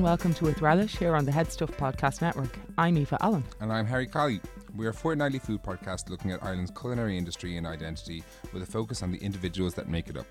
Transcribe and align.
And 0.00 0.06
welcome 0.06 0.32
to 0.32 0.46
With 0.46 0.62
Relish 0.62 0.96
here 0.96 1.14
on 1.14 1.26
the 1.26 1.30
Head 1.30 1.52
Stuff 1.52 1.72
Podcast 1.72 2.22
Network. 2.22 2.58
I'm 2.78 2.96
Eva 2.96 3.18
Allen. 3.20 3.44
And 3.60 3.70
I'm 3.70 3.84
Harry 3.84 4.06
Colley. 4.06 4.40
We're 4.74 4.88
a 4.88 4.94
fortnightly 4.94 5.40
food 5.40 5.62
podcast 5.62 6.08
looking 6.08 6.30
at 6.30 6.42
Ireland's 6.42 6.70
culinary 6.70 7.18
industry 7.18 7.58
and 7.58 7.66
identity 7.66 8.24
with 8.54 8.62
a 8.62 8.66
focus 8.66 9.02
on 9.02 9.12
the 9.12 9.18
individuals 9.18 9.74
that 9.74 9.90
make 9.90 10.08
it 10.08 10.16
up. 10.16 10.24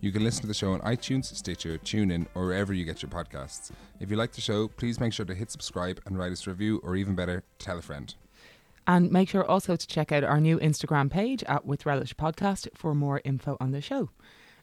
You 0.00 0.12
can 0.12 0.22
listen 0.22 0.42
to 0.42 0.46
the 0.46 0.54
show 0.54 0.74
on 0.74 0.80
iTunes, 0.82 1.24
Stitcher, 1.24 1.76
TuneIn, 1.78 2.28
or 2.36 2.46
wherever 2.46 2.72
you 2.72 2.84
get 2.84 3.02
your 3.02 3.10
podcasts. 3.10 3.72
If 3.98 4.12
you 4.12 4.16
like 4.16 4.30
the 4.30 4.40
show, 4.40 4.68
please 4.68 5.00
make 5.00 5.12
sure 5.12 5.26
to 5.26 5.34
hit 5.34 5.50
subscribe 5.50 6.00
and 6.06 6.16
write 6.16 6.30
us 6.30 6.46
a 6.46 6.50
review, 6.50 6.80
or 6.84 6.94
even 6.94 7.16
better, 7.16 7.42
tell 7.58 7.78
a 7.78 7.82
friend. 7.82 8.14
And 8.86 9.10
make 9.10 9.28
sure 9.28 9.44
also 9.44 9.74
to 9.74 9.86
check 9.88 10.12
out 10.12 10.22
our 10.22 10.40
new 10.40 10.56
Instagram 10.60 11.10
page 11.10 11.42
at 11.48 11.66
With 11.66 11.84
Relish 11.84 12.14
Podcast 12.14 12.68
for 12.76 12.94
more 12.94 13.20
info 13.24 13.56
on 13.58 13.72
the 13.72 13.80
show. 13.80 14.10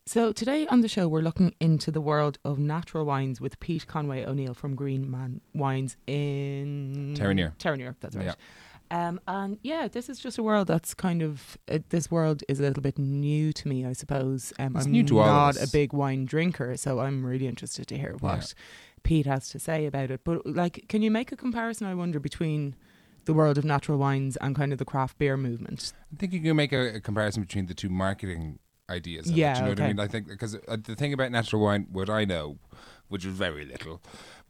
So 0.06 0.34
today 0.34 0.68
on 0.68 0.82
the 0.82 0.90
show, 0.90 1.08
we're 1.08 1.22
looking 1.22 1.56
into 1.62 1.90
the 1.90 2.02
world 2.02 2.38
of 2.44 2.60
natural 2.60 3.06
wines 3.06 3.40
with 3.40 3.58
Pete 3.62 3.88
Conway 3.88 4.26
O'Neill 4.26 4.54
from 4.54 4.76
Green 4.76 5.10
Man 5.10 5.40
Wines 5.54 5.96
in 6.08 7.16
Terenure. 7.18 7.56
Terenure, 7.58 7.96
that's 8.02 8.16
right. 8.16 8.26
Yeah. 8.26 8.34
Um, 8.92 9.22
and 9.30 9.58
yeah, 9.64 9.88
this 9.88 10.10
is 10.10 10.20
just 10.20 10.38
a 10.38 10.44
world 10.44 10.68
that's 10.68 10.94
kind 10.94 11.22
of 11.22 11.58
uh, 11.72 11.80
this 11.90 12.12
world 12.12 12.44
is 12.50 12.60
a 12.60 12.64
little 12.64 12.84
bit 12.84 13.00
new 13.00 13.54
to 13.54 13.68
me, 13.68 13.86
I 13.86 13.94
suppose. 13.94 14.52
Um, 14.60 14.76
It's 14.76 14.86
I'm 14.86 14.92
new 14.92 15.04
to 15.06 15.20
all 15.20 15.26
of 15.26 15.32
not 15.32 15.50
us. 15.62 15.70
a 15.70 15.72
big 15.72 15.94
wine 15.94 16.26
drinker, 16.26 16.76
so 16.76 17.00
I'm 17.00 17.26
really 17.26 17.48
interested 17.48 17.88
to 17.88 17.98
hear 17.98 18.16
what 18.20 18.40
Yeah. 18.40 18.64
Pete 19.04 19.26
has 19.26 19.48
to 19.50 19.60
say 19.60 19.86
about 19.86 20.12
it. 20.12 20.22
But 20.26 20.46
like, 20.46 20.86
can 20.90 21.02
you 21.02 21.12
make 21.12 21.32
a 21.32 21.38
comparison? 21.38 21.88
I 21.88 21.96
wonder 21.96 22.20
between 22.20 22.76
the 23.26 23.34
world 23.34 23.58
of 23.58 23.64
natural 23.64 23.98
wines 23.98 24.36
and 24.42 24.54
kind 24.54 24.74
of 24.74 24.80
the 24.80 24.86
craft 24.86 25.18
beer 25.18 25.38
movement. 25.38 25.94
I 26.14 26.18
think 26.18 26.34
you 26.34 26.42
can 26.42 26.58
make 26.58 26.74
a, 26.74 26.96
a 26.96 27.00
comparison 27.00 27.42
between 27.44 27.68
the 27.68 27.74
two 27.74 27.88
marketing 27.90 28.60
ideas. 28.90 29.30
Of 29.30 29.36
Yeah, 29.38 29.52
it, 29.52 29.54
do 29.56 29.60
you 29.60 29.66
know 29.66 29.70
what. 29.72 29.80
I 29.82 29.88
mean? 29.88 30.00
I 30.00 30.08
think 30.08 30.28
because 30.28 30.56
uh, 30.68 30.78
the 30.82 30.96
thing 30.96 31.14
about 31.14 31.32
natural 31.32 31.62
wine, 31.62 31.88
what 31.92 32.10
I 32.10 32.26
know, 32.26 32.58
which 33.08 33.26
is 33.26 33.34
very 33.34 33.66
little, 33.66 34.02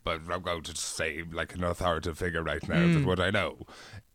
but 0.03 0.22
I'm 0.30 0.42
going 0.42 0.64
to 0.64 0.75
say 0.75 1.23
like 1.31 1.56
an 1.56 1.64
authoritative 1.64 2.17
figure 2.17 2.44
right 2.44 2.67
now. 2.67 2.75
Mm. 2.75 2.94
That 2.95 3.06
what 3.06 3.20
I 3.20 3.30
know 3.30 3.59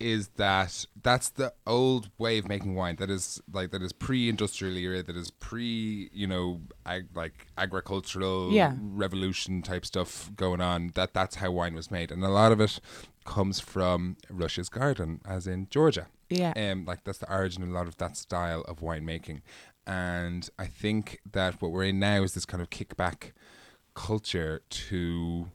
is 0.01 0.29
that 0.37 0.85
that's 1.03 1.31
the 1.31 1.53
old 1.67 2.11
way 2.19 2.39
of 2.39 2.47
making 2.49 2.75
wine. 2.75 2.97
That 2.97 3.11
is 3.11 3.41
like 3.53 3.71
that 3.71 3.83
is 3.83 3.93
pre-industrial 3.93 4.77
era. 4.77 5.03
That 5.03 5.17
is 5.17 5.31
pre, 5.31 6.11
you 6.13 6.27
know, 6.27 6.61
ag- 6.87 7.09
like 7.15 7.47
agricultural 7.57 8.53
Yeah. 8.53 8.75
revolution 8.81 9.63
type 9.63 9.87
stuff 9.87 10.31
going 10.37 10.61
on. 10.61 10.93
That 10.95 11.15
that's 11.15 11.37
how 11.37 11.51
wine 11.53 11.75
was 11.75 11.91
made, 11.91 12.11
and 12.13 12.23
a 12.25 12.29
lot 12.29 12.53
of 12.53 12.61
it 12.61 12.81
comes 13.25 13.61
from 13.61 14.17
Russia's 14.31 14.69
garden, 14.71 15.21
as 15.27 15.47
in 15.47 15.69
Georgia 15.69 16.07
Yeah. 16.31 16.53
um, 16.57 16.87
like 16.87 17.05
that's 17.05 17.19
the 17.19 17.31
origin 17.31 17.63
of 17.63 17.69
a 17.69 17.73
lot 17.73 17.87
of 17.87 17.97
that 17.99 18.17
style 18.17 18.63
of 18.63 18.81
winemaking. 18.81 19.43
And 19.89 20.49
I 20.59 20.67
think 20.67 21.19
that 21.33 21.61
what 21.63 21.73
we're 21.73 21.85
in 21.85 21.99
now 21.99 22.23
is 22.23 22.35
this 22.35 22.45
kind 22.45 22.63
of 22.63 22.69
kickback 22.71 23.33
culture 23.95 24.61
to, 24.69 25.49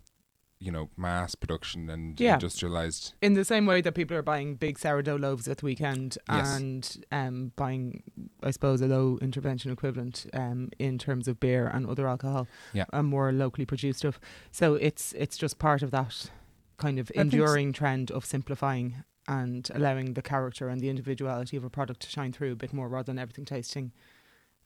you 0.59 0.71
know, 0.71 0.89
mass 0.97 1.35
production 1.35 1.89
and 1.89 2.19
Yeah. 2.19 2.33
industrialized. 2.33 3.13
in 3.21 3.33
the 3.35 3.45
same 3.45 3.65
way 3.65 3.79
that 3.81 3.93
people 3.93 4.17
are 4.17 4.21
buying 4.23 4.55
big 4.55 4.79
sourdough 4.79 5.17
loaves 5.17 5.47
at 5.47 5.57
the 5.59 5.65
weekend 5.65 6.17
Yes. 6.29 6.57
and 6.59 7.05
um, 7.11 7.51
buying, 7.55 8.03
I 8.41 8.49
suppose, 8.51 8.81
a 8.81 8.87
low 8.87 9.17
intervention 9.21 9.71
equivalent 9.71 10.25
um, 10.33 10.69
in 10.79 10.97
terms 10.97 11.27
of 11.27 11.39
beer 11.39 11.67
and 11.67 11.85
other 11.85 12.07
alcohol, 12.07 12.47
Yeah. 12.73 12.85
and 12.91 13.07
more 13.07 13.31
locally 13.31 13.65
produced 13.65 13.99
stuff. 13.99 14.19
So 14.51 14.73
it's 14.75 15.13
it's 15.13 15.37
just 15.37 15.59
part 15.59 15.83
of 15.83 15.91
that 15.91 16.31
kind 16.77 16.97
of 16.97 17.11
I 17.11 17.21
think 17.21 17.27
s- 17.27 17.33
enduring 17.33 17.71
trend 17.71 18.09
of 18.11 18.25
simplifying 18.25 19.03
and 19.27 19.69
allowing 19.73 20.15
the 20.15 20.21
character 20.21 20.67
and 20.67 20.81
the 20.81 20.89
individuality 20.89 21.55
of 21.55 21.63
a 21.63 21.69
product 21.69 22.01
to 22.01 22.09
shine 22.09 22.33
through 22.33 22.51
a 22.51 22.55
bit 22.55 22.73
more, 22.73 22.89
rather 22.89 23.05
than 23.05 23.19
everything 23.19 23.45
tasting 23.45 23.93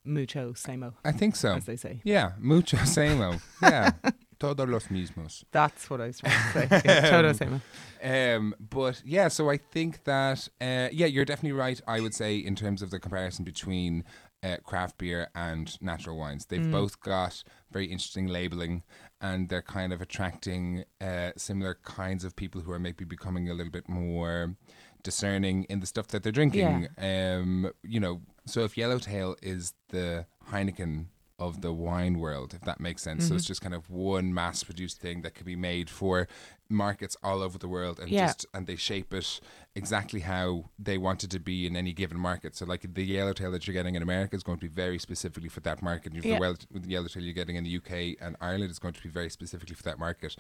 mucho 0.08 0.54
samo, 0.54 0.94
I 1.06 1.12
think 1.12 1.36
so. 1.36 1.56
as 1.56 1.66
they 1.66 1.76
say. 1.76 2.02
Yeah, 2.04 2.32
mucho 2.40 2.78
samo. 2.86 3.40
Yeah, 3.62 3.92
todos 4.40 4.68
los 4.68 4.88
mismos. 4.88 5.44
That's 5.52 5.90
what 5.90 6.02
I 6.02 6.08
was 6.08 6.20
trying 6.20 6.68
to 6.70 6.80
say. 6.80 6.82
Yeah, 6.86 7.10
todo 7.10 7.34
Um. 7.34 7.62
Um, 8.04 8.56
but 8.60 9.02
yeah, 9.06 9.28
so 9.28 9.50
I 9.50 9.58
think 9.58 10.04
that 10.06 10.48
uh, 10.62 10.90
yeah, 10.92 11.08
you're 11.08 11.26
definitely 11.26 11.58
right. 11.60 11.82
I 11.88 12.00
would 12.00 12.14
say 12.14 12.38
in 12.38 12.56
terms 12.56 12.82
of 12.82 12.90
the 12.92 13.00
comparison 13.00 13.44
between 13.44 14.04
uh, 14.44 14.58
craft 14.64 14.98
beer 15.00 15.30
and 15.36 15.76
natural 15.82 16.18
wines, 16.18 16.46
they've 16.46 16.62
Mm. 16.62 16.72
both 16.72 17.00
got 17.02 17.44
very 17.72 17.86
interesting 17.88 18.28
labeling, 18.28 18.84
and 19.20 19.50
they're 19.50 19.64
kind 19.64 19.92
of 19.92 20.00
attracting 20.02 20.84
uh, 21.02 21.32
similar 21.36 21.76
kinds 21.84 22.24
of 22.24 22.36
people 22.36 22.62
who 22.62 22.72
are 22.72 22.80
maybe 22.80 23.04
becoming 23.04 23.50
a 23.50 23.54
little 23.56 23.72
bit 23.72 23.90
more 23.90 24.56
discerning 25.04 25.64
in 25.70 25.80
the 25.80 25.88
stuff 25.88 26.08
that 26.10 26.22
they're 26.24 26.32
drinking. 26.32 26.88
Um, 27.00 27.72
you 27.84 28.00
know, 28.00 28.22
so 28.50 28.62
if 28.64 28.78
Yellowtail 28.78 29.36
is 29.42 29.74
the 29.90 30.26
Heineken 30.52 31.06
of 31.40 31.62
the 31.62 31.72
wine 31.72 32.18
world, 32.18 32.56
if 32.56 32.62
that 32.62 32.80
makes 32.80 33.04
sense. 33.04 33.28
So 33.28 33.36
it's 33.36 33.44
Mhm. 33.44 33.48
just 33.48 33.62
kind 33.62 33.76
of 33.76 33.92
one 33.92 34.34
mass 34.34 34.64
produced 34.64 35.00
thing 35.00 35.22
that 35.22 35.36
can 35.36 35.46
be 35.46 35.56
made 35.56 35.88
for 35.88 36.28
markets 36.68 37.16
all 37.22 37.44
over 37.44 37.60
the 37.60 37.68
world 37.68 38.00
and 38.00 38.10
Yeah. 38.10 38.26
just 38.26 38.48
and 38.56 38.66
they 38.66 38.76
shape 38.76 39.14
it 39.14 39.40
exactly 39.76 40.22
how 40.22 40.72
they 40.80 40.98
want 40.98 41.24
it 41.24 41.30
to 41.30 41.40
be 41.40 41.68
in 41.68 41.76
any 41.78 41.94
given 41.94 42.18
market. 42.20 42.56
So 42.56 42.66
like 42.66 42.92
the 42.92 43.04
yellowtail 43.04 43.52
that 43.52 43.68
you're 43.68 43.74
getting 43.76 43.94
in 43.94 44.02
America 44.02 44.36
is 44.36 44.42
going 44.42 44.58
to 44.58 44.66
be 44.66 44.68
very 44.68 44.98
specifically 44.98 45.48
for 45.48 45.60
that 45.60 45.84
market. 45.84 46.12
And 46.14 46.26
Yeah. 46.26 46.34
the, 46.36 46.40
well, 46.40 46.56
the 46.72 46.90
yellowtail 46.90 47.22
you're 47.22 47.34
getting 47.36 47.56
in 47.56 47.64
the 47.64 47.70
UK 47.78 48.18
and 48.20 48.36
Ireland 48.42 48.72
is 48.72 48.80
going 48.80 48.96
to 48.96 49.04
be 49.04 49.10
very 49.10 49.30
specifically 49.30 49.76
for 49.76 49.84
that 49.84 50.00
market. 50.00 50.36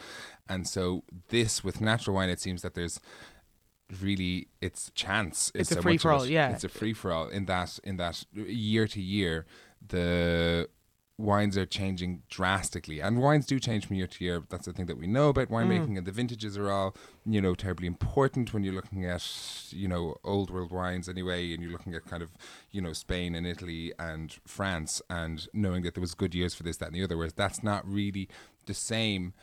And 0.49 0.67
so 0.67 1.03
this 1.29 1.63
with 1.63 1.79
natural 1.79 2.15
wine 2.15 2.29
it 2.31 2.39
seems 2.39 2.63
that 2.63 2.73
there's 2.73 2.99
really 4.01 4.47
it's 4.61 4.91
chance 4.95 5.51
It's 5.55 5.71
is 5.71 5.77
a 5.77 5.81
so 5.81 5.81
much 5.81 5.95
of 5.95 6.01
free-for-all, 6.01 6.23
it. 6.23 6.29
yeah. 6.31 6.49
It's 6.51 6.63
a 6.63 6.69
free 6.69 6.93
for 6.93 7.11
all 7.11 7.27
in 7.29 7.45
that 7.45 7.79
in 7.83 7.97
that 7.97 8.25
year 8.33 8.87
to 8.87 9.01
year 9.01 9.45
the 9.85 10.67
wines 11.19 11.57
are 11.57 11.65
changing 11.65 12.21
drastically 12.29 12.99
and 12.99 13.19
wines 13.19 13.47
do 13.47 13.59
change 13.59 13.87
from 13.87 13.95
year 13.95 14.05
to 14.05 14.23
year 14.23 14.43
that's 14.49 14.65
the 14.67 14.73
thing 14.73 14.85
that 14.85 14.99
we 14.99 15.07
know 15.07 15.29
about 15.29 15.47
winemaking 15.49 15.87
Mm. 15.93 15.97
and 15.99 16.05
the 16.05 16.11
vintages 16.11 16.55
are 16.59 16.69
all 16.69 16.95
you 17.25 17.41
know 17.41 17.55
terribly 17.55 17.87
important 17.87 18.53
when 18.53 18.63
you're 18.63 18.73
looking 18.75 19.03
at 19.05 19.23
you 19.71 19.87
know 19.87 20.15
old 20.23 20.51
world 20.51 20.71
wines 20.71 21.09
anyway 21.09 21.51
and 21.53 21.63
you're 21.63 21.71
looking 21.71 21.95
at 21.95 22.05
kind 22.05 22.21
of 22.21 22.29
you 22.71 22.81
know 22.81 22.93
Spain 22.93 23.33
and 23.33 23.47
Italy 23.47 23.91
and 23.97 24.37
France 24.45 25.01
and 25.09 25.47
knowing 25.53 25.81
that 25.83 25.95
there 25.95 26.01
was 26.01 26.13
good 26.13 26.35
years 26.35 26.53
for 26.53 26.61
this 26.63 26.77
that 26.77 26.87
and 26.87 26.95
the 26.95 27.03
other 27.03 27.17
whereas 27.17 27.33
that's 27.33 27.63
not 27.63 27.87
really 27.89 28.27
the 28.67 28.75
same 28.75 29.33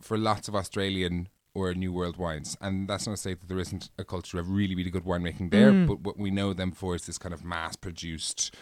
for 0.00 0.18
lots 0.18 0.46
of 0.48 0.54
Australian 0.54 1.28
or 1.54 1.72
New 1.74 1.92
World 1.92 2.16
wines. 2.16 2.56
And 2.60 2.88
that's 2.88 3.06
not 3.06 3.12
to 3.14 3.16
say 3.22 3.34
that 3.34 3.48
there 3.48 3.58
isn't 3.60 3.90
a 3.98 4.04
culture 4.04 4.38
of 4.40 4.50
really, 4.50 4.74
really 4.74 4.90
good 4.90 5.04
winemaking 5.04 5.50
there, 5.50 5.70
Mm. 5.72 5.86
but 5.86 6.00
what 6.00 6.18
we 6.18 6.30
know 6.30 6.52
them 6.52 6.72
for 6.72 6.94
is 6.96 7.06
this 7.06 7.16
kind 7.18 7.32
of 7.32 7.44
mass 7.44 7.76
produced, 7.76 8.54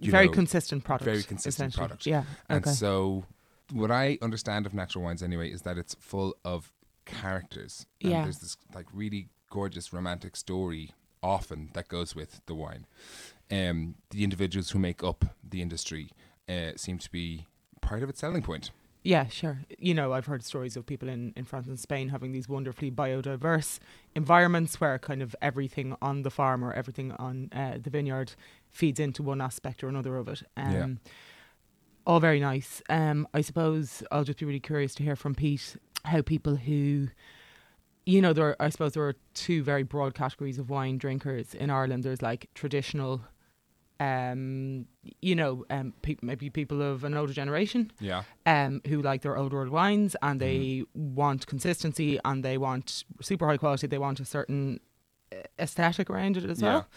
Very 0.00 0.26
know, 0.26 0.32
consistent 0.32 0.84
product. 0.84 1.04
very 1.04 1.22
consistent 1.24 1.74
product. 1.74 2.06
Yeah. 2.06 2.24
and 2.48 2.64
okay. 2.64 2.70
so 2.74 3.24
what 3.72 3.90
I 3.90 4.18
understand 4.22 4.66
of 4.66 4.72
natural 4.72 5.04
wines 5.04 5.22
anyway 5.22 5.50
is 5.50 5.62
that 5.62 5.76
it's 5.76 5.94
full 5.98 6.36
of 6.44 6.72
characters. 7.04 7.86
And 8.00 8.12
Yeah. 8.12 8.22
there's 8.22 8.38
this 8.38 8.56
like 8.74 8.86
really 8.92 9.28
gorgeous 9.50 9.92
romantic 9.92 10.36
story 10.36 10.92
often 11.22 11.70
that 11.72 11.88
goes 11.88 12.14
with 12.14 12.40
the 12.46 12.54
wine. 12.54 12.86
Um, 13.50 13.96
the 14.10 14.22
individuals 14.24 14.70
who 14.70 14.78
make 14.78 15.02
up 15.02 15.24
the 15.42 15.60
industry 15.60 16.10
uh, 16.48 16.72
seem 16.76 16.98
to 16.98 17.10
be 17.10 17.46
part 17.80 18.02
of 18.02 18.08
its 18.08 18.20
selling 18.20 18.42
point. 18.42 18.70
Yeah, 19.02 19.28
sure. 19.28 19.60
You 19.78 19.94
know, 19.94 20.12
I've 20.12 20.26
heard 20.26 20.44
stories 20.44 20.76
of 20.76 20.84
people 20.84 21.08
in, 21.08 21.32
in 21.36 21.44
France 21.44 21.66
and 21.66 21.78
Spain 21.78 22.08
having 22.08 22.32
these 22.32 22.48
wonderfully 22.48 22.90
biodiverse 22.90 23.78
environments 24.14 24.80
where 24.80 24.98
kind 24.98 25.22
of 25.22 25.34
everything 25.40 25.96
on 26.02 26.22
the 26.22 26.30
farm 26.30 26.64
or 26.64 26.72
everything 26.72 27.12
on 27.12 27.48
uh, 27.52 27.78
the 27.80 27.90
vineyard 27.90 28.32
feeds 28.70 28.98
into 29.00 29.22
one 29.22 29.40
aspect 29.40 29.82
or 29.84 29.88
another 29.88 30.16
of 30.16 30.28
it. 30.28 30.42
Um, 30.56 30.72
Yeah. 30.72 30.86
All 32.06 32.20
very 32.20 32.40
nice. 32.40 32.82
Um, 32.88 33.28
I 33.34 33.42
suppose 33.42 34.02
I'll 34.10 34.24
just 34.24 34.38
be 34.38 34.46
really 34.46 34.60
curious 34.60 34.94
to 34.94 35.02
hear 35.02 35.14
from 35.14 35.34
Pete 35.34 35.76
how 36.04 36.22
people 36.22 36.56
who, 36.56 37.08
you 38.06 38.22
know, 38.22 38.32
there 38.32 38.46
are, 38.46 38.56
I 38.58 38.70
suppose 38.70 38.94
there 38.94 39.02
are 39.04 39.16
two 39.34 39.62
very 39.62 39.82
broad 39.82 40.14
categories 40.14 40.58
of 40.58 40.70
wine 40.70 40.96
drinkers 40.96 41.54
in 41.54 41.68
Ireland. 41.68 42.04
There's 42.04 42.22
like 42.22 42.48
traditional, 42.54 43.22
um, 44.00 44.86
you 45.20 45.34
know, 45.34 45.64
um, 45.70 45.92
pe- 46.02 46.16
maybe 46.22 46.50
people 46.50 46.82
of 46.82 47.04
an 47.04 47.14
older 47.14 47.32
generation 47.32 47.90
Yeah. 48.00 48.22
um, 48.46 48.80
who 48.86 49.02
like 49.02 49.22
their 49.22 49.36
old 49.36 49.52
world 49.52 49.70
wines 49.70 50.14
and 50.22 50.40
they 50.40 50.84
want 50.94 51.46
consistency 51.46 52.18
and 52.24 52.44
they 52.44 52.58
want 52.58 53.04
super 53.20 53.46
high 53.48 53.56
quality. 53.56 53.86
They 53.86 53.98
want 53.98 54.20
a 54.20 54.24
certain 54.24 54.80
uh, 55.32 55.36
aesthetic 55.58 56.10
around 56.10 56.36
it 56.36 56.44
as 56.48 56.60
Yeah. 56.62 56.68
well. 56.68 56.88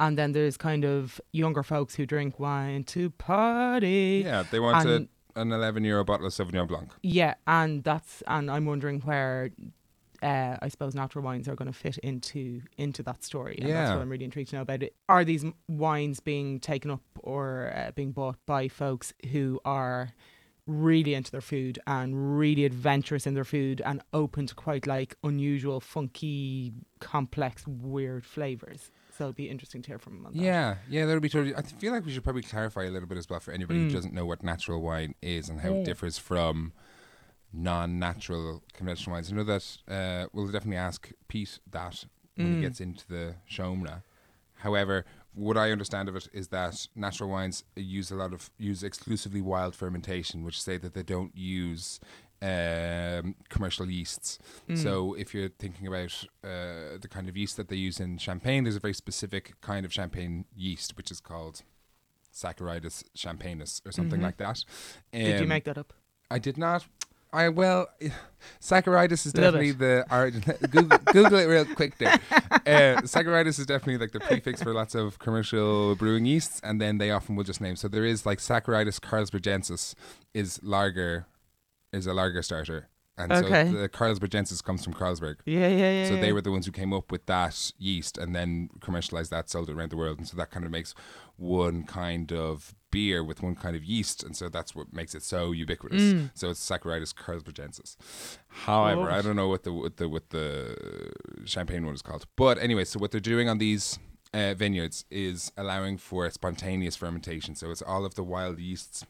And 0.00 0.16
then 0.18 0.32
there's 0.32 0.56
kind 0.56 0.84
of 0.84 1.20
younger 1.32 1.62
folks 1.62 1.94
who 1.94 2.06
drink 2.06 2.40
wine 2.40 2.84
to 2.84 3.10
party. 3.10 4.22
Yeah, 4.24 4.44
they 4.50 4.58
want 4.58 4.86
And- 4.86 5.08
a, 5.36 5.40
an 5.40 5.52
11 5.52 5.84
euro 5.84 6.04
bottle 6.04 6.26
of 6.26 6.32
Sauvignon 6.32 6.66
Blanc. 6.66 6.90
Yeah, 7.02 7.34
and 7.46 7.84
that's 7.84 8.22
and 8.26 8.50
I'm 8.50 8.64
wondering 8.66 9.00
where 9.02 9.50
uh, 10.22 10.56
I 10.60 10.68
suppose 10.68 10.94
natural 10.94 11.24
wines 11.24 11.48
are 11.48 11.54
going 11.54 11.70
to 11.72 11.78
fit 11.78 11.98
into 11.98 12.62
into 12.76 13.02
that 13.04 13.24
story. 13.24 13.58
And 13.60 13.70
that's 13.70 13.90
what 13.90 14.00
I'm 14.02 14.08
really 14.08 14.24
intrigued 14.24 14.50
to 14.50 14.56
know 14.56 14.62
about 14.62 14.82
it. 14.82 14.94
Are 15.08 15.24
these 15.24 15.44
wines 15.68 16.20
being 16.20 16.60
taken 16.60 16.90
up 16.90 17.02
or 17.20 17.72
uh, 17.74 17.90
being 17.92 18.12
bought 18.12 18.36
by 18.46 18.68
folks 18.68 19.12
who 19.32 19.60
are 19.64 20.12
really 20.66 21.14
into 21.14 21.30
their 21.32 21.40
food 21.40 21.78
and 21.86 22.38
really 22.38 22.64
adventurous 22.64 23.26
in 23.26 23.34
their 23.34 23.44
food 23.44 23.82
and 23.84 24.02
open 24.12 24.46
to 24.46 24.54
quite 24.54 24.86
like 24.86 25.16
unusual, 25.24 25.80
funky, 25.80 26.72
complex, 27.00 27.66
weird 27.66 28.24
flavors? 28.24 28.90
So 29.16 29.24
it'd 29.24 29.36
be 29.36 29.48
interesting 29.50 29.82
to 29.82 29.88
hear 29.88 29.98
from 29.98 30.14
them 30.16 30.26
on 30.26 30.32
that. 30.34 30.38
Yeah, 30.42 30.76
yeah, 30.88 31.06
that 31.06 31.12
would 31.12 31.22
be 31.22 31.28
totally. 31.28 31.54
I 31.54 31.62
feel 31.62 31.92
like 31.92 32.04
we 32.06 32.12
should 32.12 32.24
probably 32.24 32.42
clarify 32.42 32.84
a 32.84 32.90
little 32.90 33.08
bit 33.08 33.18
as 33.18 33.28
well 33.28 33.40
for 33.40 33.52
anybody 33.52 33.80
Mm. 33.80 33.84
who 33.88 33.90
doesn't 33.90 34.14
know 34.14 34.24
what 34.26 34.42
natural 34.42 34.80
wine 34.80 35.14
is 35.20 35.48
and 35.48 35.60
how 35.60 35.70
Mm. 35.70 35.80
it 35.80 35.84
differs 35.84 36.16
from 36.18 36.72
non-natural 37.52 38.62
conventional 38.72 39.14
wines. 39.14 39.32
I 39.32 39.36
know 39.36 39.44
that 39.44 39.78
uh, 39.88 40.28
we'll 40.32 40.46
definitely 40.46 40.76
ask 40.76 41.10
Pete 41.28 41.58
that 41.70 42.04
when 42.36 42.46
Mm. 42.46 42.54
he 42.56 42.60
gets 42.62 42.80
into 42.80 43.06
the 43.08 43.36
showmna. 43.50 44.02
However, 44.56 45.04
what 45.34 45.56
I 45.56 45.70
understand 45.72 46.08
of 46.08 46.16
it 46.16 46.28
is 46.32 46.48
that 46.48 46.86
natural 46.94 47.28
wines 47.30 47.64
use 47.76 48.10
a 48.10 48.16
lot 48.16 48.32
of 48.32 48.50
use 48.58 48.82
exclusively 48.82 49.40
wild 49.40 49.74
fermentation, 49.74 50.42
which 50.44 50.60
say 50.62 50.76
that 50.78 50.94
they 50.94 51.02
don't 51.02 51.36
use 51.36 52.00
um, 52.42 53.34
commercial 53.50 53.90
yeasts. 53.90 54.38
Mm. 54.68 54.78
So 54.82 55.14
if 55.14 55.34
you're 55.34 55.50
thinking 55.50 55.86
about 55.86 56.24
uh, 56.42 56.96
the 57.00 57.08
kind 57.10 57.28
of 57.28 57.36
yeast 57.36 57.56
that 57.58 57.68
they 57.68 57.76
use 57.76 58.00
in 58.00 58.16
champagne, 58.18 58.64
there's 58.64 58.76
a 58.76 58.80
very 58.80 58.94
specific 58.94 59.60
kind 59.60 59.84
of 59.84 59.92
champagne 59.92 60.46
yeast 60.56 60.96
which 60.96 61.10
is 61.10 61.20
called 61.20 61.62
Saccharidus 62.32 63.04
champagnus 63.14 63.82
or 63.84 63.92
something 63.92 64.20
Mhm. 64.20 64.24
like 64.24 64.36
that. 64.38 64.64
Did 65.12 65.36
you 65.36 65.42
Um, 65.42 65.48
make 65.48 65.64
that 65.64 65.76
up? 65.78 65.92
I 66.30 66.38
did 66.38 66.56
not. 66.56 66.86
I 67.32 67.48
well, 67.48 67.88
Saccharidus 68.60 69.26
is 69.26 69.34
Love 69.36 69.54
definitely 69.54 69.70
it. 69.70 69.78
the 69.78 70.04
origin. 70.10 70.42
Google, 70.70 70.98
Google 70.98 71.38
it 71.38 71.44
real 71.46 71.64
quick 71.64 71.96
there. 71.98 72.18
Uh, 72.66 73.00
is 73.02 73.66
definitely 73.66 73.98
like 73.98 74.12
the 74.12 74.20
prefix 74.20 74.62
for 74.62 74.72
lots 74.72 74.94
of 74.94 75.18
commercial 75.18 75.94
brewing 75.96 76.26
yeasts, 76.26 76.60
and 76.62 76.80
then 76.80 76.98
they 76.98 77.10
often 77.10 77.36
will 77.36 77.44
just 77.44 77.60
name. 77.60 77.76
So 77.76 77.88
there 77.88 78.04
is 78.04 78.26
like 78.26 78.38
Saccharidus 78.38 79.00
carlsbergensis 79.00 79.94
is 80.34 80.60
lager, 80.62 81.26
is 81.92 82.06
a 82.06 82.14
lager 82.14 82.42
starter, 82.42 82.88
and 83.20 83.32
Okay. 83.32 83.70
so 83.70 83.78
the 83.78 83.88
Carlsbergensis 83.88 84.62
comes 84.62 84.84
from 84.84 84.94
Carlsberg. 84.94 85.36
Yeah, 85.44 85.68
yeah, 85.68 85.92
yeah. 85.92 86.08
So 86.08 86.14
yeah. 86.14 86.20
they 86.20 86.32
were 86.32 86.40
the 86.40 86.50
ones 86.50 86.66
who 86.66 86.72
came 86.72 86.92
up 86.92 87.10
with 87.12 87.26
that 87.26 87.72
yeast 87.78 88.18
and 88.18 88.34
then 88.34 88.70
commercialized 88.80 89.30
that, 89.30 89.50
sold 89.50 89.68
it 89.68 89.76
around 89.76 89.90
the 89.90 89.96
world, 89.96 90.18
and 90.18 90.26
so 90.26 90.36
that 90.36 90.50
kind 90.50 90.64
of 90.64 90.70
makes 90.72 90.94
one 91.36 91.84
kind 91.84 92.32
of 92.32 92.74
beer 92.90 93.22
with 93.22 93.42
one 93.42 93.54
kind 93.54 93.76
of 93.76 93.84
yeast, 93.84 94.22
and 94.22 94.36
so 94.36 94.48
that's 94.48 94.74
what 94.74 94.92
makes 94.92 95.14
it 95.14 95.22
so 95.22 95.52
ubiquitous. 95.52 96.02
Mm. 96.02 96.30
So 96.34 96.50
it's 96.50 96.68
Saccharidus 96.68 97.14
carlsbergensis. 97.14 97.96
However, 98.48 99.02
Love 99.02 99.12
I 99.12 99.22
don't 99.22 99.36
know 99.36 99.48
what 99.48 99.62
the 99.62 99.72
what 99.72 99.96
the 99.96 100.08
what 100.08 100.30
the 100.30 101.12
champagne 101.44 101.86
one 101.86 101.94
is 101.94 102.02
called, 102.02 102.26
but 102.36 102.58
anyway, 102.58 102.84
so 102.84 102.98
what 102.98 103.10
they're 103.10 103.20
doing 103.20 103.48
on 103.48 103.58
these. 103.58 103.98
Uh, 104.32 104.54
vineyards 104.54 105.04
is 105.10 105.50
allowing 105.56 105.98
for 105.98 106.30
spontaneous 106.30 106.94
fermentation. 106.94 107.56
So 107.56 107.68
it's 107.72 107.82
all 107.82 108.04
of 108.04 108.14
the 108.14 108.22
wild 108.22 108.60
yeasts 108.60 109.04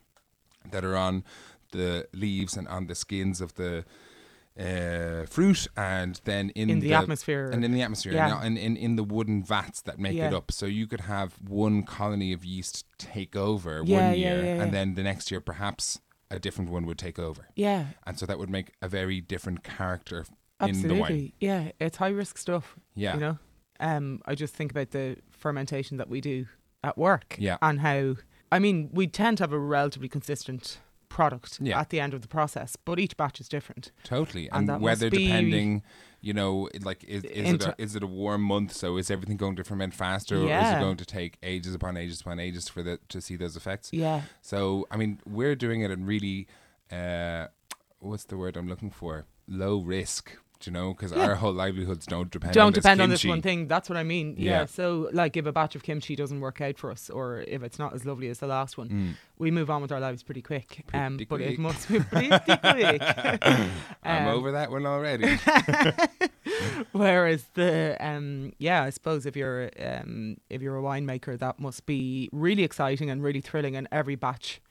that 0.71 0.83
are 0.83 0.97
on 0.97 1.23
the 1.71 2.07
leaves 2.13 2.55
and 2.57 2.67
on 2.67 2.87
the 2.87 2.95
skins 2.95 3.41
of 3.41 3.55
the 3.55 3.83
uh, 4.59 5.25
fruit, 5.27 5.67
and 5.77 6.19
then 6.25 6.49
in, 6.51 6.69
in 6.69 6.79
the, 6.81 6.93
atmosphere. 6.93 7.49
and 7.51 7.63
in 7.63 7.71
the 7.71 7.81
atmosphere 7.81 8.13
Yeah. 8.13 8.41
and 8.43 8.57
in, 8.57 8.75
in 8.75 8.95
the 8.97 9.03
wooden 9.03 9.43
vats 9.43 9.81
that 9.83 9.97
make 9.97 10.17
it 10.17 10.33
up. 10.33 10.51
So 10.51 10.65
you 10.65 10.87
could 10.87 11.01
have 11.01 11.35
one 11.47 11.83
colony 11.83 12.33
of 12.33 12.43
yeast 12.43 12.85
take 12.97 13.35
over 13.35 13.81
Yeah, 13.85 14.09
one 14.09 14.19
year, 14.19 14.37
yeah, 14.37 14.43
yeah. 14.55 14.61
and 14.63 14.73
then 14.73 14.95
the 14.95 15.03
next 15.03 15.31
year 15.31 15.39
perhaps 15.39 16.01
a 16.29 16.37
different 16.39 16.69
one 16.69 16.85
would 16.85 16.97
take 16.97 17.17
over, 17.17 17.47
yeah, 17.55 17.85
and 18.05 18.17
so 18.19 18.25
that 18.25 18.37
would 18.39 18.49
make 18.49 18.71
a 18.81 18.87
very 18.87 19.19
different 19.21 19.63
character 19.63 20.25
in 20.61 20.81
the 20.87 20.95
wine. 20.95 21.31
Yeah, 21.39 21.71
it's 21.79 21.97
high 21.97 22.09
risk 22.09 22.37
stuff. 22.37 22.75
Yeah, 22.93 23.13
You 23.15 23.19
know, 23.19 23.37
um, 23.79 24.21
I 24.25 24.35
just 24.35 24.53
think 24.53 24.71
about 24.71 24.91
the 24.91 25.17
fermentation 25.31 25.97
that 25.97 26.09
we 26.09 26.21
do 26.21 26.45
at 26.83 26.97
work. 26.97 27.35
Yeah. 27.39 27.57
and 27.61 27.79
how 27.79 28.15
I 28.51 28.59
mean 28.59 28.89
we 28.93 29.07
tend 29.07 29.37
to 29.37 29.43
have 29.43 29.53
a 29.53 29.59
relatively 29.59 30.09
consistent 30.09 30.79
product 31.11 31.59
Yeah. 31.61 31.79
at 31.79 31.89
the 31.89 31.99
end 31.99 32.13
of 32.13 32.21
the 32.21 32.27
process, 32.27 32.75
but 32.75 32.99
each 32.99 33.15
batch 33.17 33.39
is 33.39 33.47
different. 33.49 33.91
totally. 34.03 34.49
And 34.51 34.69
And, 34.69 34.81
weather 34.81 35.09
depending, 35.09 35.83
you 36.21 36.33
know, 36.33 36.69
like 36.83 37.03
is, 37.03 37.23
is 37.23 37.53
it 37.53 37.65
a, 37.65 37.75
is 37.77 37.95
it 37.95 38.03
a 38.03 38.07
warm 38.07 38.41
month? 38.41 38.73
So 38.73 38.97
is 38.97 39.09
everything 39.11 39.37
going 39.37 39.55
to 39.57 39.63
ferment 39.63 39.93
faster, 39.93 40.37
yeah. 40.37 40.43
or 40.59 40.65
is 40.65 40.71
it 40.77 40.79
going 40.79 40.97
to 40.97 41.05
take 41.05 41.37
ages 41.43 41.73
upon 41.75 41.97
ages 41.97 42.21
upon 42.21 42.39
ages 42.39 42.67
for 42.69 42.81
the 42.83 42.99
to 43.09 43.21
see 43.21 43.35
those 43.35 43.55
effects? 43.55 43.89
Yeah, 43.91 44.21
So 44.41 44.87
I 44.91 44.97
mean, 44.97 45.19
we're 45.25 45.55
doing 45.55 45.81
it 45.81 45.91
in 45.91 46.05
really, 46.05 46.47
uh, 46.91 47.47
what's 47.99 48.25
the 48.25 48.37
word 48.37 48.57
I'm 48.57 48.67
looking 48.67 48.91
for? 48.91 49.25
Low 49.47 49.81
risk. 49.81 50.37
Do 50.61 50.69
you 50.69 50.73
know? 50.73 50.93
Because 50.93 51.11
Yeah. 51.11 51.25
our 51.27 51.35
whole 51.35 51.53
livelihoods 51.53 52.05
don't 52.05 52.29
depend. 52.31 52.53
don't 52.53 52.67
on 52.67 52.73
this 52.73 52.83
depend 52.83 53.01
on 53.01 53.09
this 53.09 53.25
one 53.25 53.41
thing. 53.41 53.67
That's 53.67 53.89
what 53.89 53.97
I 53.97 54.03
mean. 54.03 54.35
Yeah. 54.37 54.51
Yeah. 54.61 54.65
So 54.65 55.09
like 55.11 55.35
if 55.37 55.45
a 55.45 55.51
batch 55.51 55.75
of 55.75 55.83
kimchi 55.83 56.15
doesn't 56.15 56.39
work 56.39 56.61
out 56.61 56.77
for 56.77 56.91
us, 56.91 57.09
or 57.09 57.39
if 57.47 57.63
it's 57.63 57.79
not 57.79 57.93
as 57.93 58.05
lovely 58.05 58.29
as 58.29 58.39
the 58.39 58.47
last 58.47 58.77
one, 58.77 58.89
Mm. 58.89 59.13
we 59.37 59.51
move 59.51 59.69
on 59.69 59.81
with 59.81 59.91
our 59.91 59.99
lives 59.99 60.23
pretty 60.23 60.41
quick. 60.41 60.85
um, 60.93 61.17
Pretty 61.17 61.25
but 61.25 61.41
it 61.41 61.57
must 61.59 61.87
be 61.89 61.99
pretty 61.99 62.29
quick. 62.29 63.01
I'm 64.03 64.27
Um, 64.27 64.27
over 64.27 64.51
that 64.51 64.69
one 64.71 64.85
already. 64.85 65.37
Whereas 66.91 67.45
the 67.53 67.97
um 67.99 68.53
yeah, 68.57 68.83
I 68.83 68.89
suppose 68.89 69.25
if 69.25 69.35
you're 69.35 69.69
um 69.79 70.37
if 70.49 70.61
you're 70.61 70.77
a 70.77 70.81
winemaker, 70.81 71.37
that 71.39 71.59
must 71.59 71.85
be 71.85 72.29
really 72.31 72.63
exciting 72.63 73.09
and 73.09 73.23
really 73.23 73.41
thrilling, 73.41 73.75
and 73.75 73.87
every 73.91 74.15
batch 74.15 74.61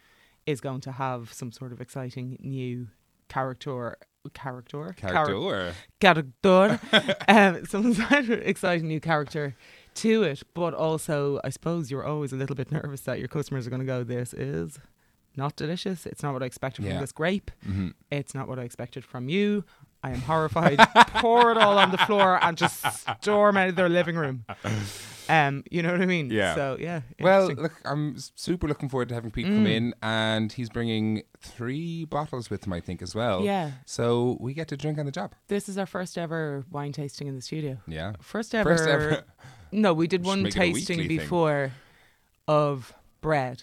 is 0.46 0.60
going 0.60 0.81
to 0.82 0.92
have 0.92 1.32
some 1.32 1.52
sort 1.52 1.72
of 1.72 1.81
exciting 1.81 2.37
new 2.40 2.88
character 3.28 3.96
character 4.34 4.94
Character. 4.99 5.72
character 5.99 6.81
um 7.28 7.64
some 7.64 7.96
exciting 8.44 8.87
new 8.87 9.00
character 9.00 9.56
to 9.94 10.22
it 10.22 10.43
but 10.55 10.75
also 10.75 11.40
i 11.43 11.49
suppose 11.49 11.90
you're 11.90 12.05
always 12.05 12.32
a 12.32 12.37
little 12.37 12.55
bit 12.55 12.70
nervous 12.70 13.00
that 13.02 13.19
your 13.19 13.28
customers 13.28 13.67
are 13.67 13.70
going 13.70 13.81
to 13.81 13.87
go 13.87 14.05
this 14.05 14.34
is 14.34 14.78
not 15.37 15.56
delicious 15.56 16.05
it's 16.06 16.22
not 16.22 16.32
what 16.34 16.43
i 16.43 16.46
expected 16.46 16.84
Yeah. 16.84 16.93
from 16.93 17.00
this 17.00 17.12
grape 17.12 17.50
hmm 17.64 17.88
it's 18.11 18.34
not 18.34 18.46
what 18.49 18.58
I 18.58 18.62
expected 18.62 19.05
from 19.05 19.28
you. 19.28 19.64
I 20.02 20.11
am 20.11 20.20
horrified. 20.23 20.78
Pour 21.23 21.52
it 21.52 21.58
all 21.58 21.78
on 21.78 21.90
the 21.93 21.99
floor 21.99 22.43
and 22.43 22.56
just 22.56 22.84
storm 23.20 23.56
out 23.56 23.69
of 23.69 23.76
their 23.76 23.88
living 23.88 24.16
room. 24.16 24.44
Um, 25.30 25.62
you 25.70 25.82
know 25.82 25.92
what 25.92 26.00
I 26.00 26.06
mean? 26.06 26.30
Yeah. 26.30 26.54
So 26.54 26.76
yeah. 26.80 27.02
Well, 27.20 27.46
look, 27.52 27.72
I'm 27.84 28.16
super 28.34 28.66
looking 28.66 28.88
forward 28.88 29.08
to 29.10 29.14
having 29.14 29.30
Pete 29.30 29.46
come 29.46 29.64
Mm. 29.64 29.70
in, 29.70 29.94
and 30.02 30.52
he's 30.52 30.68
bringing 30.68 31.22
three 31.40 32.04
bottles 32.04 32.50
with 32.50 32.66
him, 32.66 32.72
I 32.72 32.80
think, 32.80 33.00
as 33.02 33.14
well. 33.14 33.44
yeah. 33.44 33.70
So 33.86 34.36
we 34.40 34.54
get 34.54 34.68
to 34.68 34.76
drink 34.76 34.98
on 34.98 35.06
the 35.06 35.12
job. 35.12 35.34
This 35.48 35.68
is 35.68 35.78
our 35.78 35.86
first 35.86 36.18
ever 36.18 36.64
wine 36.70 36.92
tasting 36.92 37.28
in 37.28 37.36
the 37.36 37.42
studio. 37.42 37.78
Yeah. 37.86 38.14
First 38.20 38.54
ever. 38.54 38.76
First 38.76 38.88
ever. 38.88 39.22
No, 39.72 39.94
we 39.94 40.08
did 40.08 40.24
one 40.24 40.42
make 40.42 40.56
it 40.56 40.56
a 40.56 40.60
tasting 40.72 40.98
weekly 40.98 41.16
thing. 41.16 41.24
before 41.26 41.70
of 42.48 42.92
bread. 43.20 43.62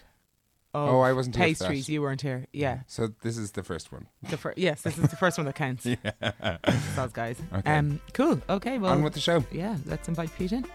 Of 0.73 0.89
Oh, 0.89 0.99
I 1.01 1.11
wasn't 1.11 1.35
here 1.35 1.47
for 1.47 1.53
that. 1.53 1.59
pastries. 1.67 1.89
You 1.89 2.01
weren't 2.01 2.21
here. 2.21 2.45
Yeah. 2.53 2.81
So 2.87 3.09
this 3.23 3.37
is 3.37 3.51
the 3.51 3.63
first 3.63 3.91
one. 3.91 4.07
The 4.29 4.37
fir- 4.37 4.53
yes, 4.55 4.83
this 4.83 4.97
is 4.97 5.09
the 5.09 5.15
first 5.17 5.37
one 5.37 5.45
that 5.45 5.55
counts. 5.55 5.85
Yeah. 5.85 6.57
Those 6.95 7.11
guys. 7.11 7.37
Okay. 7.53 7.75
Um, 7.77 7.99
cool. 8.13 8.39
Okay. 8.49 8.77
Well, 8.77 8.93
on 8.93 9.03
with 9.03 9.13
the 9.15 9.19
show. 9.19 9.43
yeah. 9.51 9.75
Let's 9.85 10.07
invite 10.07 10.29
Pete 10.37 10.53
in. 10.53 10.65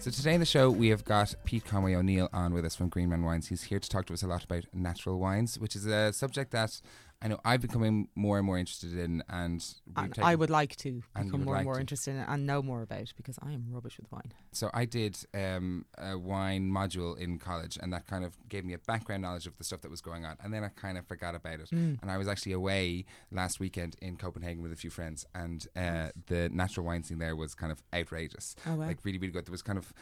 So 0.00 0.10
today 0.10 0.32
in 0.32 0.40
the 0.40 0.46
show 0.46 0.70
we 0.70 0.88
have 0.88 1.04
got 1.04 1.34
Pete 1.44 1.66
Conway 1.66 1.94
O'Neill 1.94 2.30
on 2.32 2.54
with 2.54 2.64
us 2.64 2.74
from 2.74 2.88
Greenman 2.88 3.22
Wines. 3.22 3.48
He's 3.48 3.64
here 3.64 3.78
to 3.78 3.86
talk 3.86 4.06
to 4.06 4.14
us 4.14 4.22
a 4.22 4.26
lot 4.26 4.42
about 4.42 4.64
natural 4.72 5.18
wines, 5.18 5.58
which 5.58 5.76
is 5.76 5.84
a 5.84 6.10
subject 6.14 6.52
that 6.52 6.80
I 7.22 7.28
know 7.28 7.38
I've 7.44 7.60
becoming 7.60 8.08
more 8.14 8.38
and 8.38 8.46
more 8.46 8.56
interested 8.56 8.96
in, 8.96 9.22
and 9.28 9.62
And 9.94 10.14
I 10.22 10.34
would 10.34 10.48
like 10.48 10.76
to 10.76 11.02
become 11.14 11.44
more 11.44 11.54
like 11.54 11.60
and 11.60 11.64
more 11.66 11.74
to. 11.74 11.80
interested 11.80 12.12
in 12.14 12.20
it 12.20 12.26
and 12.28 12.46
know 12.46 12.62
more 12.62 12.82
about 12.82 13.12
because 13.14 13.38
I 13.42 13.52
am 13.52 13.66
rubbish 13.70 13.98
with 13.98 14.10
wine. 14.10 14.32
So 14.52 14.70
I 14.72 14.86
did 14.86 15.18
um, 15.34 15.84
a 15.98 16.16
wine 16.16 16.70
module 16.70 17.18
in 17.18 17.38
college, 17.38 17.78
and 17.80 17.92
that 17.92 18.06
kind 18.06 18.24
of 18.24 18.36
gave 18.48 18.64
me 18.64 18.72
a 18.72 18.78
background 18.78 19.22
knowledge 19.22 19.46
of 19.46 19.58
the 19.58 19.64
stuff 19.64 19.82
that 19.82 19.90
was 19.90 20.00
going 20.00 20.24
on. 20.24 20.38
And 20.42 20.54
then 20.54 20.64
I 20.64 20.68
kind 20.68 20.96
of 20.96 21.06
forgot 21.06 21.34
about 21.34 21.60
it. 21.60 21.70
Mm. 21.70 22.00
And 22.00 22.10
I 22.10 22.16
was 22.16 22.26
actually 22.26 22.52
away 22.52 23.04
last 23.30 23.60
weekend 23.60 23.96
in 24.00 24.16
Copenhagen 24.16 24.62
with 24.62 24.72
a 24.72 24.76
few 24.76 24.90
friends, 24.90 25.26
and 25.34 25.66
uh, 25.76 26.08
the 26.26 26.48
natural 26.50 26.86
wine 26.86 27.02
scene 27.02 27.18
there 27.18 27.36
was 27.36 27.54
kind 27.54 27.70
of 27.70 27.82
outrageous. 27.92 28.56
Oh 28.66 28.76
wow. 28.76 28.86
Like 28.86 29.04
really, 29.04 29.18
really 29.18 29.32
good. 29.32 29.44
There 29.44 29.52
was 29.52 29.62
kind 29.62 29.78
of 29.78 29.92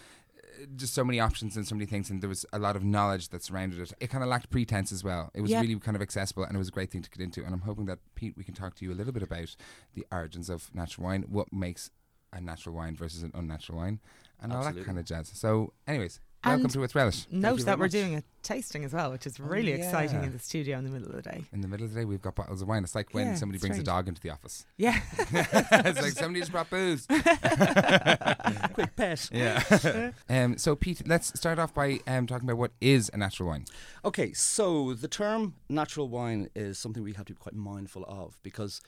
just 0.76 0.94
so 0.94 1.04
many 1.04 1.20
options 1.20 1.56
and 1.56 1.66
so 1.66 1.74
many 1.74 1.86
things, 1.86 2.10
and 2.10 2.20
there 2.22 2.28
was 2.28 2.44
a 2.52 2.58
lot 2.58 2.76
of 2.76 2.84
knowledge 2.84 3.28
that 3.30 3.42
surrounded 3.42 3.78
it. 3.80 3.92
It 4.00 4.08
kind 4.10 4.22
of 4.24 4.30
lacked 4.30 4.50
pretense 4.50 4.92
as 4.92 5.02
well. 5.04 5.30
It 5.34 5.40
was 5.40 5.50
Yeah. 5.50 5.60
really 5.60 5.78
kind 5.78 5.96
of 5.96 6.02
accessible, 6.02 6.44
and 6.44 6.54
it 6.54 6.58
was 6.58 6.68
a 6.68 6.72
great 6.72 6.90
thing 6.90 7.02
to 7.02 7.10
get 7.10 7.20
into. 7.22 7.44
And 7.44 7.54
I'm 7.54 7.62
hoping 7.62 7.86
that 7.86 7.98
Pete, 8.14 8.36
we 8.36 8.44
can 8.44 8.54
talk 8.54 8.74
to 8.76 8.84
you 8.84 8.92
a 8.92 8.94
little 8.96 9.12
bit 9.12 9.22
about 9.22 9.54
the 9.94 10.06
origins 10.12 10.48
of 10.50 10.74
natural 10.74 11.06
wine, 11.06 11.24
what 11.28 11.52
makes 11.52 11.90
a 12.32 12.40
natural 12.40 12.74
wine 12.74 12.94
versus 12.94 13.22
an 13.22 13.30
unnatural 13.34 13.78
wine, 13.78 14.00
and 14.40 14.52
all 14.52 14.62
that 14.62 14.84
kind 14.84 14.98
of 14.98 15.04
jazz. 15.04 15.28
So, 15.34 15.72
anyways, 15.86 16.20
welcome 16.44 16.62
And 16.64 16.70
to 16.72 16.80
With 16.80 16.94
Relish. 16.94 17.24
Thank 17.24 17.42
Note 17.42 17.60
that 17.64 17.78
we're 17.78 17.84
much. 17.86 17.92
doing 17.92 18.16
a 18.16 18.22
tasting 18.42 18.84
as 18.84 18.92
well, 18.92 19.10
which 19.12 19.26
is 19.26 19.38
Oh, 19.40 19.44
really 19.44 19.72
exciting 19.72 20.22
in 20.22 20.32
the 20.32 20.38
studio 20.38 20.78
in 20.78 20.84
the 20.84 20.90
middle 20.90 21.08
of 21.08 21.16
the 21.16 21.22
day. 21.22 21.44
In 21.52 21.60
the 21.60 21.68
middle 21.68 21.84
of 21.86 21.92
the 21.92 22.00
day, 22.00 22.04
we've 22.04 22.22
got 22.22 22.34
bottles 22.36 22.62
of 22.62 22.68
wine. 22.68 22.84
It's 22.84 22.94
like 22.94 23.12
when 23.12 23.26
Yeah, 23.28 23.34
somebody 23.34 23.58
brings 23.58 23.76
strange. 23.76 23.88
a 23.88 23.90
dog 23.90 24.08
into 24.08 24.20
the 24.20 24.30
office. 24.30 24.64
Yeah. 24.76 24.98
it's 25.18 26.00
like 26.00 26.12
somebody 26.12 26.40
just 26.40 26.52
brought 26.52 26.70
booze. 26.70 27.06
Quick 28.72 28.94
pet. 28.96 29.28
Yeah. 29.32 30.10
um, 30.28 30.56
so, 30.56 30.76
Pete, 30.76 31.02
let's 31.06 31.36
start 31.38 31.58
off 31.58 31.74
by 31.74 32.00
um, 32.06 32.26
talking 32.26 32.48
about 32.48 32.58
what 32.58 32.70
is 32.80 33.10
a 33.12 33.16
natural 33.16 33.48
wine. 33.48 33.64
Okay, 34.04 34.32
so 34.32 34.94
the 34.94 35.08
term 35.08 35.54
natural 35.68 36.08
wine 36.08 36.48
is 36.54 36.78
something 36.78 37.02
we 37.02 37.12
have 37.14 37.26
to 37.26 37.32
be 37.34 37.38
quite 37.38 37.54
mindful 37.54 38.04
of 38.06 38.38
because 38.42 38.80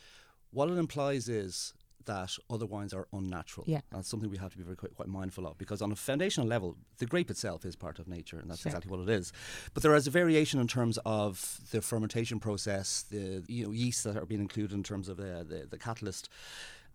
what 0.52 0.68
it 0.70 0.78
implies 0.78 1.28
is 1.28 1.74
that 2.06 2.36
other 2.48 2.66
wines 2.66 2.92
are 2.92 3.06
unnatural. 3.12 3.64
Yeah. 3.68 3.80
That's 3.90 4.08
something 4.08 4.30
we 4.30 4.38
have 4.38 4.52
to 4.52 4.58
be 4.58 4.64
very 4.64 4.76
quite, 4.76 4.94
quite 4.94 5.08
mindful 5.08 5.46
of 5.46 5.58
because 5.58 5.82
on 5.82 5.92
a 5.92 5.96
foundational 5.96 6.48
level, 6.48 6.76
the 6.98 7.06
grape 7.06 7.30
itself 7.30 7.64
is 7.64 7.76
part 7.76 7.98
of 7.98 8.08
nature 8.08 8.38
and 8.38 8.50
that's 8.50 8.60
Sure. 8.60 8.70
exactly 8.70 8.90
what 8.90 9.00
it 9.00 9.12
is. 9.12 9.32
But 9.74 9.82
there 9.82 9.94
is 9.94 10.06
a 10.06 10.10
variation 10.10 10.60
in 10.60 10.68
terms 10.68 10.98
of 11.04 11.60
the 11.70 11.82
fermentation 11.82 12.40
process, 12.40 13.02
the 13.02 13.42
you 13.48 13.64
know 13.64 13.72
yeasts 13.72 14.02
that 14.04 14.16
are 14.16 14.26
being 14.26 14.40
included 14.40 14.74
in 14.74 14.82
terms 14.82 15.08
of 15.08 15.18
uh, 15.18 15.42
the 15.42 15.66
the 15.68 15.78
catalyst, 15.78 16.28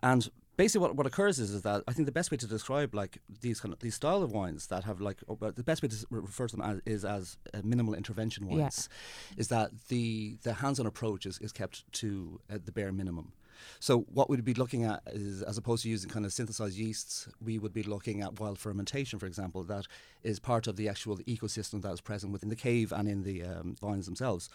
and 0.02 0.30
basically 0.58 0.82
what, 0.88 0.96
what 0.96 1.06
occurs 1.06 1.40
is, 1.40 1.52
is 1.52 1.62
that 1.64 1.84
I 1.88 1.94
think 1.94 2.06
the 2.06 2.12
best 2.12 2.32
way 2.32 2.38
to 2.38 2.48
describe 2.48 2.94
like 2.94 3.20
these 3.42 3.60
kind 3.60 3.74
of 3.74 3.80
these 3.80 3.96
style 3.96 4.24
of 4.24 4.32
wines 4.32 4.68
that 4.68 4.84
have 4.84 5.02
like 5.02 5.24
the 5.40 5.64
best 5.64 5.82
way 5.82 5.90
to 5.90 6.06
refer 6.10 6.48
to 6.48 6.56
them 6.56 6.66
as, 6.66 6.82
is 6.86 7.06
as 7.06 7.38
uh, 7.54 7.62
minimal 7.64 7.94
intervention 7.94 8.48
wines 8.48 8.90
yeah. 8.90 9.40
is 9.40 9.48
that 9.50 9.72
the 9.90 10.38
the 10.44 10.54
hands-on 10.54 10.86
approach 10.86 11.26
is, 11.26 11.38
is 11.40 11.52
kept 11.52 11.92
to 11.94 12.40
uh, 12.52 12.58
the 12.64 12.72
bare 12.72 12.92
minimum. 12.92 13.34
So 13.80 14.00
what 14.14 14.30
we'd 14.30 14.44
be 14.44 14.54
looking 14.54 14.84
at 14.84 15.02
is, 15.08 15.42
as 15.42 15.58
opposed 15.58 15.84
to 15.84 15.90
using 15.90 16.10
kind 16.10 16.26
of 16.26 16.34
synthesized 16.34 16.78
yeasts, 16.78 17.28
we 17.44 17.60
would 17.60 17.74
be 17.74 17.84
looking 17.84 18.22
at 18.22 18.40
wild 18.40 18.60
fermentation, 18.60 19.20
for 19.20 19.26
example, 19.26 19.64
that 19.64 19.88
is 20.24 20.40
part 20.40 20.68
of 20.68 20.76
the 20.76 20.90
actual 20.90 21.18
ecosystem 21.20 21.82
that 21.82 21.94
is 21.94 22.02
present 22.02 22.32
within 22.34 22.50
the 22.50 22.56
cave 22.56 22.92
and 22.92 23.08
in 23.08 23.24
the 23.24 23.44
um, 23.44 23.76
vines 23.82 24.06
themselves, 24.06 24.50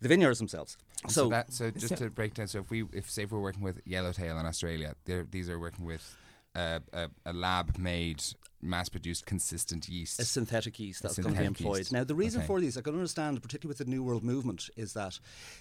the 0.00 0.08
vineyards 0.08 0.38
themselves. 0.38 0.76
So, 1.08 1.08
so, 1.08 1.28
that, 1.30 1.52
so 1.52 1.70
just 1.70 1.88
so 1.88 1.96
to 1.96 2.10
break 2.10 2.34
down, 2.34 2.48
so 2.48 2.60
if 2.60 2.70
we, 2.70 2.84
if 2.92 3.10
say 3.10 3.22
if 3.22 3.32
we're 3.32 3.40
working 3.40 3.62
with 3.62 3.80
Yellowtail 3.84 4.38
in 4.38 4.46
Australia, 4.46 4.94
these 5.04 5.48
are 5.48 5.58
working 5.58 5.84
with 5.84 6.16
a, 6.56 6.80
a, 7.24 7.32
lab 7.32 7.78
made 7.78 8.22
mass 8.62 8.88
produced 8.88 9.26
consistent 9.26 9.88
yeast. 9.88 10.20
A 10.20 10.24
synthetic 10.24 10.78
yeast 10.78 11.02
that's 11.02 11.18
going 11.18 11.34
to 11.34 11.40
be 11.40 11.46
employed. 11.46 11.78
Yeast. 11.78 11.92
Now, 11.92 12.04
the 12.04 12.14
reason 12.14 12.40
okay. 12.40 12.46
for 12.46 12.60
these, 12.60 12.76
I 12.76 12.80
can 12.80 12.94
understand, 12.94 13.40
particularly 13.42 13.70
with 13.70 13.78
the 13.78 13.90
New 13.90 14.02
World 14.02 14.24
movement, 14.24 14.70
is 14.76 14.92
that 14.94 15.18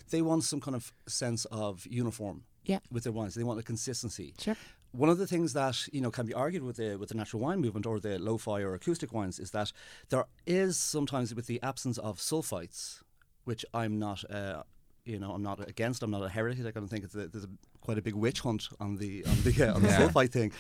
they 0.10 0.22
want 0.22 0.44
some 0.44 0.62
kind 0.62 0.76
of 0.76 0.94
sense 1.08 1.46
of 1.46 1.86
uniform 1.88 2.44
yeah. 2.64 2.80
with 2.92 3.04
their 3.04 3.14
wines. 3.14 3.36
They 3.36 3.44
want 3.44 3.60
a 3.60 3.64
consistency. 3.64 4.34
Sure. 4.40 4.56
One 4.92 5.10
of 5.10 5.18
the 5.18 5.28
things 5.28 5.54
that 5.54 5.88
you 5.92 6.00
know 6.00 6.10
can 6.10 6.26
be 6.26 6.34
argued 6.34 6.64
with 6.64 6.78
the 6.78 6.96
with 6.96 7.10
the 7.10 7.16
natural 7.16 7.42
wine 7.42 7.60
movement 7.60 7.86
or 7.86 8.00
the 8.00 8.18
lo-fi 8.18 8.62
or 8.62 8.74
acoustic 8.74 9.12
wines 9.12 9.40
is 9.40 9.52
that 9.52 9.74
there 10.10 10.26
is 10.46 10.78
sometimes 10.78 11.36
with 11.36 11.48
the 11.48 11.62
absence 11.62 11.98
of 11.98 12.18
sulfites, 12.20 13.02
which 13.44 13.66
I'm 13.74 14.00
not. 14.00 14.30
Uh, 14.30 14.64
you 15.04 15.20
know, 15.20 15.32
I'm 15.32 15.44
not 15.44 15.68
against. 15.70 16.02
I'm 16.02 16.12
not 16.12 16.24
a 16.24 16.30
heretic. 16.30 16.66
I 16.66 16.72
don't 16.72 16.88
think 16.88 17.04
it's 17.04 17.14
a, 17.14 17.28
there's 17.28 17.44
a, 17.44 17.50
quite 17.80 18.00
a 18.00 18.02
big 18.02 18.16
witch 18.16 18.40
hunt 18.40 18.68
on 18.80 18.96
the 18.98 19.24
on 19.26 19.38
the 19.44 19.64
uh, 19.64 19.76
on 19.76 19.84
the 19.84 19.90
yeah. 19.90 20.00
sulfite 20.00 20.32
thing. 20.32 20.52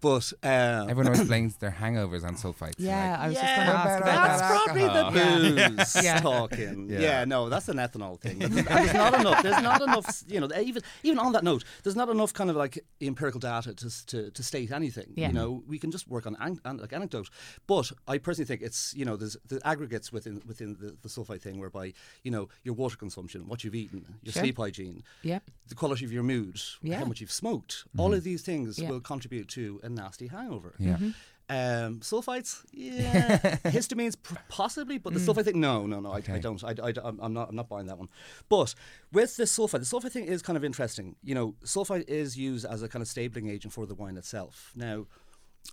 But 0.00 0.32
um, 0.44 0.90
everyone 0.90 1.08
always 1.08 1.26
blames 1.28 1.56
their 1.56 1.72
hangovers 1.72 2.24
on 2.24 2.36
sulfites. 2.36 2.74
Yeah, 2.78 3.10
like, 3.10 3.20
I 3.20 3.28
was 3.28 3.36
yeah, 3.36 3.42
just 3.42 3.56
going 3.56 3.66
to 3.66 3.74
ask 3.74 4.02
about 4.02 4.28
that's 4.28 4.40
that. 4.40 4.64
probably 4.64 4.82
the 4.84 5.76
booze 5.76 6.04
yeah. 6.04 6.20
talking. 6.20 6.88
Yeah. 6.88 7.00
yeah. 7.00 7.24
no, 7.24 7.48
that's 7.48 7.68
an 7.68 7.78
ethanol 7.78 8.20
thing. 8.20 8.38
there's 8.38 8.94
not 8.94 9.14
enough. 9.20 9.42
There's 9.42 9.62
not 9.62 9.82
enough. 9.82 10.22
You 10.28 10.40
know, 10.40 10.48
even 10.60 10.82
even 11.02 11.18
on 11.18 11.32
that 11.32 11.42
note, 11.42 11.64
there's 11.82 11.96
not 11.96 12.08
enough 12.08 12.32
kind 12.32 12.48
of 12.48 12.54
like 12.54 12.78
empirical 13.00 13.40
data 13.40 13.74
to 13.74 14.06
to, 14.06 14.30
to 14.30 14.42
state 14.42 14.70
anything. 14.70 15.12
Yeah. 15.16 15.28
You 15.28 15.32
know, 15.32 15.64
we 15.66 15.78
can 15.78 15.90
just 15.90 16.06
work 16.06 16.26
on 16.26 16.36
an, 16.38 16.60
an, 16.64 16.78
like 16.78 16.92
anecdote. 16.92 17.28
But 17.66 17.90
I 18.06 18.18
personally 18.18 18.46
think 18.46 18.62
it's 18.62 18.94
you 18.94 19.04
know 19.04 19.16
there's 19.16 19.36
the 19.48 19.60
aggregates 19.64 20.12
within 20.12 20.42
within 20.46 20.76
the, 20.80 20.96
the 21.02 21.08
sulfite 21.08 21.42
thing, 21.42 21.58
whereby 21.58 21.92
you 22.22 22.30
know 22.30 22.48
your 22.62 22.74
water 22.74 22.96
consumption, 22.96 23.48
what 23.48 23.64
you've 23.64 23.74
eaten, 23.74 24.04
your 24.22 24.32
sure. 24.32 24.42
sleep 24.42 24.58
hygiene, 24.58 25.02
yeah, 25.22 25.40
the 25.68 25.74
quality 25.74 26.04
of 26.04 26.12
your 26.12 26.22
mood, 26.22 26.60
yeah. 26.82 26.98
how 26.98 27.04
much 27.04 27.20
you've 27.20 27.32
smoked. 27.32 27.78
Mm-hmm. 27.88 28.00
All 28.00 28.14
of 28.14 28.22
these 28.22 28.42
things 28.42 28.80
will 28.80 29.00
contribute 29.00 29.48
to 29.48 29.80
a 29.88 29.94
nasty 29.94 30.28
hangover. 30.28 30.74
Yeah. 30.78 30.94
Mm-hmm. 30.94 31.10
Um, 31.50 32.00
sulfites, 32.00 32.62
yeah, 32.72 33.56
histamines 33.64 34.16
possibly, 34.50 34.98
but 34.98 35.14
the 35.14 35.20
mm. 35.20 35.26
sulfite 35.26 35.46
thing, 35.46 35.60
no, 35.60 35.86
no, 35.86 35.98
no, 35.98 36.12
okay. 36.16 36.34
I, 36.34 36.36
I, 36.36 36.38
don't. 36.40 36.62
I, 36.62 36.74
I, 36.82 36.92
I'm 37.20 37.32
not. 37.32 37.48
I'm 37.48 37.56
not 37.56 37.70
buying 37.70 37.86
that 37.86 37.96
one. 37.96 38.10
But 38.50 38.74
with 39.12 39.36
the 39.36 39.44
sulfite, 39.44 39.70
the 39.70 39.78
sulfite 39.78 40.12
thing 40.12 40.26
is 40.26 40.42
kind 40.42 40.58
of 40.58 40.64
interesting. 40.64 41.16
You 41.24 41.34
know, 41.34 41.54
sulfite 41.64 42.06
is 42.06 42.36
used 42.36 42.66
as 42.66 42.82
a 42.82 42.88
kind 42.88 43.02
of 43.02 43.08
stabiling 43.08 43.50
agent 43.50 43.72
for 43.72 43.86
the 43.86 43.94
wine 43.94 44.18
itself. 44.18 44.72
Now, 44.76 45.06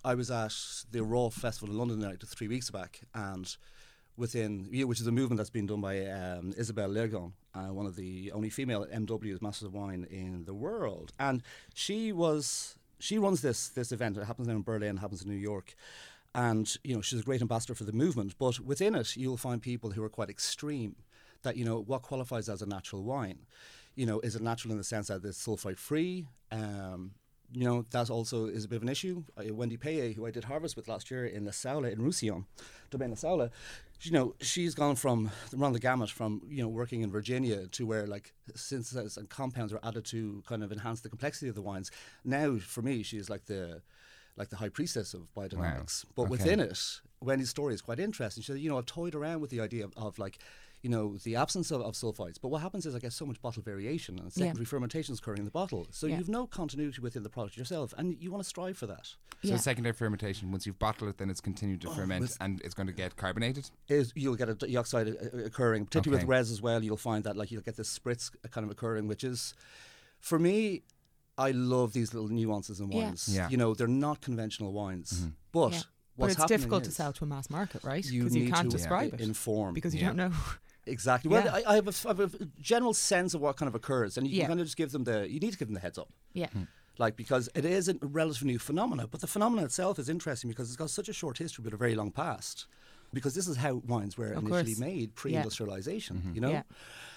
I 0.02 0.14
was 0.14 0.30
at 0.30 0.54
the 0.90 1.02
Raw 1.02 1.28
Festival 1.28 1.68
in 1.70 1.78
London 1.78 2.00
like 2.00 2.24
three 2.24 2.48
weeks 2.48 2.70
back, 2.70 3.02
and 3.14 3.54
within 4.16 4.68
which 4.86 5.00
is 5.00 5.06
a 5.06 5.12
movement 5.12 5.36
that's 5.36 5.50
been 5.50 5.66
done 5.66 5.82
by 5.82 6.06
um, 6.06 6.54
Isabelle 6.56 6.88
Legeron, 6.88 7.32
uh, 7.54 7.66
one 7.66 7.86
of 7.86 7.96
the 7.96 8.32
only 8.32 8.50
female 8.50 8.86
MWs 8.86 9.42
Masters 9.42 9.66
of 9.66 9.74
Wine 9.74 10.06
in 10.10 10.44
the 10.44 10.54
world, 10.54 11.12
and 11.18 11.42
she 11.74 12.12
was 12.12 12.75
she 12.98 13.18
runs 13.18 13.42
this 13.42 13.68
this 13.68 13.92
event. 13.92 14.16
It 14.16 14.24
happens 14.24 14.48
in 14.48 14.62
Berlin, 14.62 14.98
happens 14.98 15.22
in 15.22 15.30
New 15.30 15.36
York, 15.36 15.74
and 16.34 16.76
you 16.84 16.94
know 16.94 17.00
she's 17.00 17.20
a 17.20 17.24
great 17.24 17.42
ambassador 17.42 17.74
for 17.74 17.84
the 17.84 17.92
movement. 17.92 18.38
But 18.38 18.60
within 18.60 18.94
it, 18.94 19.16
you'll 19.16 19.36
find 19.36 19.60
people 19.60 19.90
who 19.90 20.02
are 20.02 20.08
quite 20.08 20.30
extreme. 20.30 20.96
That 21.42 21.56
you 21.56 21.64
know 21.64 21.80
what 21.80 22.02
qualifies 22.02 22.48
as 22.48 22.62
a 22.62 22.66
natural 22.66 23.02
wine. 23.02 23.46
You 23.94 24.06
know, 24.06 24.20
is 24.20 24.36
it 24.36 24.42
natural 24.42 24.72
in 24.72 24.78
the 24.78 24.84
sense 24.84 25.08
that 25.08 25.24
it's 25.24 25.44
sulfite 25.44 25.78
free? 25.78 26.26
Um, 26.50 27.12
you 27.52 27.64
know, 27.64 27.84
that 27.90 28.10
also 28.10 28.46
is 28.46 28.64
a 28.64 28.68
bit 28.68 28.76
of 28.76 28.82
an 28.82 28.88
issue. 28.88 29.24
Uh, 29.38 29.54
Wendy 29.54 29.76
Paillé, 29.76 30.14
who 30.14 30.26
I 30.26 30.30
did 30.30 30.44
harvest 30.44 30.76
with 30.76 30.88
last 30.88 31.10
year 31.10 31.26
in 31.26 31.44
La 31.44 31.52
Soula 31.52 31.92
in 31.92 32.02
Roussillon, 32.02 32.46
Domaine 32.90 33.10
La 33.10 33.16
Soula, 33.16 33.50
you 34.02 34.12
know, 34.12 34.34
she's 34.40 34.74
gone 34.74 34.96
from 34.96 35.30
run 35.54 35.72
the 35.72 35.78
gamut 35.78 36.10
from 36.10 36.42
you 36.48 36.62
know 36.62 36.68
working 36.68 37.00
in 37.02 37.10
Virginia 37.10 37.66
to 37.68 37.86
where 37.86 38.06
like 38.06 38.34
synthesis 38.54 39.16
and 39.16 39.28
compounds 39.28 39.72
are 39.72 39.80
added 39.82 40.04
to 40.06 40.42
kind 40.46 40.62
of 40.62 40.72
enhance 40.72 41.00
the 41.00 41.08
complexity 41.08 41.48
of 41.48 41.54
the 41.54 41.62
wines. 41.62 41.90
Now, 42.24 42.58
for 42.58 42.82
me, 42.82 43.02
she's 43.02 43.30
like 43.30 43.46
the 43.46 43.82
like 44.36 44.50
the 44.50 44.56
high 44.56 44.68
priestess 44.68 45.14
of 45.14 45.32
biodynamics. 45.34 46.04
Wow. 46.04 46.10
But 46.14 46.22
okay. 46.22 46.30
within 46.30 46.60
it, 46.60 46.78
Wendy's 47.20 47.50
story 47.50 47.74
is 47.74 47.80
quite 47.80 47.98
interesting. 47.98 48.42
She 48.42 48.52
said, 48.52 48.60
you 48.60 48.68
know, 48.68 48.78
I've 48.78 48.86
toyed 48.86 49.14
around 49.14 49.40
with 49.40 49.50
the 49.50 49.60
idea 49.60 49.84
of, 49.84 49.94
of 49.96 50.18
like 50.18 50.38
you 50.86 50.92
know, 50.92 51.16
the 51.24 51.34
absence 51.34 51.72
of, 51.72 51.80
of 51.80 51.94
sulfites. 51.94 52.36
But 52.40 52.50
what 52.50 52.62
happens 52.62 52.86
is 52.86 52.94
I 52.94 53.00
get 53.00 53.12
so 53.12 53.26
much 53.26 53.42
bottle 53.42 53.60
variation 53.60 54.20
and 54.20 54.32
secondary 54.32 54.62
yeah. 54.62 54.68
fermentation 54.68 55.14
is 55.14 55.18
occurring 55.18 55.40
in 55.40 55.44
the 55.44 55.50
bottle. 55.50 55.88
So 55.90 56.06
yeah. 56.06 56.16
you've 56.16 56.28
no 56.28 56.46
continuity 56.46 57.00
within 57.00 57.24
the 57.24 57.28
product 57.28 57.56
yourself 57.56 57.92
and 57.98 58.16
you 58.20 58.30
want 58.30 58.44
to 58.44 58.48
strive 58.48 58.78
for 58.78 58.86
that. 58.86 59.04
So 59.04 59.16
yeah. 59.42 59.56
secondary 59.56 59.94
fermentation, 59.94 60.52
once 60.52 60.64
you've 60.64 60.78
bottled 60.78 61.10
it, 61.10 61.18
then 61.18 61.28
it's 61.28 61.40
continued 61.40 61.80
to 61.80 61.88
oh, 61.88 61.94
ferment 61.94 62.36
and 62.40 62.60
it's 62.60 62.72
going 62.72 62.86
to 62.86 62.92
get 62.92 63.16
carbonated? 63.16 63.68
Is 63.88 64.12
you'll 64.14 64.36
get 64.36 64.48
a 64.48 64.54
dioxide 64.54 65.08
uh, 65.08 65.38
uh, 65.38 65.44
occurring, 65.46 65.86
particularly 65.86 66.22
okay. 66.22 66.28
with 66.28 66.38
res 66.38 66.52
as 66.52 66.62
well. 66.62 66.84
You'll 66.84 66.96
find 66.96 67.24
that 67.24 67.36
like 67.36 67.50
you'll 67.50 67.62
get 67.62 67.74
this 67.74 67.98
spritz 67.98 68.30
kind 68.52 68.64
of 68.64 68.70
occurring, 68.70 69.08
which 69.08 69.24
is, 69.24 69.54
for 70.20 70.38
me, 70.38 70.82
I 71.36 71.50
love 71.50 71.94
these 71.94 72.14
little 72.14 72.28
nuances 72.28 72.78
in 72.78 72.90
wines. 72.90 73.28
Yeah. 73.28 73.48
You 73.48 73.56
know, 73.56 73.74
they're 73.74 73.88
not 73.88 74.20
conventional 74.20 74.72
wines, 74.72 75.14
mm-hmm. 75.14 75.30
but 75.50 75.84
but 76.16 76.30
it's 76.30 76.44
difficult 76.44 76.84
to 76.84 76.92
sell 76.92 77.12
to 77.12 77.24
a 77.24 77.26
mass 77.26 77.50
market, 77.50 77.82
right? 77.82 77.96
Because 77.96 78.12
you, 78.12 78.28
you, 78.28 78.52
can't 78.52 78.70
describe 78.70 79.14
it. 79.14 79.20
Inform. 79.20 79.74
Because 79.74 79.92
you 79.92 80.02
yeah. 80.02 80.06
don't 80.06 80.16
know. 80.16 80.32
Exactly. 80.86 81.30
Well, 81.30 81.48
I, 81.48 81.62
I, 81.66 81.74
have 81.74 81.88
a, 81.88 82.08
I, 82.08 82.08
have 82.08 82.20
a, 82.20 82.48
general 82.60 82.94
sense 82.94 83.34
of 83.34 83.40
what 83.40 83.56
kind 83.56 83.68
of 83.68 83.74
occurs, 83.74 84.16
and 84.16 84.26
you 84.26 84.40
yeah. 84.40 84.46
kind 84.46 84.60
of 84.60 84.66
just 84.66 84.76
give 84.76 84.92
them 84.92 85.04
the. 85.04 85.28
You 85.28 85.40
need 85.40 85.52
to 85.52 85.58
give 85.58 85.68
them 85.68 85.74
the 85.74 85.80
heads 85.80 85.98
up. 85.98 86.08
Yeah. 86.32 86.48
Hmm. 86.48 86.64
Like 86.98 87.16
because 87.16 87.50
it 87.54 87.64
is 87.64 87.88
a 87.88 87.96
relatively 88.00 88.52
new 88.52 88.58
phenomenon, 88.58 89.08
but 89.10 89.20
the 89.20 89.26
phenomenon 89.26 89.64
itself 89.64 89.98
is 89.98 90.08
interesting 90.08 90.48
because 90.48 90.68
it's 90.68 90.76
got 90.76 90.88
such 90.88 91.08
a 91.08 91.12
short 91.12 91.38
history 91.38 91.62
but 91.62 91.74
a 91.74 91.76
very 91.76 91.94
long 91.94 92.10
past. 92.10 92.66
Because 93.12 93.34
this 93.34 93.46
is 93.46 93.56
how 93.56 93.82
wines 93.86 94.18
were 94.18 94.32
of 94.32 94.44
initially 94.44 94.74
course. 94.74 94.78
made 94.78 95.14
pre-industrialization. 95.14 96.16
Yeah. 96.16 96.22
Mm-hmm. 96.22 96.34
You 96.34 96.40
know. 96.40 96.62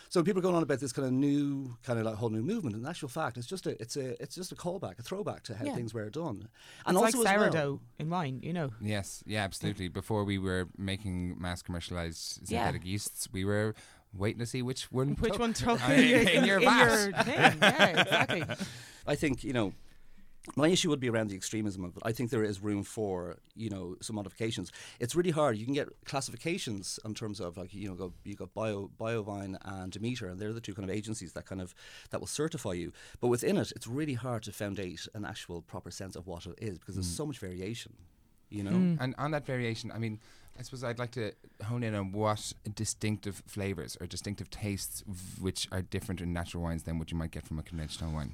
Yeah. 0.10 0.13
So 0.20 0.24
people 0.24 0.39
are 0.39 0.44
going 0.44 0.56
on 0.56 0.63
about 0.63 0.80
this 0.80 0.92
kind 0.92 1.08
of 1.08 1.13
new, 1.13 1.78
kind 1.84 2.00
of 2.00 2.06
like 2.06 2.16
whole 2.16 2.30
new 2.30 2.42
movement. 2.42 2.75
In 2.75 2.86
actual 2.86 3.10
fact, 3.10 3.38
it's 3.38 3.48
just 3.48 3.68
a, 3.68 3.80
it's 3.82 3.96
a, 3.96 4.22
it's 4.22 4.36
just 4.36 4.51
a 4.51 4.56
callback, 4.56 5.00
a 5.00 5.04
throwback 5.04 5.44
to 5.44 5.56
how 5.56 5.66
yeah. 5.66 5.75
things 5.75 5.94
were 5.94 6.10
done. 6.10 6.48
And 6.86 6.98
it's 6.98 7.16
also 7.16 7.24
like 7.24 7.39
sourdough 7.39 7.70
well, 7.70 7.82
in 8.00 8.10
wine, 8.10 8.39
you 8.42 8.54
know. 8.54 8.72
Yes, 8.82 9.24
yeah, 9.28 9.44
absolutely. 9.44 9.88
Before 9.88 10.24
we 10.24 10.39
were 10.39 10.68
making 10.78 11.39
mass 11.39 11.62
commercialized 11.62 12.46
synthetic 12.48 12.84
yeah. 12.84 12.92
yeasts, 12.92 13.30
we 13.32 13.46
were 13.46 13.75
waiting 14.13 14.39
to 14.39 14.46
see 14.46 14.62
which 14.62 14.92
one 14.92 15.10
which 15.20 15.34
took 15.34 15.39
one 15.39 15.54
took 15.54 15.82
in, 15.89 16.28
in 16.28 16.46
your 16.46 16.60
vat. 16.60 17.28
yeah, 17.28 18.01
exactly. 18.01 18.44
I 19.08 19.16
think 19.16 19.44
you 19.44 19.54
know 19.54 19.74
my 20.56 20.68
issue 20.68 20.89
would 20.89 21.00
be 21.00 21.10
around 21.10 21.29
the 21.29 21.36
extremism 21.36 21.84
of 21.84 21.96
it. 21.98 22.03
I 22.06 22.12
think 22.12 22.29
there 22.29 22.44
is 22.44 22.62
room 22.62 22.84
for 22.84 23.38
you 23.56 23.70
know 23.70 23.96
some 24.01 24.15
modifications. 24.15 24.72
It's 25.00 25.15
really 25.15 25.32
hard. 25.32 25.58
You 25.58 25.65
can 25.65 25.74
get 25.74 25.89
classifications 26.06 27.00
in 27.06 27.13
terms 27.13 27.39
of 27.39 27.58
like 27.58 27.74
you 27.74 27.89
know 27.89 27.96
go, 27.96 28.13
you 28.24 28.36
got 28.36 28.53
bio 28.53 28.89
Biodyvin 29.00 29.58
and 29.63 29.91
Demeter, 29.91 30.27
and 30.27 30.39
they're 30.39 30.53
the 30.53 30.62
two 30.62 30.74
kind 30.74 30.89
of 30.89 30.96
agencies 30.96 31.34
that 31.34 31.46
kind 31.46 31.62
of 31.62 31.74
that 32.12 32.20
will 32.20 32.27
certify 32.27 32.74
you. 32.74 32.91
But 33.20 33.27
within 33.27 33.58
it, 33.58 33.72
it's 33.75 33.88
really 33.88 34.15
hard 34.15 34.44
to 34.44 34.51
foundate 34.51 35.08
an 35.13 35.25
actual 35.25 35.62
proper 35.62 35.91
sense 35.91 36.15
of 36.15 36.27
what 36.27 36.46
it 36.46 36.56
is 36.58 36.77
because 36.77 36.96
there's 36.96 37.08
mm. 37.08 37.18
so 37.18 37.25
much 37.25 37.39
variation. 37.39 37.94
You 38.50 38.63
know, 38.63 38.72
mm. 38.72 38.98
and 39.00 39.13
on 39.20 39.32
that 39.32 39.46
variation, 39.46 39.91
I 39.91 40.00
mean, 40.00 40.20
I 40.58 40.63
suppose 40.63 40.84
I'd 40.84 40.98
like 40.98 41.12
to 41.12 41.32
hone 41.63 41.84
in 41.84 41.94
on 41.94 42.12
what 42.12 42.51
distinctive 42.74 43.44
flavors 43.46 43.96
or 44.01 44.08
distinctive 44.08 44.50
tastes 44.50 45.03
v- 45.08 45.41
which 45.41 45.68
are 45.72 45.84
different 45.84 46.20
in 46.20 46.34
natural 46.34 46.63
wines 46.63 46.84
than 46.84 46.98
what 46.98 47.12
you 47.12 47.18
might 47.18 47.32
get 47.32 47.46
from 47.46 47.60
a 47.60 47.63
conventional 47.63 48.12
wine. 48.12 48.34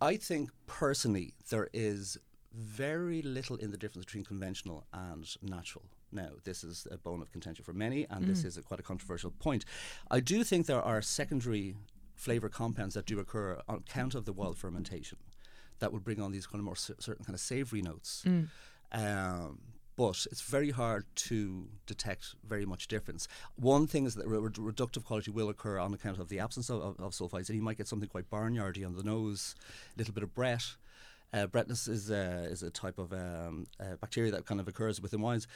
I 0.00 0.16
think 0.16 0.50
personally 0.66 1.34
there 1.50 1.68
is 1.72 2.18
very 2.52 3.22
little 3.22 3.56
in 3.56 3.70
the 3.70 3.76
difference 3.76 4.06
between 4.06 4.24
conventional 4.24 4.86
and 4.92 5.26
natural. 5.42 5.84
Now, 6.12 6.30
this 6.44 6.64
is 6.64 6.86
a 6.90 6.96
bone 6.96 7.20
of 7.20 7.30
contention 7.32 7.64
for 7.64 7.72
many, 7.72 8.06
and 8.08 8.24
mm. 8.24 8.28
this 8.28 8.44
is 8.44 8.56
a 8.56 8.62
quite 8.62 8.80
a 8.80 8.82
controversial 8.82 9.30
point. 9.30 9.64
I 10.10 10.20
do 10.20 10.44
think 10.44 10.66
there 10.66 10.80
are 10.80 11.02
secondary 11.02 11.76
flavour 12.14 12.48
compounds 12.48 12.94
that 12.94 13.06
do 13.06 13.18
occur 13.18 13.60
on 13.68 13.76
account 13.76 14.14
of 14.14 14.24
the 14.24 14.32
wild 14.32 14.56
fermentation 14.56 15.18
that 15.80 15.92
would 15.92 16.04
bring 16.04 16.20
on 16.20 16.32
these 16.32 16.46
kind 16.46 16.60
of 16.60 16.64
more 16.64 16.76
c- 16.76 16.94
certain 16.98 17.24
kind 17.24 17.34
of 17.34 17.40
savoury 17.40 17.82
notes. 17.82 18.24
Mm. 18.26 18.48
Um, 18.92 19.58
but 19.96 20.26
it's 20.30 20.42
very 20.42 20.70
hard 20.70 21.04
to 21.14 21.68
detect 21.86 22.34
very 22.46 22.66
much 22.66 22.86
difference. 22.86 23.26
One 23.56 23.86
thing 23.86 24.04
is 24.04 24.14
that 24.14 24.26
re- 24.26 24.38
reductive 24.38 25.04
quality 25.04 25.30
will 25.30 25.48
occur 25.48 25.78
on 25.78 25.94
account 25.94 26.18
of 26.18 26.28
the 26.28 26.38
absence 26.38 26.68
of, 26.68 26.82
of, 26.82 27.00
of, 27.00 27.12
sulfites, 27.12 27.48
and 27.48 27.56
you 27.56 27.62
might 27.62 27.78
get 27.78 27.88
something 27.88 28.08
quite 28.08 28.30
barnyardy 28.30 28.86
on 28.86 28.94
the 28.94 29.02
nose, 29.02 29.54
a 29.94 29.98
little 29.98 30.14
bit 30.14 30.22
of 30.22 30.34
Brett. 30.34 30.64
Uh, 31.32 31.46
Brettness 31.46 31.88
is, 31.88 32.10
uh, 32.10 32.46
is 32.48 32.62
a 32.62 32.70
type 32.70 32.98
of 32.98 33.12
um, 33.12 33.66
uh, 33.80 33.96
bacteria 34.00 34.30
that 34.30 34.46
kind 34.46 34.60
of 34.60 34.68
occurs 34.68 35.00
within 35.00 35.20
wines. 35.20 35.48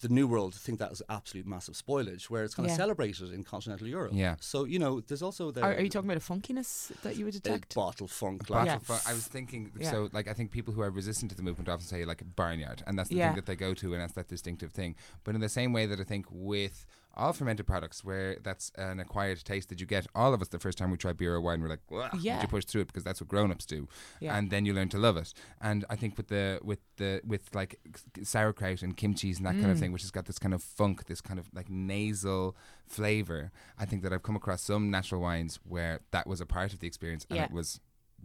The 0.00 0.08
New 0.08 0.28
World 0.28 0.54
think 0.54 0.78
that 0.78 0.92
is 0.92 1.02
absolute 1.08 1.46
massive 1.46 1.74
spoilage, 1.74 2.24
where 2.30 2.44
it's 2.44 2.54
kind 2.54 2.66
Yeah. 2.68 2.74
of 2.74 2.76
celebrated 2.76 3.32
in 3.32 3.42
continental 3.42 3.86
Europe. 3.88 4.12
Yeah. 4.14 4.36
So 4.40 4.64
you 4.64 4.78
know, 4.78 5.00
there's 5.00 5.22
also 5.22 5.50
the 5.50 5.62
Are, 5.62 5.74
are 5.74 5.80
you 5.80 5.88
talking 5.88 6.08
about 6.10 6.22
a 6.22 6.32
funkiness 6.32 6.92
that 7.02 7.16
you 7.16 7.24
would 7.24 7.34
detect? 7.34 7.74
bottle 7.74 8.06
funk. 8.06 8.46
Bottle 8.46 8.56
Like, 8.56 8.66
Yeah. 8.66 8.78
fu- 8.78 9.10
I 9.10 9.12
was 9.12 9.26
thinking, 9.26 9.72
Yeah. 9.78 9.90
so 9.90 10.08
like 10.12 10.28
I 10.28 10.34
think 10.34 10.50
people 10.52 10.72
who 10.72 10.82
are 10.82 10.90
resistant 10.90 11.30
to 11.32 11.36
the 11.36 11.42
movement 11.42 11.68
often 11.68 11.86
say 11.86 12.04
like 12.04 12.22
barnyard, 12.36 12.82
and 12.86 12.96
that's 12.98 13.08
the 13.08 13.16
Yeah. 13.16 13.28
thing 13.30 13.36
that 13.36 13.46
they 13.46 13.56
go 13.56 13.74
to, 13.74 13.92
and 13.94 14.00
that's 14.02 14.12
that 14.14 14.28
distinctive 14.28 14.70
thing. 14.72 14.94
But 15.24 15.34
in 15.34 15.40
the 15.40 15.48
same 15.48 15.72
way 15.72 15.86
that 15.86 15.98
I 16.00 16.04
think 16.04 16.26
with 16.30 16.86
all 17.14 17.32
fermented 17.32 17.66
products, 17.66 18.02
where 18.02 18.36
that's 18.42 18.70
an 18.76 18.98
acquired 19.00 19.44
taste 19.44 19.68
that 19.68 19.80
you 19.80 19.86
get, 19.86 20.06
all 20.14 20.32
of 20.34 20.40
us 20.40 20.48
the 20.48 20.58
first 20.58 20.78
time 20.78 20.90
we 20.90 20.96
try 20.96 21.12
beer 21.12 21.34
or 21.34 21.40
wine, 21.40 21.60
we're 21.60 21.68
like, 21.68 21.80
Yeah. 22.20 22.40
you 22.40 22.48
push 22.48 22.64
through 22.64 22.82
it 22.82 22.86
because 22.86 23.04
that's 23.04 23.20
what 23.20 23.28
grown-ups 23.28 23.66
do, 23.66 23.88
Yeah. 24.20 24.36
and 24.36 24.50
then 24.50 24.64
you 24.64 24.72
learn 24.72 24.88
to 24.90 24.98
love 24.98 25.16
it. 25.16 25.32
And 25.60 25.84
I 25.90 25.96
think 25.96 26.16
with 26.16 26.28
the 26.28 26.58
with 26.62 26.80
the 26.96 27.20
with 27.24 27.54
like 27.54 27.78
sauerkraut 28.22 28.82
and 28.82 28.96
kimchi's 28.96 29.38
and 29.38 29.46
that 29.46 29.52
kind 29.54 29.70
of 29.70 29.76
Mm. 29.76 29.80
thing, 29.80 29.92
which 29.92 30.02
has 30.02 30.10
got 30.10 30.26
this 30.26 30.38
kind 30.38 30.54
of 30.54 30.62
funk, 30.62 31.06
this 31.06 31.20
kind 31.20 31.38
of 31.38 31.48
like 31.54 31.68
nasal 31.68 32.56
flavor, 32.86 33.50
I 33.78 33.84
think 33.84 34.02
that 34.02 34.12
I've 34.12 34.22
come 34.22 34.36
across 34.36 34.62
some 34.62 34.90
natural 34.90 35.20
wines 35.20 35.58
where 35.64 36.00
that 36.10 36.26
was 36.26 36.40
a 36.40 36.46
part 36.46 36.72
of 36.72 36.80
the 36.80 36.86
experience, 36.86 37.26
and 37.30 37.36
Yeah. 37.38 37.44
it 37.44 37.52
was 37.52 37.80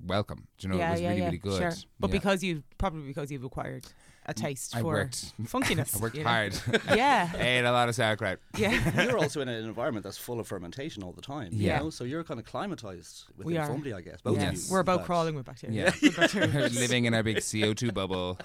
welcome. 0.05 0.47
Do 0.57 0.67
you 0.67 0.73
know, 0.73 0.77
yeah, 0.79 0.89
it 0.89 0.91
was 0.91 1.01
yeah, 1.01 1.07
really, 1.09 1.19
yeah, 1.21 1.25
really 1.25 1.37
good. 1.39 1.59
Sure. 1.59 1.71
But 1.99 2.11
because 2.11 2.43
you've 2.43 2.63
probably 2.77 3.01
because 3.07 3.31
you've 3.31 3.43
acquired 3.43 3.85
a 4.29 4.33
taste 4.33 4.75
I 4.75 4.81
for 4.81 4.87
worked, 4.87 5.33
funkiness. 5.43 5.95
I 5.95 5.99
worked 5.99 6.17
you 6.17 6.23
know? 6.23 6.29
hard. 6.29 6.53
Yeah. 6.95 7.31
Ate 7.37 7.63
a 7.65 7.71
lot 7.71 7.87
of 7.89 7.95
sauerkraut. 7.95 8.39
Yeah. 8.57 9.03
you're 9.05 9.17
also 9.17 9.39
in 9.41 9.47
an 9.47 9.63
environment 9.65 10.03
that's 10.03 10.17
full 10.17 10.39
of 10.39 10.47
fermentation 10.47 11.01
all 11.03 11.13
the 11.13 11.21
time. 11.21 11.49
Yeah. 11.53 11.77
You 11.77 11.83
know? 11.85 11.89
So 11.89 12.03
you're 12.03 12.23
kind 12.23 12.39
of 12.39 12.45
climatized 12.45 13.25
We 13.37 13.45
within 13.45 13.61
are. 13.61 13.69
Fumbly, 13.69 13.93
I 13.95 14.01
guess. 14.01 14.19
Both 14.21 14.37
Yes. 14.39 14.63
of 14.63 14.67
you. 14.67 14.73
We're 14.73 14.79
about 14.81 14.97
fact. 14.99 15.05
crawling 15.05 15.35
with 15.35 15.45
bacteria. 15.45 15.85
Yeah. 15.85 15.91
Good 16.01 16.15
bacteria. 16.17 16.69
Living 16.69 17.05
in 17.05 17.13
our 17.13 17.23
big 17.23 17.37
CO2 17.37 17.93
bubble. 17.93 18.37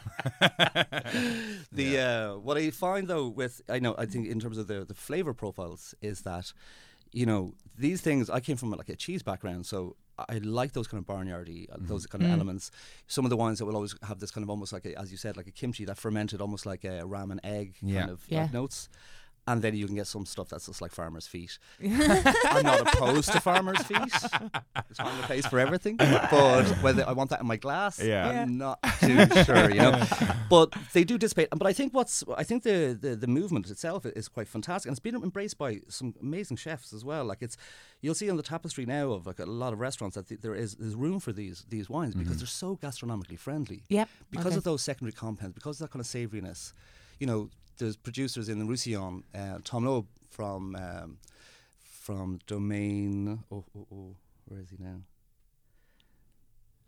The 1.72 1.98
uh, 1.98 2.38
what 2.38 2.56
I 2.56 2.70
find 2.70 3.08
though 3.08 3.28
with 3.28 3.62
I 3.68 3.78
know 3.78 3.94
I 3.98 4.06
think 4.06 4.28
in 4.28 4.38
terms 4.40 4.58
of 4.58 4.66
the 4.66 4.84
the 4.84 4.94
flavor 4.94 5.32
profiles 5.34 5.94
is 6.02 6.22
that 6.22 6.52
you 7.12 7.26
know 7.26 7.54
these 7.76 8.00
things 8.00 8.28
I 8.30 8.40
came 8.40 8.56
from 8.56 8.70
like 8.70 8.88
a 8.88 8.96
cheese 8.96 9.22
background 9.22 9.66
so 9.66 9.96
I 10.18 10.38
like 10.38 10.72
those 10.72 10.86
kind 10.88 11.00
of 11.02 11.06
barnyardy 11.06 11.70
uh, 11.72 11.76
those 11.80 12.06
kind 12.06 12.22
of 12.24 12.30
Mm. 12.30 12.34
elements 12.34 12.70
some 13.06 13.24
of 13.24 13.30
the 13.30 13.36
wines 13.36 13.58
that 13.58 13.64
will 13.66 13.74
always 13.76 13.94
have 14.02 14.18
this 14.20 14.30
kind 14.30 14.44
of 14.44 14.50
almost 14.50 14.72
like 14.72 14.84
a, 14.84 14.98
as 15.00 15.10
you 15.10 15.16
said 15.16 15.36
like 15.36 15.46
a 15.46 15.50
kimchi 15.50 15.84
that 15.86 15.98
fermented 15.98 16.40
almost 16.40 16.66
like 16.66 16.84
a 16.84 17.00
ramen 17.02 17.38
egg 17.44 17.76
Yeah. 17.82 18.00
kind 18.00 18.10
of 18.12 18.22
Yeah. 18.28 18.42
like 18.42 18.52
notes 18.52 18.88
and 19.46 19.60
then 19.60 19.74
you 19.74 19.86
can 19.86 19.96
get 19.96 20.06
some 20.06 20.24
stuff 20.24 20.48
that's 20.50 20.66
just 20.66 20.80
like 20.80 20.92
farmer's 20.92 21.26
feet. 21.26 21.58
I'm 21.82 22.64
not 22.64 22.80
opposed 22.80 23.32
to 23.32 23.40
farmer's 23.40 23.82
feet. 23.82 23.98
It's 24.90 24.98
find 24.98 25.18
a 25.20 25.26
place 25.26 25.46
for 25.46 25.58
everything. 25.58 25.96
But 25.96 26.64
whether 26.80 27.06
I 27.08 27.12
want 27.12 27.30
that 27.30 27.40
in 27.40 27.46
my 27.46 27.56
glass, 27.56 28.00
Yeah. 28.00 28.30
Yeah. 28.32 28.42
I'm 28.42 28.58
not 28.58 28.78
too 29.00 29.26
sure, 29.44 29.70
you 29.70 29.80
know. 29.80 30.04
But 30.48 30.74
they 30.92 31.02
do 31.02 31.16
dissipate. 31.16 31.48
But 31.50 31.66
I 31.66 31.72
think 31.72 31.94
what's 31.94 32.22
I 32.36 32.44
think 32.44 32.62
the, 32.62 32.96
the, 33.00 33.16
the 33.16 33.26
movement 33.26 33.70
itself 33.70 34.04
is 34.04 34.28
quite 34.28 34.46
fantastic. 34.46 34.88
And 34.88 34.92
it's 34.94 35.00
been 35.00 35.16
embraced 35.16 35.58
by 35.58 35.80
some 35.88 36.14
amazing 36.20 36.58
chefs 36.58 36.92
as 36.92 37.04
well. 37.04 37.24
Like 37.24 37.42
it's 37.42 37.56
you'll 38.00 38.14
see 38.14 38.30
on 38.30 38.36
the 38.36 38.42
tapestry 38.42 38.86
now 38.86 39.10
of 39.12 39.26
like 39.26 39.38
a 39.38 39.46
lot 39.46 39.72
of 39.72 39.80
restaurants 39.80 40.16
that 40.16 40.28
th- 40.28 40.40
there 40.40 40.54
is 40.54 40.74
there's 40.76 40.94
room 40.94 41.18
for 41.20 41.32
these 41.32 41.64
these 41.68 41.88
wines 41.88 42.14
because 42.14 42.34
mm-hmm. 42.34 42.38
they're 42.38 42.46
so 42.46 42.76
gastronomically 42.76 43.38
friendly 43.38 43.82
Yep. 43.88 44.08
because 44.30 44.46
okay. 44.48 44.56
of 44.56 44.64
those 44.64 44.82
secondary 44.82 45.12
compounds, 45.12 45.54
because 45.54 45.80
of 45.80 45.86
that 45.86 45.92
kind 45.92 46.00
of 46.00 46.06
savouriness, 46.06 46.74
you 47.18 47.26
know, 47.26 47.48
there's 47.78 47.96
producers 47.96 48.48
in 48.48 48.58
the 48.58 48.64
Roussillon, 48.64 49.24
uh, 49.34 49.58
Tom 49.64 49.84
Lubbe 49.84 50.06
from 50.30 50.76
um, 50.76 51.18
from 51.78 52.40
Domain. 52.46 53.42
Oh, 53.50 53.64
oh, 53.76 53.86
oh, 53.92 54.16
where 54.46 54.60
is 54.60 54.70
he 54.70 54.76
now? 54.78 55.02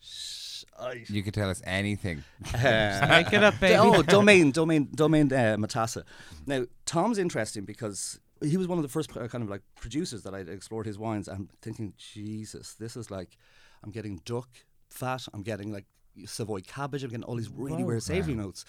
Shh, 0.00 0.64
You 1.08 1.22
could 1.22 1.34
tell 1.34 1.48
us 1.50 1.62
anything. 1.64 2.24
Uh, 2.54 3.06
Make 3.08 3.32
it 3.32 3.42
up, 3.42 3.58
baby. 3.60 3.76
oh, 3.76 4.02
Domain, 4.02 4.50
Domain, 4.50 4.88
Domain 4.94 5.32
uh, 5.32 5.56
Matassa. 5.58 6.04
Now, 6.46 6.64
Tom's 6.84 7.18
interesting 7.18 7.64
because 7.64 8.20
he 8.42 8.56
was 8.56 8.68
one 8.68 8.78
of 8.78 8.82
the 8.82 8.88
first 8.88 9.16
uh, 9.16 9.28
kind 9.28 9.42
of 9.42 9.50
like 9.50 9.62
producers 9.80 10.22
that 10.24 10.34
I 10.34 10.40
explored 10.40 10.86
his 10.86 10.98
wines. 10.98 11.28
I'm 11.28 11.48
thinking, 11.62 11.94
Jesus, 11.96 12.74
this 12.74 12.96
is 12.96 13.10
like, 13.10 13.36
I'm 13.82 13.90
getting 13.90 14.20
duck 14.24 14.48
fat, 14.90 15.26
I'm 15.32 15.42
getting 15.42 15.72
like 15.72 15.86
Savoy 16.26 16.60
cabbage, 16.60 17.02
I'm 17.02 17.10
getting 17.10 17.24
all 17.24 17.36
these 17.36 17.48
really 17.48 17.82
Whoa. 17.82 17.88
weird 17.88 18.02
savoury 18.02 18.34
notes. 18.34 18.64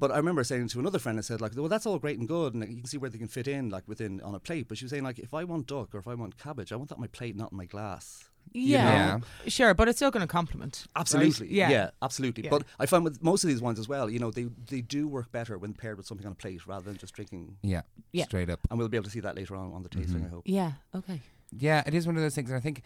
But 0.00 0.12
I 0.12 0.16
remember 0.16 0.44
saying 0.44 0.68
to 0.68 0.78
another 0.80 0.98
friend, 0.98 1.18
I 1.18 1.22
said 1.22 1.40
like, 1.40 1.52
well, 1.56 1.68
that's 1.68 1.86
all 1.86 1.98
great 1.98 2.18
and 2.18 2.28
good, 2.28 2.54
and 2.54 2.60
like, 2.60 2.70
you 2.70 2.76
can 2.76 2.86
see 2.86 2.98
where 2.98 3.10
they 3.10 3.18
can 3.18 3.28
fit 3.28 3.48
in 3.48 3.68
like 3.70 3.84
within 3.88 4.20
on 4.20 4.34
a 4.34 4.38
plate. 4.40 4.68
But 4.68 4.78
she 4.78 4.84
was 4.84 4.90
saying 4.90 5.04
like, 5.04 5.18
if 5.18 5.34
I 5.34 5.44
want 5.44 5.66
duck 5.66 5.94
or 5.94 5.98
if 5.98 6.06
I 6.06 6.14
want 6.14 6.38
cabbage, 6.38 6.72
I 6.72 6.76
want 6.76 6.88
that 6.90 6.96
on 6.96 7.00
my 7.00 7.08
plate, 7.08 7.36
not 7.36 7.50
in 7.52 7.58
my 7.58 7.64
glass. 7.66 8.28
yeah. 8.52 9.16
know? 9.16 9.22
Sure, 9.48 9.74
but 9.74 9.88
it's 9.88 9.98
still 9.98 10.10
going 10.10 10.26
to 10.26 10.32
complement. 10.32 10.86
right? 10.94 11.00
Absolutely. 11.00 11.52
Yeah. 11.54 11.90
absolutely. 12.00 12.44
Yeah. 12.44 12.50
But 12.50 12.62
I 12.78 12.86
find 12.86 13.04
with 13.04 13.22
most 13.22 13.44
of 13.44 13.48
these 13.48 13.60
wines 13.60 13.78
as 13.78 13.88
well, 13.88 14.08
you 14.08 14.18
know, 14.18 14.30
they 14.30 14.46
they 14.70 14.80
do 14.80 15.08
work 15.08 15.30
better 15.32 15.58
when 15.58 15.74
paired 15.74 15.96
with 15.98 16.06
something 16.06 16.26
on 16.26 16.32
a 16.32 16.36
plate 16.36 16.66
rather 16.66 16.84
than 16.84 16.96
just 16.96 17.14
drinking. 17.14 17.56
Yeah, 17.62 17.82
Yeah. 18.12 18.24
straight 18.24 18.50
up. 18.50 18.60
And 18.70 18.78
we'll 18.78 18.88
be 18.88 18.96
able 18.96 19.04
to 19.04 19.10
see 19.10 19.20
that 19.20 19.36
later 19.36 19.56
on 19.56 19.72
on 19.72 19.82
the 19.82 19.88
tasting, 19.88 20.18
mm-hmm. 20.18 20.26
I 20.26 20.28
hope. 20.30 20.42
Yeah. 20.46 20.72
Okay. 20.94 21.20
Yeah, 21.56 21.82
it 21.86 21.94
is 21.94 22.06
one 22.06 22.16
of 22.16 22.22
those 22.22 22.34
things, 22.34 22.50
and 22.50 22.56
I 22.56 22.60
think 22.60 22.82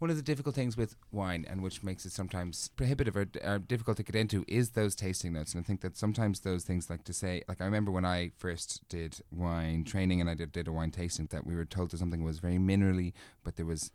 one 0.00 0.10
of 0.10 0.16
the 0.16 0.22
difficult 0.22 0.54
things 0.54 0.76
with 0.76 0.96
wine, 1.12 1.46
and 1.48 1.62
which 1.62 1.82
makes 1.82 2.04
it 2.04 2.12
sometimes 2.12 2.68
prohibitive 2.68 3.16
or, 3.16 3.26
or 3.44 3.58
difficult 3.58 3.98
to 3.98 4.02
get 4.02 4.16
into, 4.16 4.44
is 4.48 4.70
those 4.70 4.96
tasting 4.96 5.34
notes. 5.34 5.54
And 5.54 5.62
I 5.62 5.66
think 5.66 5.82
that 5.82 5.96
sometimes 5.96 6.40
those 6.40 6.64
things, 6.64 6.90
like 6.90 7.04
to 7.04 7.12
say, 7.12 7.42
like 7.46 7.60
I 7.60 7.66
remember 7.66 7.90
when 7.92 8.04
I 8.04 8.32
first 8.38 8.88
did 8.88 9.20
wine 9.30 9.84
training 9.84 10.20
and 10.20 10.28
I 10.28 10.34
did, 10.34 10.52
did 10.52 10.66
a 10.66 10.72
wine 10.72 10.90
tasting, 10.90 11.28
that 11.30 11.46
we 11.46 11.54
were 11.54 11.66
told 11.66 11.90
that 11.90 11.98
something 11.98 12.24
was 12.24 12.40
very 12.40 12.58
minerally, 12.58 13.12
but 13.44 13.56
there 13.56 13.66
was 13.66 13.92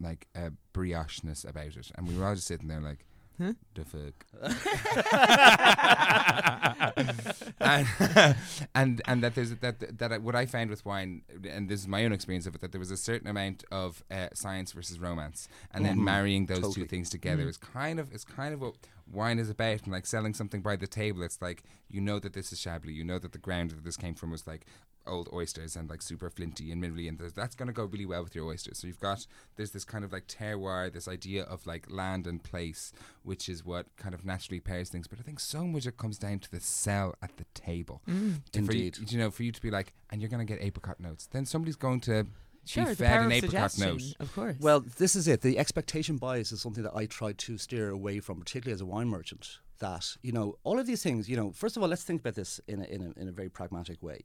like 0.00 0.26
a 0.34 0.50
brioche-ness 0.72 1.44
about 1.44 1.76
it, 1.76 1.90
and 1.94 2.08
we 2.08 2.16
were 2.16 2.26
all 2.26 2.34
just 2.34 2.48
sitting 2.48 2.68
there 2.68 2.80
like. 2.80 3.06
Huh? 3.36 3.54
The 3.74 3.84
fuck, 3.84 4.26
and, 7.60 7.86
and 8.74 9.02
and 9.06 9.22
that 9.24 9.34
there's 9.34 9.54
that 9.56 9.98
that 9.98 10.12
I, 10.12 10.18
what 10.18 10.34
I 10.36 10.46
found 10.46 10.70
with 10.70 10.84
wine, 10.86 11.22
and 11.48 11.68
this 11.68 11.80
is 11.80 11.88
my 11.88 12.04
own 12.04 12.12
experience 12.12 12.46
of 12.46 12.54
it, 12.54 12.60
that 12.60 12.70
there 12.72 12.78
was 12.78 12.90
a 12.92 12.96
certain 12.96 13.26
amount 13.28 13.64
of 13.72 14.04
uh, 14.10 14.28
science 14.34 14.70
versus 14.72 14.98
romance, 15.00 15.48
and 15.72 15.84
then 15.84 15.96
Mhm. 15.98 16.04
marrying 16.04 16.46
those 16.46 16.58
Totally. 16.60 16.74
two 16.74 16.86
things 16.86 17.10
together 17.10 17.44
Mhm. 17.44 17.48
is 17.48 17.56
kind 17.56 17.98
of 17.98 18.12
is 18.12 18.24
kind 18.24 18.54
of 18.54 18.60
what 18.60 18.74
wine 19.10 19.38
is 19.38 19.50
about, 19.50 19.82
and 19.84 19.92
like 19.92 20.06
selling 20.06 20.34
something 20.34 20.62
by 20.62 20.76
the 20.76 20.86
table. 20.86 21.22
It's 21.22 21.40
like 21.42 21.62
you 21.88 22.00
know 22.00 22.18
that 22.18 22.32
this 22.32 22.52
is 22.52 22.60
Chablis, 22.60 22.94
you 22.94 23.04
know 23.04 23.18
that 23.18 23.32
the 23.32 23.38
ground 23.38 23.70
that 23.70 23.84
this 23.84 23.96
came 23.96 24.14
from 24.14 24.30
was 24.30 24.46
like 24.46 24.66
old 25.06 25.28
oysters 25.34 25.76
and 25.76 25.90
like 25.90 26.00
super 26.00 26.30
flinty 26.30 26.72
and 26.72 26.82
minerally, 26.82 27.08
and 27.08 27.18
that's 27.18 27.54
going 27.54 27.66
to 27.66 27.72
go 27.74 27.84
really 27.84 28.06
well 28.06 28.24
with 28.24 28.34
your 28.34 28.46
oysters. 28.46 28.78
So 28.78 28.86
you've 28.86 29.00
got 29.00 29.26
there's 29.56 29.72
this 29.72 29.84
kind 29.84 30.04
of 30.04 30.12
like 30.12 30.26
terroir, 30.26 30.92
this 30.92 31.06
idea 31.08 31.42
of 31.44 31.66
like 31.66 31.90
land 31.90 32.26
and 32.26 32.42
place, 32.42 32.92
which 33.22 33.48
is 33.48 33.64
what 33.64 33.86
kind 33.96 34.14
of 34.14 34.24
naturally 34.24 34.60
pairs 34.60 34.88
things. 34.88 35.06
But 35.06 35.18
I 35.18 35.22
think 35.22 35.40
so 35.40 35.64
much 35.66 35.86
it 35.86 35.98
comes 35.98 36.18
down 36.18 36.38
to 36.40 36.50
the 36.50 36.60
sell 36.60 37.14
at 37.22 37.36
the 37.36 37.44
table. 37.54 38.00
Mm. 38.08 38.40
For 38.52 38.58
you- 38.72 38.84
Indeed. 38.86 39.12
you 39.12 39.18
know, 39.18 39.30
for 39.30 39.42
you 39.42 39.52
to 39.52 39.60
be 39.60 39.70
like, 39.70 39.92
and 40.10 40.22
you're 40.22 40.30
going 40.30 40.44
to 40.46 40.50
get 40.50 40.62
apricot 40.62 40.98
notes, 41.00 41.26
then 41.26 41.44
somebody's 41.44 41.76
going 41.76 42.00
to 42.00 42.26
Sure. 42.66 42.84
be 42.84 42.90
the 42.90 42.96
fed 42.96 43.20
an 43.20 43.26
of 43.26 43.32
apricot 43.32 43.70
suggestion, 43.70 43.96
note. 43.96 44.16
Of 44.20 44.34
course. 44.34 44.56
Well, 44.60 44.80
this 44.80 45.16
is 45.16 45.28
it. 45.28 45.42
The 45.42 45.58
expectation 45.58 46.16
bias 46.16 46.52
is 46.52 46.60
something 46.60 46.82
that 46.82 46.94
I 46.94 47.06
try 47.06 47.32
to 47.32 47.58
steer 47.58 47.90
away 47.90 48.20
from, 48.20 48.38
particularly 48.40 48.74
as 48.74 48.80
a 48.80 48.86
wine 48.86 49.08
merchant. 49.08 49.58
That 49.80 50.16
you 50.22 50.32
know, 50.32 50.56
all 50.62 50.78
of 50.78 50.86
these 50.86 51.02
things. 51.02 51.28
You 51.28 51.36
know, 51.36 51.52
first 51.52 51.76
of 51.76 51.82
all, 51.82 51.88
let's 51.88 52.04
think 52.04 52.20
about 52.20 52.34
this 52.34 52.60
in 52.66 52.80
a, 52.80 52.84
in 52.84 53.02
a, 53.02 53.20
in 53.20 53.28
a 53.28 53.32
very 53.32 53.48
pragmatic 53.48 54.02
way. 54.02 54.22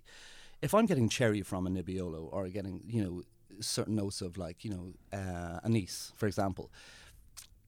If 0.61 0.73
I'm 0.73 0.85
getting 0.85 1.09
cherry 1.09 1.41
from 1.41 1.67
a 1.67 1.69
Nebbiolo 1.69 2.29
or 2.31 2.47
getting 2.49 2.83
you 2.87 3.03
know 3.03 3.23
certain 3.61 3.95
notes 3.95 4.21
of 4.21 4.37
like 4.37 4.63
you 4.63 4.71
know 4.71 5.17
uh, 5.17 5.59
anise, 5.63 6.13
for 6.15 6.27
example, 6.27 6.71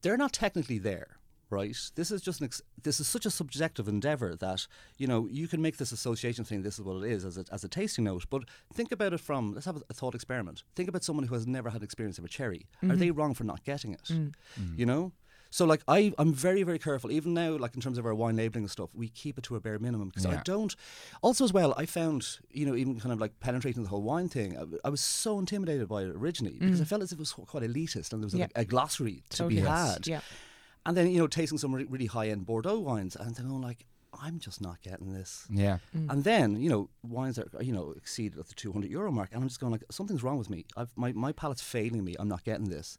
they're 0.02 0.16
not 0.16 0.32
technically 0.32 0.78
there. 0.78 1.18
Right. 1.52 1.76
This 1.96 2.10
is 2.10 2.22
just 2.22 2.40
an 2.40 2.46
ex- 2.46 2.62
this 2.82 2.98
is 2.98 3.06
such 3.06 3.26
a 3.26 3.30
subjective 3.30 3.86
endeavor 3.86 4.34
that 4.36 4.66
you 4.96 5.06
know 5.06 5.28
you 5.30 5.46
can 5.46 5.60
make 5.60 5.76
this 5.76 5.92
association 5.92 6.44
thing. 6.44 6.62
This 6.62 6.78
is 6.78 6.84
what 6.84 7.04
it 7.04 7.12
is 7.12 7.26
as 7.26 7.36
a, 7.36 7.44
as 7.52 7.62
a 7.62 7.68
tasting 7.68 8.04
note. 8.04 8.24
But 8.30 8.44
think 8.72 8.90
about 8.90 9.12
it 9.12 9.20
from 9.20 9.52
let's 9.52 9.66
have 9.66 9.76
a, 9.76 9.82
a 9.90 9.92
thought 9.92 10.14
experiment. 10.14 10.62
Think 10.74 10.88
about 10.88 11.04
someone 11.04 11.26
who 11.26 11.34
has 11.34 11.46
never 11.46 11.68
had 11.68 11.82
experience 11.82 12.18
of 12.18 12.24
a 12.24 12.28
cherry. 12.28 12.66
Are 12.82 12.86
mm-hmm. 12.86 12.98
they 12.98 13.10
wrong 13.10 13.34
for 13.34 13.44
not 13.44 13.64
getting 13.64 13.92
it? 13.92 14.04
Mm. 14.04 14.32
Mm. 14.58 14.78
You 14.78 14.86
know. 14.86 15.12
So 15.50 15.66
like 15.66 15.82
I, 15.86 16.14
I'm 16.16 16.32
very 16.32 16.62
very 16.62 16.78
careful. 16.78 17.12
Even 17.12 17.34
now, 17.34 17.58
like 17.58 17.74
in 17.74 17.82
terms 17.82 17.98
of 17.98 18.06
our 18.06 18.14
wine 18.14 18.36
labeling 18.36 18.64
and 18.64 18.70
stuff, 18.70 18.88
we 18.94 19.10
keep 19.10 19.36
it 19.36 19.44
to 19.44 19.56
a 19.56 19.60
bare 19.60 19.78
minimum 19.78 20.08
because 20.08 20.24
I 20.24 20.40
don't. 20.44 20.74
Also 21.20 21.44
as 21.44 21.52
well, 21.52 21.74
I 21.76 21.84
found 21.84 22.38
you 22.50 22.64
know 22.64 22.74
even 22.74 22.98
kind 22.98 23.12
of 23.12 23.20
like 23.20 23.38
penetrating 23.40 23.82
the 23.82 23.90
whole 23.90 24.02
wine 24.02 24.30
thing. 24.30 24.56
I, 24.56 24.86
I 24.86 24.88
was 24.88 25.02
so 25.02 25.38
intimidated 25.38 25.88
by 25.88 26.04
it 26.04 26.08
originally 26.16 26.56
because 26.58 26.78
mm. 26.78 26.82
I 26.82 26.86
felt 26.86 27.02
as 27.02 27.12
if 27.12 27.18
it 27.18 27.20
was 27.20 27.32
quite 27.32 27.62
elitist 27.64 28.14
and 28.14 28.22
there 28.22 28.26
was 28.26 28.34
Yeah. 28.34 28.46
a, 28.56 28.62
a 28.62 28.64
glossary 28.64 29.24
to 29.28 29.36
Totally. 29.36 29.56
be 29.56 29.62
Yes. 29.66 29.92
had. 29.92 30.06
Yeah. 30.06 30.20
And 30.84 30.96
then 30.96 31.10
you 31.10 31.18
know 31.18 31.26
tasting 31.26 31.58
some 31.58 31.74
re- 31.74 31.86
really 31.88 32.06
high 32.06 32.28
end 32.28 32.46
Bordeaux 32.46 32.78
wines 32.78 33.14
and 33.16 33.34
then 33.34 33.48
going 33.48 33.62
like 33.62 33.86
I'm 34.20 34.38
just 34.38 34.60
not 34.60 34.82
getting 34.82 35.12
this. 35.14 35.46
Yeah. 35.50 35.78
Mm. 35.96 36.10
And 36.10 36.24
then 36.24 36.60
you 36.60 36.68
know 36.68 36.90
wines 37.02 37.36
that 37.36 37.64
you 37.64 37.72
know 37.72 37.92
exceed 37.96 38.36
at 38.38 38.46
the 38.48 38.54
200 38.54 38.90
euro 38.90 39.10
mark, 39.12 39.30
and 39.32 39.42
I'm 39.42 39.48
just 39.48 39.60
going 39.60 39.72
like 39.72 39.84
something's 39.90 40.22
wrong 40.22 40.38
with 40.38 40.50
me. 40.50 40.64
I've, 40.76 40.90
my 40.96 41.12
my 41.12 41.32
palate's 41.32 41.62
failing 41.62 42.04
me. 42.04 42.14
I'm 42.18 42.28
not 42.28 42.44
getting 42.44 42.68
this. 42.68 42.98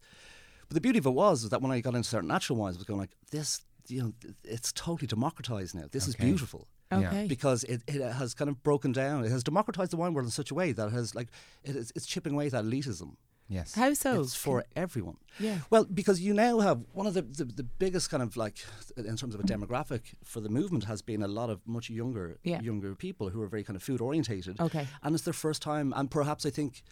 But 0.68 0.74
the 0.74 0.80
beauty 0.80 0.98
of 0.98 1.06
it 1.06 1.10
was 1.10 1.44
is 1.44 1.50
that 1.50 1.60
when 1.62 1.70
I 1.70 1.80
got 1.80 1.94
into 1.94 2.08
certain 2.08 2.28
natural 2.28 2.58
wines, 2.58 2.76
I 2.76 2.78
was 2.78 2.86
going 2.86 3.00
like 3.00 3.14
this. 3.30 3.60
You 3.86 4.02
know, 4.02 4.12
it's 4.44 4.72
totally 4.72 5.06
democratized 5.06 5.74
now. 5.74 5.84
This 5.92 6.08
is 6.08 6.14
Okay. 6.14 6.24
beautiful 6.24 6.68
Yeah. 6.90 7.00
Okay. 7.10 7.26
because 7.28 7.64
it, 7.64 7.82
it 7.86 8.00
has 8.00 8.32
kind 8.32 8.48
of 8.48 8.62
broken 8.62 8.92
down. 8.92 9.24
It 9.26 9.30
has 9.30 9.44
democratized 9.44 9.90
the 9.92 9.98
wine 9.98 10.14
world 10.14 10.24
in 10.26 10.30
such 10.30 10.50
a 10.50 10.54
way 10.54 10.72
that 10.72 10.86
it 10.86 10.92
has 10.92 11.14
like 11.14 11.28
it 11.64 11.76
is, 11.76 11.92
it's 11.94 12.06
chipping 12.06 12.32
away 12.32 12.46
at 12.46 12.52
that 12.52 12.64
elitism. 12.64 13.16
Yes. 13.48 13.74
How 13.74 13.92
so? 13.94 14.20
It's 14.20 14.34
for 14.34 14.64
everyone. 14.74 15.16
yeah. 15.38 15.58
Well, 15.70 15.84
because 15.84 16.20
you 16.20 16.32
now 16.34 16.60
have 16.60 16.80
one 16.92 17.06
of 17.06 17.14
the, 17.14 17.22
the, 17.22 17.44
the 17.44 17.62
biggest 17.62 18.10
kind 18.10 18.22
of 18.22 18.36
like 18.36 18.56
in 18.96 19.16
terms 19.16 19.34
of 19.34 19.40
a 19.40 19.44
demographic 19.44 20.00
for 20.24 20.40
the 20.40 20.48
movement 20.48 20.84
has 20.84 21.02
been 21.02 21.22
a 21.22 21.28
lot 21.28 21.50
of 21.50 21.60
much 21.66 21.90
younger 21.90 22.38
Yeah. 22.42 22.60
younger 22.62 22.94
people 22.94 23.28
who 23.30 23.42
are 23.42 23.48
very 23.48 23.62
kind 23.64 23.76
of 23.76 23.82
food 23.82 24.00
orientated. 24.00 24.58
Okay. 24.60 24.86
And 25.02 25.14
it's 25.14 25.24
their 25.24 25.34
first 25.34 25.60
time 25.62 25.92
and 25.96 26.10
perhaps 26.10 26.46
I 26.46 26.50
think 26.50 26.82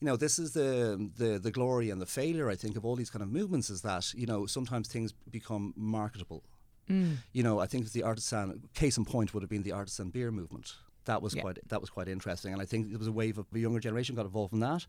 you 0.00 0.06
know 0.06 0.16
this 0.16 0.38
is 0.38 0.52
the, 0.52 1.10
the 1.16 1.38
the 1.40 1.50
glory 1.50 1.90
and 1.90 2.00
the 2.00 2.06
failure 2.06 2.48
I 2.48 2.56
think 2.56 2.76
of 2.76 2.84
all 2.84 2.94
these 2.96 3.10
kind 3.10 3.22
of 3.22 3.30
movements 3.32 3.68
is 3.68 3.82
that 3.82 4.14
you 4.14 4.26
know 4.26 4.46
sometimes 4.46 4.86
things 4.88 5.12
become 5.30 5.74
marketable. 5.76 6.42
Mm. 6.88 7.16
You 7.32 7.42
know, 7.42 7.58
I 7.58 7.66
think 7.66 7.90
the 7.92 8.02
artisan 8.04 8.62
case 8.74 8.96
in 8.96 9.04
point 9.04 9.34
would 9.34 9.42
have 9.42 9.50
been 9.50 9.64
the 9.64 9.72
artisan 9.72 10.08
beer 10.10 10.30
movement. 10.30 10.72
That 11.10 11.22
was 11.22 11.34
Yeah. 11.34 11.42
quite 11.44 11.58
that 11.72 11.80
was 11.80 11.90
quite 11.90 12.08
interesting, 12.16 12.52
and 12.52 12.60
I 12.62 12.66
think 12.70 12.80
there 12.90 12.98
was 13.04 13.08
a 13.14 13.16
wave 13.22 13.36
of 13.38 13.46
the 13.50 13.60
younger 13.66 13.80
generation 13.80 14.14
got 14.14 14.26
involved 14.26 14.52
in 14.52 14.60
that, 14.60 14.82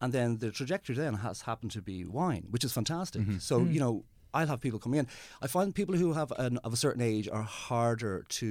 and 0.00 0.12
then 0.12 0.38
the 0.38 0.50
trajectory 0.50 0.94
then 0.94 1.14
has 1.26 1.42
happened 1.50 1.72
to 1.72 1.82
be 1.82 2.04
wine, 2.04 2.44
which 2.54 2.64
is 2.64 2.72
fantastic. 2.80 3.22
So 3.40 3.54
Mm. 3.60 3.72
you 3.74 3.80
know, 3.84 4.04
I'll 4.34 4.46
have 4.52 4.60
people 4.60 4.78
come 4.78 4.94
in. 5.00 5.06
I 5.44 5.46
find 5.56 5.74
people 5.74 5.96
who 5.96 6.12
have 6.20 6.30
an, 6.44 6.58
of 6.58 6.72
a 6.72 6.76
certain 6.76 7.02
age 7.02 7.26
are 7.36 7.42
harder 7.68 8.24
to 8.38 8.48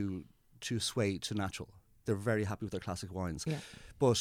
to 0.67 0.79
sway 0.79 1.17
to 1.27 1.33
natural. 1.35 1.69
They're 2.05 2.15
very 2.31 2.45
happy 2.45 2.63
with 2.65 2.71
their 2.71 2.85
classic 2.87 3.11
wines, 3.13 3.43
Yeah. 3.45 3.59
but 3.99 4.19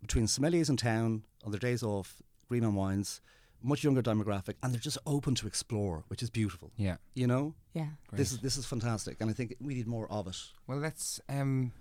between 0.00 0.26
sommeliers 0.26 0.68
in 0.70 0.76
town 0.76 1.24
on 1.44 1.50
their 1.52 1.60
days 1.68 1.82
off, 1.82 2.22
green 2.48 2.64
on 2.64 2.74
wines, 2.74 3.20
much 3.62 3.82
younger 3.84 4.02
demographic, 4.02 4.54
and 4.62 4.72
they're 4.72 4.80
just 4.90 4.98
open 5.04 5.34
to 5.34 5.46
explore, 5.46 6.04
which 6.08 6.22
is 6.22 6.30
beautiful. 6.30 6.70
Yeah. 6.76 6.96
You 7.14 7.26
know, 7.26 7.54
Yeah. 7.74 7.90
this 8.12 8.32
is 8.32 8.38
this 8.38 8.56
is 8.56 8.64
fantastic, 8.66 9.20
and 9.20 9.28
I 9.30 9.34
think 9.34 9.48
we 9.60 9.74
need 9.74 9.86
more 9.96 10.06
of 10.10 10.26
it. 10.26 10.38
Well, 10.66 10.78
let's 10.78 11.20
um, 11.28 11.72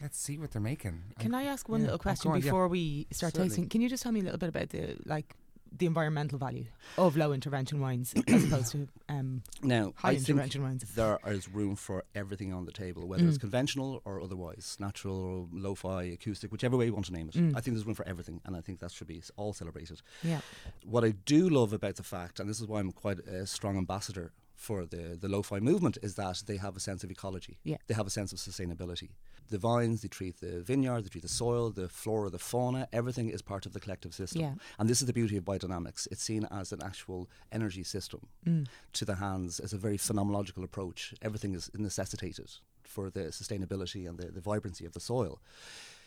let's 0.00 0.18
see 0.18 0.38
what 0.38 0.50
they're 0.52 0.62
making. 0.62 1.02
Can 1.18 1.34
I 1.34 1.44
ask 1.44 1.68
one 1.68 1.80
yeah. 1.80 1.86
little 1.86 1.98
question 1.98 2.30
go 2.30 2.34
on, 2.34 2.40
yeah. 2.40 2.44
before 2.44 2.68
we 2.68 3.06
start 3.12 3.32
Certainly. 3.34 3.48
tasting? 3.48 3.68
Can 3.68 3.80
you 3.80 3.88
just 3.88 4.02
tell 4.02 4.12
me 4.12 4.20
a 4.20 4.24
little 4.24 4.38
bit 4.38 4.48
about 4.48 4.70
the 4.70 4.96
like 5.04 5.34
the 5.76 5.84
environmental 5.84 6.38
value 6.38 6.64
of 6.96 7.14
low 7.14 7.30
intervention 7.32 7.78
wines 7.78 8.14
as 8.26 8.44
opposed 8.50 8.72
to 8.72 8.88
um, 9.10 9.42
Now, 9.62 9.92
high 9.96 10.10
I 10.10 10.14
think 10.14 10.28
intervention 10.30 10.62
wines? 10.62 10.82
there 10.94 11.18
is 11.26 11.46
room 11.46 11.76
for 11.76 12.04
everything 12.14 12.54
on 12.54 12.64
the 12.64 12.72
table, 12.72 13.06
whether 13.06 13.22
Mm. 13.22 13.28
it's 13.28 13.36
conventional 13.36 14.00
or 14.06 14.18
otherwise, 14.22 14.78
natural 14.80 15.16
or 15.20 15.46
lo-fi, 15.52 16.04
acoustic, 16.04 16.50
whichever 16.52 16.78
way 16.78 16.86
you 16.86 16.94
want 16.94 17.04
to 17.06 17.12
name 17.12 17.28
it. 17.28 17.34
Mm. 17.34 17.50
I 17.54 17.60
think 17.60 17.74
there's 17.76 17.84
room 17.84 17.94
for 17.94 18.08
everything, 18.08 18.40
and 18.46 18.56
I 18.56 18.62
think 18.62 18.78
that 18.80 18.92
should 18.92 19.08
be 19.08 19.22
all 19.36 19.52
celebrated. 19.52 20.00
Yeah. 20.22 20.40
What 20.86 21.04
I 21.04 21.10
do 21.10 21.50
love 21.50 21.74
about 21.74 21.96
the 21.96 22.02
fact, 22.02 22.40
and 22.40 22.48
this 22.48 22.60
is 22.62 22.66
why 22.66 22.80
I'm 22.80 22.90
quite 22.90 23.18
a 23.20 23.46
strong 23.46 23.76
ambassador 23.76 24.32
for 24.58 24.84
the, 24.84 25.16
the 25.18 25.28
lo-fi 25.28 25.60
movement, 25.60 25.96
is 26.02 26.16
that 26.16 26.42
they 26.48 26.56
have 26.56 26.76
a 26.76 26.80
sense 26.80 27.04
of 27.04 27.10
ecology. 27.10 27.54
Yeah. 27.62 27.76
They 27.86 27.94
have 27.94 28.08
a 28.08 28.10
sense 28.18 28.30
of 28.32 28.38
sustainability. 28.40 29.10
The 29.50 29.56
vines, 29.70 30.02
they 30.02 30.08
treat 30.08 30.40
the 30.40 30.60
vineyard, 30.60 31.04
they 31.04 31.08
treat 31.08 31.22
the 31.22 31.28
soil, 31.44 31.70
the 31.70 31.88
flora, 31.88 32.28
the 32.28 32.40
fauna, 32.50 32.88
everything 32.92 33.30
is 33.30 33.40
part 33.40 33.64
of 33.66 33.72
the 33.72 33.80
collective 33.80 34.12
system. 34.12 34.40
Yeah. 34.42 34.54
And 34.78 34.90
this 34.90 35.00
is 35.00 35.06
the 35.06 35.12
beauty 35.20 35.36
of 35.38 35.44
biodynamics. 35.44 36.08
It's 36.10 36.24
seen 36.30 36.44
as 36.50 36.72
an 36.72 36.80
actual 36.90 37.30
energy 37.58 37.84
system 37.84 38.20
Mm. 38.46 38.66
to 38.98 39.04
the 39.04 39.14
hands 39.26 39.60
as 39.60 39.72
a 39.72 39.78
very 39.78 39.96
phenomenological 39.96 40.64
approach. 40.64 41.14
Everything 41.22 41.54
is 41.54 41.70
necessitated 41.74 42.50
for 42.82 43.10
the 43.10 43.24
sustainability 43.40 44.08
and 44.08 44.18
the, 44.18 44.26
the 44.38 44.40
vibrancy 44.40 44.84
of 44.84 44.92
the 44.92 45.00
soil. 45.00 45.40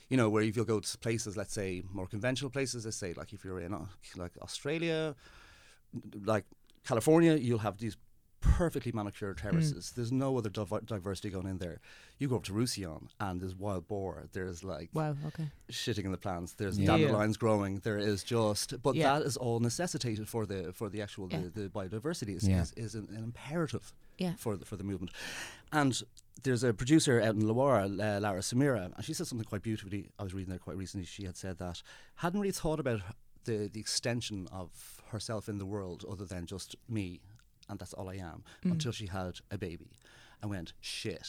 You 0.10 0.18
know, 0.18 0.30
where 0.30 0.44
if 0.44 0.56
you'll 0.56 0.66
go 0.76 0.82
to 0.82 0.98
places, 0.98 1.38
let's 1.38 1.54
say 1.54 1.84
more 2.00 2.08
conventional 2.16 2.52
places, 2.52 2.84
let's 2.86 2.98
say 2.98 3.14
like 3.14 3.32
if 3.34 3.46
you're 3.46 3.62
in 3.62 3.74
uh, 3.74 3.86
like 4.18 4.34
Australia, 4.42 5.16
like 6.26 6.46
California, 6.84 7.36
you'll 7.36 7.66
have 7.70 7.78
these 7.78 7.96
perfectly 8.42 8.92
manicured 8.92 9.38
terraces. 9.38 9.94
There's 9.96 10.12
no 10.12 10.38
other 10.38 10.50
div- 10.50 10.86
diversity 10.86 11.30
going 11.30 11.48
in 11.48 11.60
there. 11.60 11.80
You 12.18 12.28
go 12.28 12.36
up 12.36 12.44
to 12.46 12.54
Roussillon 12.54 13.10
and 13.20 13.40
there's 13.40 13.56
wild 13.56 13.88
boar. 13.88 14.26
There's 14.34 14.64
like 14.64 14.90
Wow. 14.94 15.16
Okay. 15.28 15.50
shitting 15.72 16.06
in 16.06 16.12
the 16.12 16.18
plants. 16.18 16.54
There's 16.54 16.78
Yeah. 16.78 16.88
dandelions 16.98 17.38
growing. 17.38 17.80
There 17.80 17.98
is 17.98 18.24
just, 18.24 18.82
but 18.82 18.96
Yeah. 18.96 19.20
that 19.20 19.26
is 19.26 19.38
all 19.38 19.60
necessitated 19.60 20.28
for 20.28 20.46
the 20.46 20.74
for 20.74 20.90
the 20.90 21.02
actual 21.02 21.28
Yeah. 21.32 21.42
the, 21.54 21.62
the 21.62 21.70
biodiversity 21.70 22.36
is, 22.36 22.48
Yeah. 22.48 22.62
is, 22.64 22.74
is 22.74 22.96
an, 22.96 23.08
an 23.12 23.24
imperative 23.24 23.94
Yeah. 24.18 24.36
for 24.38 24.58
the 24.58 24.66
for 24.66 24.76
the 24.76 24.84
movement. 24.84 25.12
And 25.72 26.02
there's 26.44 26.64
a 26.64 26.74
producer 26.74 27.22
out 27.22 27.36
in 27.36 27.48
Loire, 27.48 27.82
uh, 27.84 28.20
Laura 28.20 28.42
Semeria, 28.42 28.92
and 28.96 29.06
she 29.06 29.14
said 29.14 29.28
something 29.28 29.46
quite 29.46 29.62
beautifully. 29.64 30.10
I 30.18 30.24
was 30.24 30.34
reading 30.34 30.50
there 30.50 30.60
quite 30.60 30.78
recently. 30.78 31.06
She 31.06 31.26
had 31.26 31.38
said 31.38 31.60
that 31.60 31.82
hadn't 32.16 32.40
really 32.40 32.52
thought 32.52 32.80
about 32.80 33.02
the 33.46 33.70
the 33.72 33.80
extension 33.80 34.48
of 34.52 35.02
herself 35.12 35.50
in 35.50 35.58
the 35.58 35.66
world 35.66 36.06
other 36.10 36.26
than 36.26 36.46
just 36.46 36.76
me, 36.88 37.20
and 37.70 37.80
that's 37.80 37.94
all 37.94 38.10
I 38.10 38.16
am, 38.16 38.44
Mm. 38.64 38.72
until 38.74 38.92
she 38.92 39.08
had 39.08 39.40
a 39.52 39.58
baby. 39.58 39.92
And 40.42 40.50
went 40.50 40.74
shit. 40.82 41.28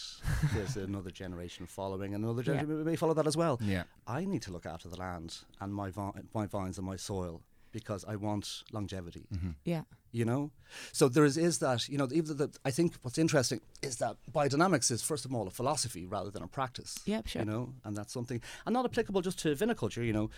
There's 0.55 0.75
another 0.88 1.11
generation 1.11 1.66
following, 1.66 2.14
and 2.14 2.25
another 2.25 2.40
Yeah. 2.42 2.61
generation 2.61 2.85
may 2.87 2.97
follow 2.97 3.12
that 3.14 3.27
as 3.27 3.37
well. 3.37 3.59
Yeah. 3.61 3.83
I 4.07 4.25
need 4.25 4.40
to 4.42 4.51
look 4.53 4.64
after 4.64 4.88
the 4.88 4.97
land 4.97 5.38
and 5.61 5.75
my 5.75 5.90
vi- 5.90 6.23
my 6.35 6.47
vines 6.47 6.79
and 6.79 6.87
my 6.87 6.97
soil 6.97 7.42
because 7.73 8.05
I 8.07 8.16
want 8.16 8.64
longevity. 8.73 9.27
Yeah. 9.64 9.83
You 10.12 10.25
know, 10.27 10.51
so 10.92 11.09
there 11.09 11.25
is, 11.27 11.37
is 11.38 11.59
that 11.59 11.88
you 11.88 11.97
know 11.99 12.07
even 12.12 12.37
the, 12.37 12.49
I 12.66 12.71
think 12.71 12.95
what's 13.03 13.16
interesting 13.18 13.61
is 13.83 13.97
that 13.97 14.16
biodynamics 14.31 14.90
is 14.90 15.03
first 15.03 15.25
of 15.27 15.35
all 15.35 15.47
a 15.47 15.51
philosophy 15.51 16.07
rather 16.07 16.31
than 16.31 16.42
a 16.42 16.47
practice. 16.49 16.99
Yeah, 17.07 17.23
sure. 17.27 17.42
You 17.42 17.47
know, 17.51 17.75
and 17.85 17.97
that's 17.97 18.12
something 18.12 18.40
and 18.66 18.73
not 18.75 18.85
applicable 18.87 19.21
just 19.23 19.38
to 19.40 19.55
viniculture. 19.55 20.05
You 20.07 20.12
know. 20.14 20.31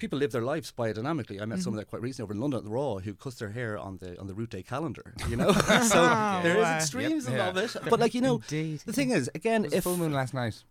People 0.00 0.18
live 0.18 0.32
their 0.32 0.42
lives 0.42 0.72
biodynamically. 0.76 1.40
I 1.40 1.44
met 1.44 1.56
Mm-hmm. 1.58 1.62
someone 1.62 1.76
that 1.78 1.88
quite 1.88 2.02
recently 2.02 2.24
over 2.24 2.32
in 2.32 2.40
London 2.40 2.58
at 2.58 2.64
the 2.64 2.70
Raw 2.70 2.96
who 2.98 3.14
cuts 3.14 3.36
their 3.36 3.50
hair 3.50 3.78
on 3.78 3.98
the 3.98 4.18
on 4.18 4.26
the 4.26 4.34
root 4.34 4.50
day 4.50 4.62
calendar. 4.62 5.14
You 5.28 5.36
know, 5.36 5.52
so 5.92 6.00
there 6.42 6.56
is 6.56 6.64
Wow. 6.64 6.76
extremes 6.76 7.28
Yep, 7.28 7.48
of 7.50 7.56
it. 7.58 7.76
But 7.90 8.00
like 8.00 8.14
you 8.14 8.20
know, 8.22 8.36
Indeed. 8.36 8.80
the 8.86 8.92
thing 8.92 9.10
is, 9.10 9.30
again, 9.34 9.64
It 9.64 9.68
was 9.70 9.74
if 9.74 9.84
full 9.84 9.96
moon 9.98 10.12
last 10.12 10.34
night, 10.34 10.64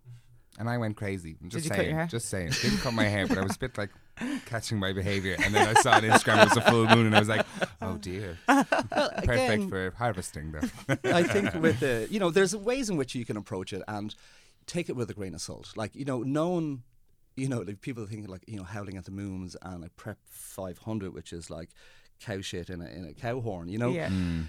and 0.60 0.68
I 0.68 0.78
went 0.78 0.98
crazy. 0.98 1.38
I'm 1.42 1.50
just 1.50 1.64
you 1.66 1.70
cut 1.72 1.78
saying, 1.78 1.90
your 1.90 1.98
hair? 2.00 2.08
just 2.08 2.28
saying. 2.28 2.52
Didn't 2.62 2.80
cut 2.80 2.94
my 2.94 3.06
hair, 3.06 3.28
but 3.28 3.38
I 3.38 3.44
was 3.44 3.56
a 3.56 3.60
bit 3.60 3.78
like 3.78 3.92
catching 4.46 4.78
my 4.80 4.92
behaviour, 4.94 5.36
and 5.44 5.54
then 5.54 5.66
I 5.68 5.80
saw 5.80 5.92
on 5.94 6.02
Instagram 6.04 6.42
it 6.44 6.50
was 6.50 6.58
a 6.58 6.62
full 6.70 6.88
moon, 6.88 7.06
and 7.06 7.16
I 7.16 7.20
was 7.20 7.30
like, 7.30 7.46
oh 7.82 7.98
dear, 7.98 8.38
perfect 8.48 9.24
again, 9.30 9.70
for 9.70 9.92
harvesting 9.98 10.52
though. 10.54 10.98
I 11.20 11.24
think 11.24 11.54
with 11.54 11.80
the 11.80 12.08
you 12.10 12.20
know, 12.20 12.30
there's 12.32 12.56
ways 12.56 12.90
in 12.90 12.98
which 12.98 13.14
you 13.16 13.26
can 13.26 13.38
approach 13.38 13.72
it 13.74 13.84
and 13.88 14.16
take 14.66 14.90
it 14.90 14.96
with 14.96 15.10
a 15.10 15.14
grain 15.14 15.34
of 15.36 15.42
salt. 15.42 15.74
Like 15.76 15.96
you 15.96 16.06
know, 16.06 16.24
known, 16.24 16.84
you 17.40 17.48
know, 17.50 17.60
like 17.62 17.82
people 17.82 18.06
think 18.06 18.28
like 18.28 18.44
you 18.48 18.58
know, 18.58 18.64
howling 18.64 18.98
at 18.98 19.06
the 19.06 19.12
moons 19.12 19.56
and 19.62 19.82
like 19.82 19.96
prep 19.96 20.18
500, 20.26 21.14
which 21.14 21.32
is 21.34 21.50
like 21.50 21.70
cow 22.20 22.42
shit 22.42 22.70
in 22.70 22.82
a 22.82 22.86
in 22.88 23.06
a 23.06 23.14
cow 23.14 23.40
horn. 23.42 23.70
You 23.70 23.78
know, 23.78 23.90
Yeah. 23.90 24.10
Mm. 24.10 24.46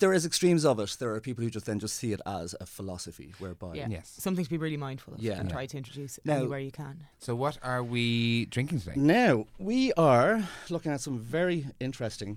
There 0.00 0.12
is 0.12 0.26
extremes 0.26 0.66
of 0.66 0.78
it. 0.80 0.96
There 1.00 1.14
are 1.14 1.20
people 1.20 1.42
who 1.42 1.48
just 1.50 1.64
then 1.64 1.78
just 1.78 1.96
see 1.96 2.12
it 2.12 2.20
as 2.26 2.54
a 2.60 2.66
philosophy, 2.66 3.32
whereby 3.38 3.74
Yeah. 3.74 3.88
Yes. 3.88 4.08
Something 4.18 4.44
to 4.44 4.50
be 4.50 4.58
really 4.58 4.76
mindful 4.76 5.14
of 5.14 5.20
Yeah. 5.20 5.38
and 5.40 5.48
Yeah. 5.48 5.54
try 5.54 5.64
to 5.66 5.76
introduce 5.78 6.18
Now- 6.26 6.36
anywhere 6.40 6.58
you 6.60 6.70
can. 6.70 7.06
So 7.18 7.34
what 7.34 7.56
are 7.62 7.82
we 7.82 8.44
drinking 8.46 8.80
today? 8.80 8.96
Now 8.96 9.46
we 9.58 9.92
are 9.94 10.46
looking 10.68 10.92
at 10.92 11.00
some 11.00 11.18
very 11.18 11.66
interesting 11.80 12.36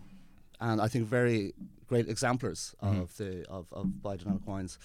and 0.62 0.80
I 0.80 0.88
think 0.88 1.08
very 1.10 1.54
great 1.88 2.08
exemplars 2.08 2.74
of 2.80 3.18
the 3.18 3.46
of, 3.50 3.66
of 3.74 3.86
biodynamic 4.02 4.46
wines, 4.46 4.80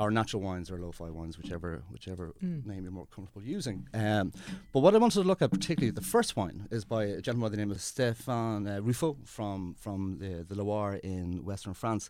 or 0.00 0.10
natural 0.10 0.42
wines 0.42 0.70
or 0.70 0.78
lo-fi 0.78 1.10
wines, 1.10 1.36
whichever 1.36 1.82
whichever 1.90 2.32
name 2.40 2.82
you're 2.84 2.90
more 2.90 3.06
comfortable 3.14 3.42
using. 3.42 3.86
Um, 3.92 4.32
but 4.72 4.80
what 4.80 4.94
I 4.94 4.98
wanted 4.98 5.20
to 5.22 5.28
look 5.28 5.42
at 5.42 5.50
particularly, 5.50 5.90
the 5.90 6.00
first 6.00 6.36
wine 6.36 6.66
is 6.70 6.84
by 6.84 7.04
a 7.04 7.20
gentleman 7.20 7.50
by 7.50 7.50
the 7.50 7.56
name 7.58 7.70
of 7.70 7.76
Stéphane 7.78 8.66
uh, 8.66 8.80
Riffault 8.82 9.18
from 9.26 9.74
from 9.78 10.18
the, 10.18 10.44
the 10.48 10.54
Loire 10.54 10.94
in 10.96 11.44
western 11.44 11.74
France. 11.74 12.08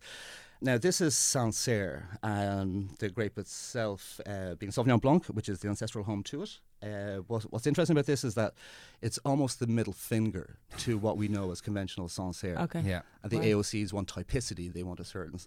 Now, 0.62 0.76
this 0.76 1.00
is 1.00 1.16
Sancerre, 1.16 2.18
and 2.22 2.90
the 2.98 3.08
grape 3.08 3.38
itself 3.38 4.20
uh, 4.26 4.54
being 4.56 4.70
Sauvignon 4.70 5.00
Blanc, 5.00 5.24
which 5.26 5.48
is 5.48 5.60
the 5.60 5.68
ancestral 5.68 6.04
home 6.04 6.22
to 6.24 6.42
it. 6.42 6.58
Uh, 6.82 7.22
what, 7.28 7.42
what's 7.44 7.66
interesting 7.66 7.94
about 7.94 8.04
this 8.06 8.24
is 8.24 8.34
that 8.34 8.52
it's 9.00 9.18
almost 9.24 9.58
the 9.58 9.66
middle 9.66 9.92
finger 9.92 10.58
to 10.78 10.98
what 10.98 11.16
we 11.16 11.28
know 11.28 11.50
as 11.50 11.60
conventional 11.62 12.08
Sancerre. 12.08 12.58
Okay. 12.62 12.80
Yeah. 12.80 13.00
And 13.22 13.30
the 13.32 13.38
Right. 13.38 13.48
AOCs 13.48 13.92
want 13.94 14.08
typicity. 14.12 14.70
They 14.72 14.82
want 14.82 14.98
a 15.00 15.04
certain 15.04 15.38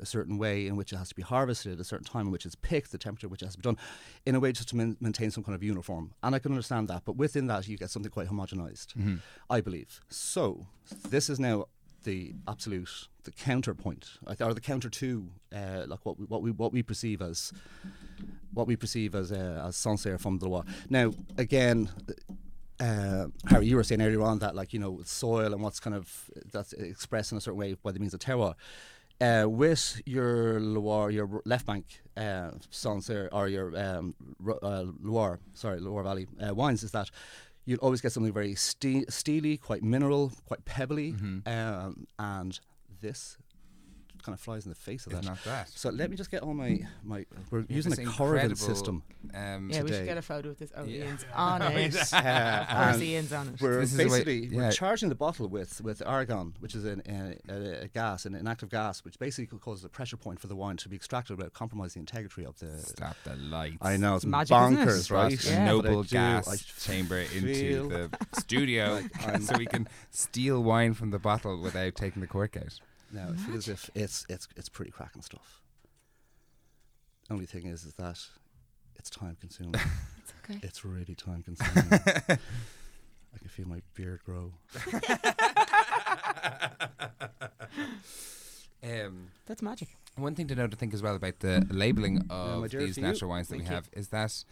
a 0.00 0.06
certain 0.06 0.36
way 0.38 0.66
in 0.66 0.76
which 0.76 0.92
it 0.92 0.96
has 0.96 1.08
to 1.10 1.14
be 1.16 1.22
harvested, 1.22 1.78
a 1.80 1.84
certain 1.84 2.04
time 2.06 2.26
in 2.26 2.32
which 2.32 2.46
it's 2.46 2.54
picked, 2.56 2.90
the 2.92 2.98
temperature 2.98 3.28
which 3.28 3.42
it 3.42 3.46
has 3.46 3.54
to 3.54 3.58
be 3.58 3.62
done, 3.62 3.76
in 4.26 4.34
a 4.36 4.40
way 4.40 4.50
just 4.52 4.68
to 4.70 4.76
main, 4.76 4.96
maintain 5.00 5.30
some 5.32 5.42
kind 5.44 5.54
of 5.54 5.62
uniform. 5.62 6.12
And 6.24 6.34
I 6.34 6.38
can 6.40 6.50
understand 6.52 6.86
that, 6.88 7.02
but 7.04 7.16
within 7.16 7.46
that 7.48 7.66
you 7.68 7.76
get 7.76 7.90
something 7.90 8.10
quite 8.10 8.28
homogenized, 8.28 8.94
Mm-hmm. 8.96 9.16
I 9.50 9.60
believe. 9.60 10.00
So 10.08 10.66
this 11.08 11.28
is 11.30 11.38
now 11.40 11.66
the 12.06 12.32
absolute, 12.48 13.08
the 13.24 13.32
counterpoint, 13.32 14.12
or 14.40 14.54
the 14.54 14.60
counter 14.60 14.88
to, 14.88 15.28
uh, 15.54 15.82
like 15.86 16.06
what 16.06 16.18
we, 16.18 16.24
what 16.24 16.40
we 16.40 16.50
what 16.50 16.72
we 16.72 16.82
perceive 16.82 17.20
as 17.20 17.52
what 18.54 18.66
we 18.66 18.76
perceive 18.76 19.14
as 19.14 19.30
uh, 19.32 19.64
as 19.66 19.76
Sancerre 19.76 20.16
from 20.18 20.38
the 20.38 20.48
Loire. 20.48 20.64
Now, 20.88 21.12
again, 21.36 21.90
uh, 22.80 23.26
Harry, 23.48 23.66
you 23.66 23.76
were 23.76 23.84
saying 23.84 24.00
earlier 24.00 24.22
on 24.22 24.38
that, 24.38 24.54
like 24.54 24.72
you 24.72 24.78
know, 24.78 25.00
soil 25.04 25.52
and 25.52 25.60
what's 25.62 25.80
kind 25.80 25.96
of 25.96 26.30
that's 26.52 26.72
expressed 26.72 27.32
in 27.32 27.38
a 27.38 27.40
certain 27.40 27.58
way 27.58 27.74
by 27.74 27.92
the 27.92 27.98
means 27.98 28.14
of 28.14 28.20
terroir. 28.20 28.54
Uh, 29.18 29.46
with 29.48 30.02
your 30.04 30.60
Loire, 30.60 31.10
your 31.10 31.40
left 31.46 31.64
bank 31.66 32.02
uh, 32.18 32.50
Sancerre 32.70 33.30
or 33.32 33.48
your 33.48 33.74
um, 33.76 34.14
uh, 34.62 34.84
Loire, 35.02 35.40
sorry, 35.54 35.80
Loire 35.80 36.02
Valley 36.02 36.26
uh, 36.46 36.54
wines, 36.54 36.82
is 36.82 36.92
that 36.92 37.10
you'd 37.66 37.80
always 37.80 38.00
get 38.00 38.12
something 38.12 38.32
very 38.32 38.54
ste- 38.54 39.10
steely, 39.10 39.56
quite 39.58 39.82
mineral, 39.82 40.32
quite 40.46 40.64
pebbly, 40.64 41.10
um, 41.46 42.06
and 42.18 42.58
this 43.02 43.36
kind 44.26 44.34
of 44.34 44.40
flies 44.40 44.66
in 44.66 44.70
the 44.70 44.74
face 44.76 45.06
of 45.06 45.12
It's 45.14 45.22
that. 45.22 45.26
not 45.26 45.42
that. 45.44 45.68
So 45.70 45.88
let 45.90 46.10
me 46.10 46.16
just 46.16 46.30
get 46.30 46.42
all 46.42 46.52
my 46.52 46.80
my. 47.02 47.24
We're 47.50 47.60
You 47.60 47.66
have 47.68 47.70
using 47.70 47.92
a 47.92 47.96
Coravin 47.96 48.32
incredible, 48.34 48.56
system. 48.56 49.02
Um, 49.34 49.70
Yeah, 49.72 49.82
we 49.82 49.88
should 49.92 50.04
get 50.04 50.18
a 50.18 50.22
photo 50.22 50.48
with 50.50 50.58
this. 50.58 50.72
Oh, 50.76 50.84
Yeah. 50.84 51.04
Ian's 51.04 51.24
on 51.34 51.62
it. 51.62 52.12
Uh, 52.12 52.64
Of 52.94 53.02
Ian's 53.02 53.32
on 53.32 53.48
it. 53.48 53.60
We're 53.60 53.80
This 53.80 53.92
is 53.92 53.98
way- 53.98 54.04
basically 54.04 54.46
yeah. 54.48 54.56
we're 54.58 54.72
charging 54.72 55.08
the 55.08 55.14
bottle 55.14 55.48
with, 55.48 55.80
with 55.80 56.02
argon, 56.04 56.54
which 56.60 56.74
is 56.74 56.84
an, 56.84 57.02
a, 57.08 57.52
a, 57.52 57.84
a 57.84 57.88
gas, 57.88 58.26
an 58.26 58.34
inactive 58.34 58.68
gas, 58.68 59.04
which 59.04 59.18
basically 59.18 59.58
causes 59.58 59.84
a 59.84 59.88
pressure 59.88 60.16
point 60.18 60.38
for 60.40 60.46
the 60.48 60.56
wine 60.56 60.76
to 60.78 60.88
be 60.88 60.96
extracted 60.96 61.36
without 61.38 61.54
compromising 61.54 62.04
the 62.04 62.10
integrity 62.12 62.44
of 62.46 62.58
the. 62.58 62.76
Stop 62.78 63.16
the 63.24 63.36
lights. 63.36 63.78
I 63.80 63.96
know 63.96 64.16
it's 64.16 64.24
magic, 64.26 64.56
isn't 64.56 64.78
it? 64.78 64.88
bonkers, 64.88 65.10
right? 65.10 65.44
Yeah. 65.44 65.64
Noble 65.66 66.02
do- 66.02 66.08
gas 66.08 66.64
chamber 66.84 67.20
into 67.20 67.88
the 67.88 68.10
studio 68.40 69.02
like 69.26 69.42
so 69.42 69.56
we 69.56 69.66
can 69.66 69.88
steal 70.10 70.62
wine 70.62 70.94
from 70.94 71.10
the 71.10 71.18
bottle 71.18 71.60
without 71.60 71.94
taking 71.94 72.20
the 72.22 72.26
cork 72.28 72.56
out. 72.56 72.80
Now 73.16 73.28
it 73.30 73.40
feels 73.40 73.68
as 73.68 73.68
if 73.68 73.90
it's 73.94 74.26
it's 74.28 74.46
it's 74.56 74.68
pretty 74.68 74.90
cracking 74.90 75.22
stuff. 75.22 75.62
Only 77.30 77.46
thing 77.46 77.66
is, 77.66 77.84
is 77.84 77.94
that 77.94 78.20
it's 78.96 79.10
time 79.10 79.36
consuming. 79.40 79.74
It's 80.22 80.32
okay. 80.44 80.58
it's 80.62 80.84
really 80.84 81.14
time 81.14 81.42
consuming. 81.44 81.88
I 81.92 83.38
can 83.38 83.48
feel 83.48 83.66
my 83.68 83.80
beard 83.94 84.20
grow. 84.24 84.52
Um, 88.82 89.28
That's 89.46 89.62
magic. 89.62 89.88
one 90.16 90.34
thing 90.36 90.46
to 90.48 90.54
note, 90.54 90.72
I 90.72 90.76
think, 90.76 90.94
as 90.94 91.02
well 91.02 91.16
about 91.16 91.40
the 91.40 91.66
labelling 91.70 92.24
my 92.28 92.34
of 92.36 92.70
dear, 92.70 92.80
these 92.80 92.94
for 92.94 93.00
you. 93.00 93.06
natural 93.06 93.30
wines 93.30 93.48
that 93.48 93.54
Thank 93.56 93.64
we 93.64 93.68
you. 93.68 93.74
have 93.74 93.88
is 93.92 94.08
that 94.08 94.44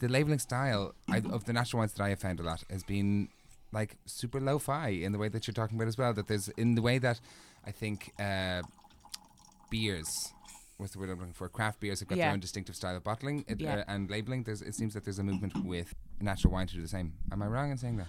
the 0.00 0.08
labelling 0.08 0.38
style 0.38 0.94
I, 1.08 1.18
of 1.18 1.44
the 1.44 1.52
natural 1.54 1.78
wines 1.80 1.94
that 1.94 2.02
I 2.02 2.10
have 2.10 2.18
found 2.18 2.40
a 2.40 2.42
lot 2.42 2.62
has 2.68 2.82
been 2.82 3.28
like 3.72 3.96
super 4.06 4.40
lo-fi 4.40 4.88
in 4.88 5.12
the 5.12 5.18
way 5.18 5.28
that 5.28 5.46
you're 5.46 5.54
talking 5.54 5.76
about 5.78 5.88
as 5.88 5.96
well. 5.98 6.12
That 6.12 6.26
there's 6.28 6.48
in 6.50 6.74
the 6.74 6.82
way 6.82 6.98
that 6.98 7.20
I 7.64 7.70
think 7.70 8.12
uh, 8.18 8.62
beers. 9.70 10.32
What's 10.78 10.92
the 10.94 10.98
word 10.98 11.10
I'm 11.10 11.18
looking 11.18 11.34
for? 11.34 11.48
Craft 11.48 11.80
beers 11.80 12.00
have 12.00 12.08
got 12.08 12.16
Yeah. 12.18 12.26
their 12.26 12.32
own 12.32 12.40
distinctive 12.40 12.74
style 12.74 12.96
of 12.96 13.04
bottling 13.04 13.44
it, 13.48 13.60
Yeah. 13.60 13.76
uh, 13.80 13.84
and 13.86 14.10
labeling. 14.10 14.44
There's, 14.44 14.62
it 14.62 14.74
seems 14.74 14.94
that 14.94 15.04
there's 15.04 15.18
a 15.18 15.22
movement 15.22 15.64
with 15.64 15.94
natural 16.20 16.52
wine 16.54 16.66
to 16.68 16.74
do 16.74 16.80
the 16.80 16.88
same. 16.88 17.12
Am 17.30 17.42
I 17.42 17.46
wrong 17.46 17.70
in 17.70 17.76
saying 17.76 17.98
that? 17.98 18.08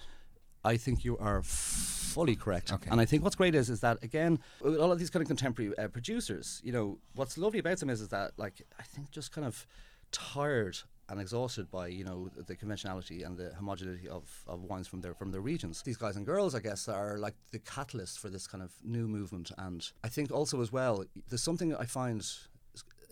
I 0.64 0.76
think 0.76 1.04
you 1.04 1.18
are 1.18 1.42
fully 1.42 2.34
correct. 2.36 2.72
Okay. 2.72 2.88
And 2.90 3.00
I 3.00 3.04
think 3.04 3.24
what's 3.24 3.34
great 3.36 3.54
is 3.54 3.68
is 3.68 3.80
that 3.80 3.98
again, 4.02 4.38
with 4.62 4.78
all 4.78 4.92
of 4.92 4.98
these 4.98 5.10
kind 5.10 5.20
of 5.20 5.26
contemporary 5.28 5.76
uh, 5.76 5.88
producers, 5.88 6.60
you 6.64 6.72
know, 6.72 6.98
what's 7.14 7.36
lovely 7.36 7.58
about 7.58 7.78
them 7.78 7.90
is 7.90 8.00
is 8.00 8.08
that 8.08 8.32
like 8.38 8.62
I 8.78 8.84
think 8.84 9.10
just 9.10 9.32
kind 9.32 9.46
of 9.46 9.66
tired 10.12 10.78
and 11.12 11.20
exhausted 11.20 11.70
by 11.70 11.86
you 11.98 12.04
know 12.08 12.18
the 12.48 12.56
conventionality 12.56 13.22
and 13.22 13.36
the 13.36 13.48
homogeneity 13.60 14.08
of, 14.08 14.24
of 14.48 14.58
wines 14.70 14.88
from 14.88 15.00
their 15.02 15.14
from 15.14 15.30
their 15.30 15.42
regions. 15.52 15.82
These 15.82 15.98
guys 16.04 16.16
and 16.16 16.24
girls, 16.26 16.54
I 16.54 16.60
guess, 16.60 16.88
are 16.88 17.18
like 17.26 17.34
the 17.52 17.60
catalyst 17.60 18.18
for 18.18 18.30
this 18.30 18.46
kind 18.52 18.62
of 18.64 18.70
new 18.82 19.06
movement. 19.06 19.52
And 19.58 19.80
I 20.02 20.08
think 20.08 20.32
also 20.32 20.60
as 20.62 20.72
well, 20.72 21.04
there's 21.28 21.42
something 21.50 21.68
I 21.76 21.86
find 22.00 22.20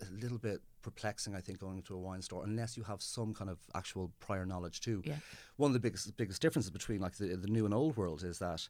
a 0.01 0.11
little 0.23 0.39
bit 0.39 0.59
perplexing. 0.81 1.35
I 1.35 1.41
think 1.41 1.59
going 1.59 1.77
into 1.77 1.93
a 1.93 1.99
wine 1.99 2.23
store 2.23 2.43
unless 2.43 2.75
you 2.77 2.83
have 2.83 3.01
some 3.03 3.33
kind 3.35 3.49
of 3.51 3.59
actual 3.75 4.11
prior 4.19 4.45
knowledge 4.47 4.81
too 4.81 5.03
Yeah. 5.05 5.17
one 5.57 5.69
of 5.69 5.73
the 5.73 5.79
biggest 5.79 6.17
biggest 6.17 6.41
differences 6.41 6.71
between 6.71 6.99
like 7.05 7.15
the, 7.17 7.27
the 7.35 7.51
new 7.57 7.65
and 7.65 7.73
old 7.81 7.95
world 7.97 8.23
is 8.23 8.39
that 8.39 8.67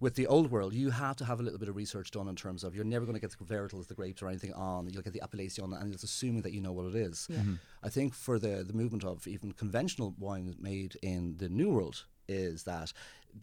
with 0.00 0.14
the 0.14 0.26
old 0.26 0.50
world 0.50 0.74
you 0.74 0.90
have 0.90 1.16
to 1.16 1.24
have 1.24 1.40
a 1.40 1.42
little 1.42 1.58
bit 1.58 1.68
of 1.68 1.76
research 1.76 2.10
done 2.10 2.28
in 2.28 2.36
terms 2.36 2.64
of 2.64 2.74
you're 2.74 2.84
never 2.84 3.04
going 3.06 3.14
to 3.14 3.20
get 3.20 3.30
the 3.38 3.44
varietals 3.44 3.86
the 3.86 3.94
grapes 3.94 4.22
or 4.22 4.28
anything 4.28 4.52
on 4.54 4.88
you'll 4.90 5.02
get 5.02 5.12
the 5.12 5.22
appellation 5.22 5.72
and 5.72 5.92
it's 5.94 6.02
assuming 6.04 6.42
that 6.42 6.52
you 6.52 6.60
know 6.60 6.72
what 6.72 6.86
it 6.86 6.94
is 6.94 7.26
Yeah. 7.30 7.38
Mhm. 7.38 7.58
i 7.82 7.88
think 7.88 8.14
for 8.14 8.38
the 8.38 8.64
the 8.64 8.72
movement 8.74 9.04
of 9.04 9.26
even 9.26 9.52
conventional 9.52 10.14
wine 10.18 10.54
made 10.58 10.96
in 11.02 11.36
the 11.38 11.48
new 11.48 11.70
world 11.70 12.04
is 12.28 12.62
that 12.64 12.92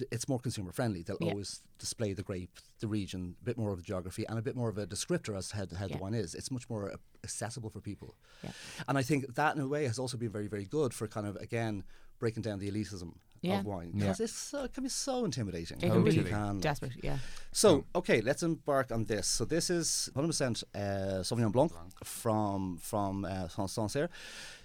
it's 0.09 0.27
more 0.27 0.39
consumer 0.39 0.71
friendly 0.71 1.01
they'll 1.03 1.17
Yeah. 1.21 1.31
always 1.31 1.61
display 1.77 2.13
the 2.13 2.23
grape 2.23 2.59
the 2.79 2.87
region 2.87 3.35
a 3.41 3.45
bit 3.45 3.57
more 3.57 3.71
of 3.71 3.77
the 3.77 3.83
geography 3.83 4.25
and 4.27 4.39
a 4.39 4.41
bit 4.41 4.55
more 4.55 4.69
of 4.69 4.77
a 4.77 4.87
descriptor 4.87 5.37
as 5.37 5.49
to 5.49 5.57
how, 5.57 5.65
how 5.77 5.85
Yeah. 5.85 5.95
the 5.97 6.01
wine 6.01 6.13
is 6.13 6.33
it's 6.35 6.49
much 6.51 6.69
more 6.69 6.95
accessible 7.23 7.69
for 7.69 7.81
people 7.81 8.15
Yeah. 8.43 8.51
and 8.87 8.97
I 8.97 9.03
think 9.03 9.35
that, 9.35 9.55
in 9.55 9.61
a 9.61 9.67
way, 9.67 9.83
has 9.85 9.99
also 9.99 10.17
been 10.17 10.31
very, 10.31 10.47
very 10.47 10.65
good 10.65 10.93
for 10.93 11.07
kind 11.07 11.27
of 11.27 11.35
again 11.37 11.83
breaking 12.19 12.43
down 12.43 12.59
the 12.59 12.69
elitism 12.71 13.15
Yeah. 13.41 13.59
of 13.59 13.65
wine 13.65 13.91
Yeah. 13.93 13.99
because 14.01 14.19
it's 14.19 14.33
so, 14.33 14.63
it 14.65 14.73
can 14.73 14.83
be 14.83 14.89
so 14.89 15.25
intimidating. 15.25 15.77
It 15.77 15.81
can 15.81 15.89
Totally. 16.03 16.23
be 16.23 16.29
Can. 16.29 16.59
desperate. 16.59 16.91
Yeah. 17.03 17.17
So, 17.51 17.85
okay, 17.95 18.21
let's 18.21 18.43
embark 18.43 18.91
on 18.91 19.05
this. 19.05 19.25
So, 19.27 19.45
this 19.45 19.69
is 19.69 20.09
100% 20.15 20.63
uh, 20.75 20.77
Sauvignon 21.23 21.51
Blanc 21.51 21.71
from 22.03 22.77
from 22.77 23.25
uh, 23.25 23.47
Sancerre. 23.67 24.09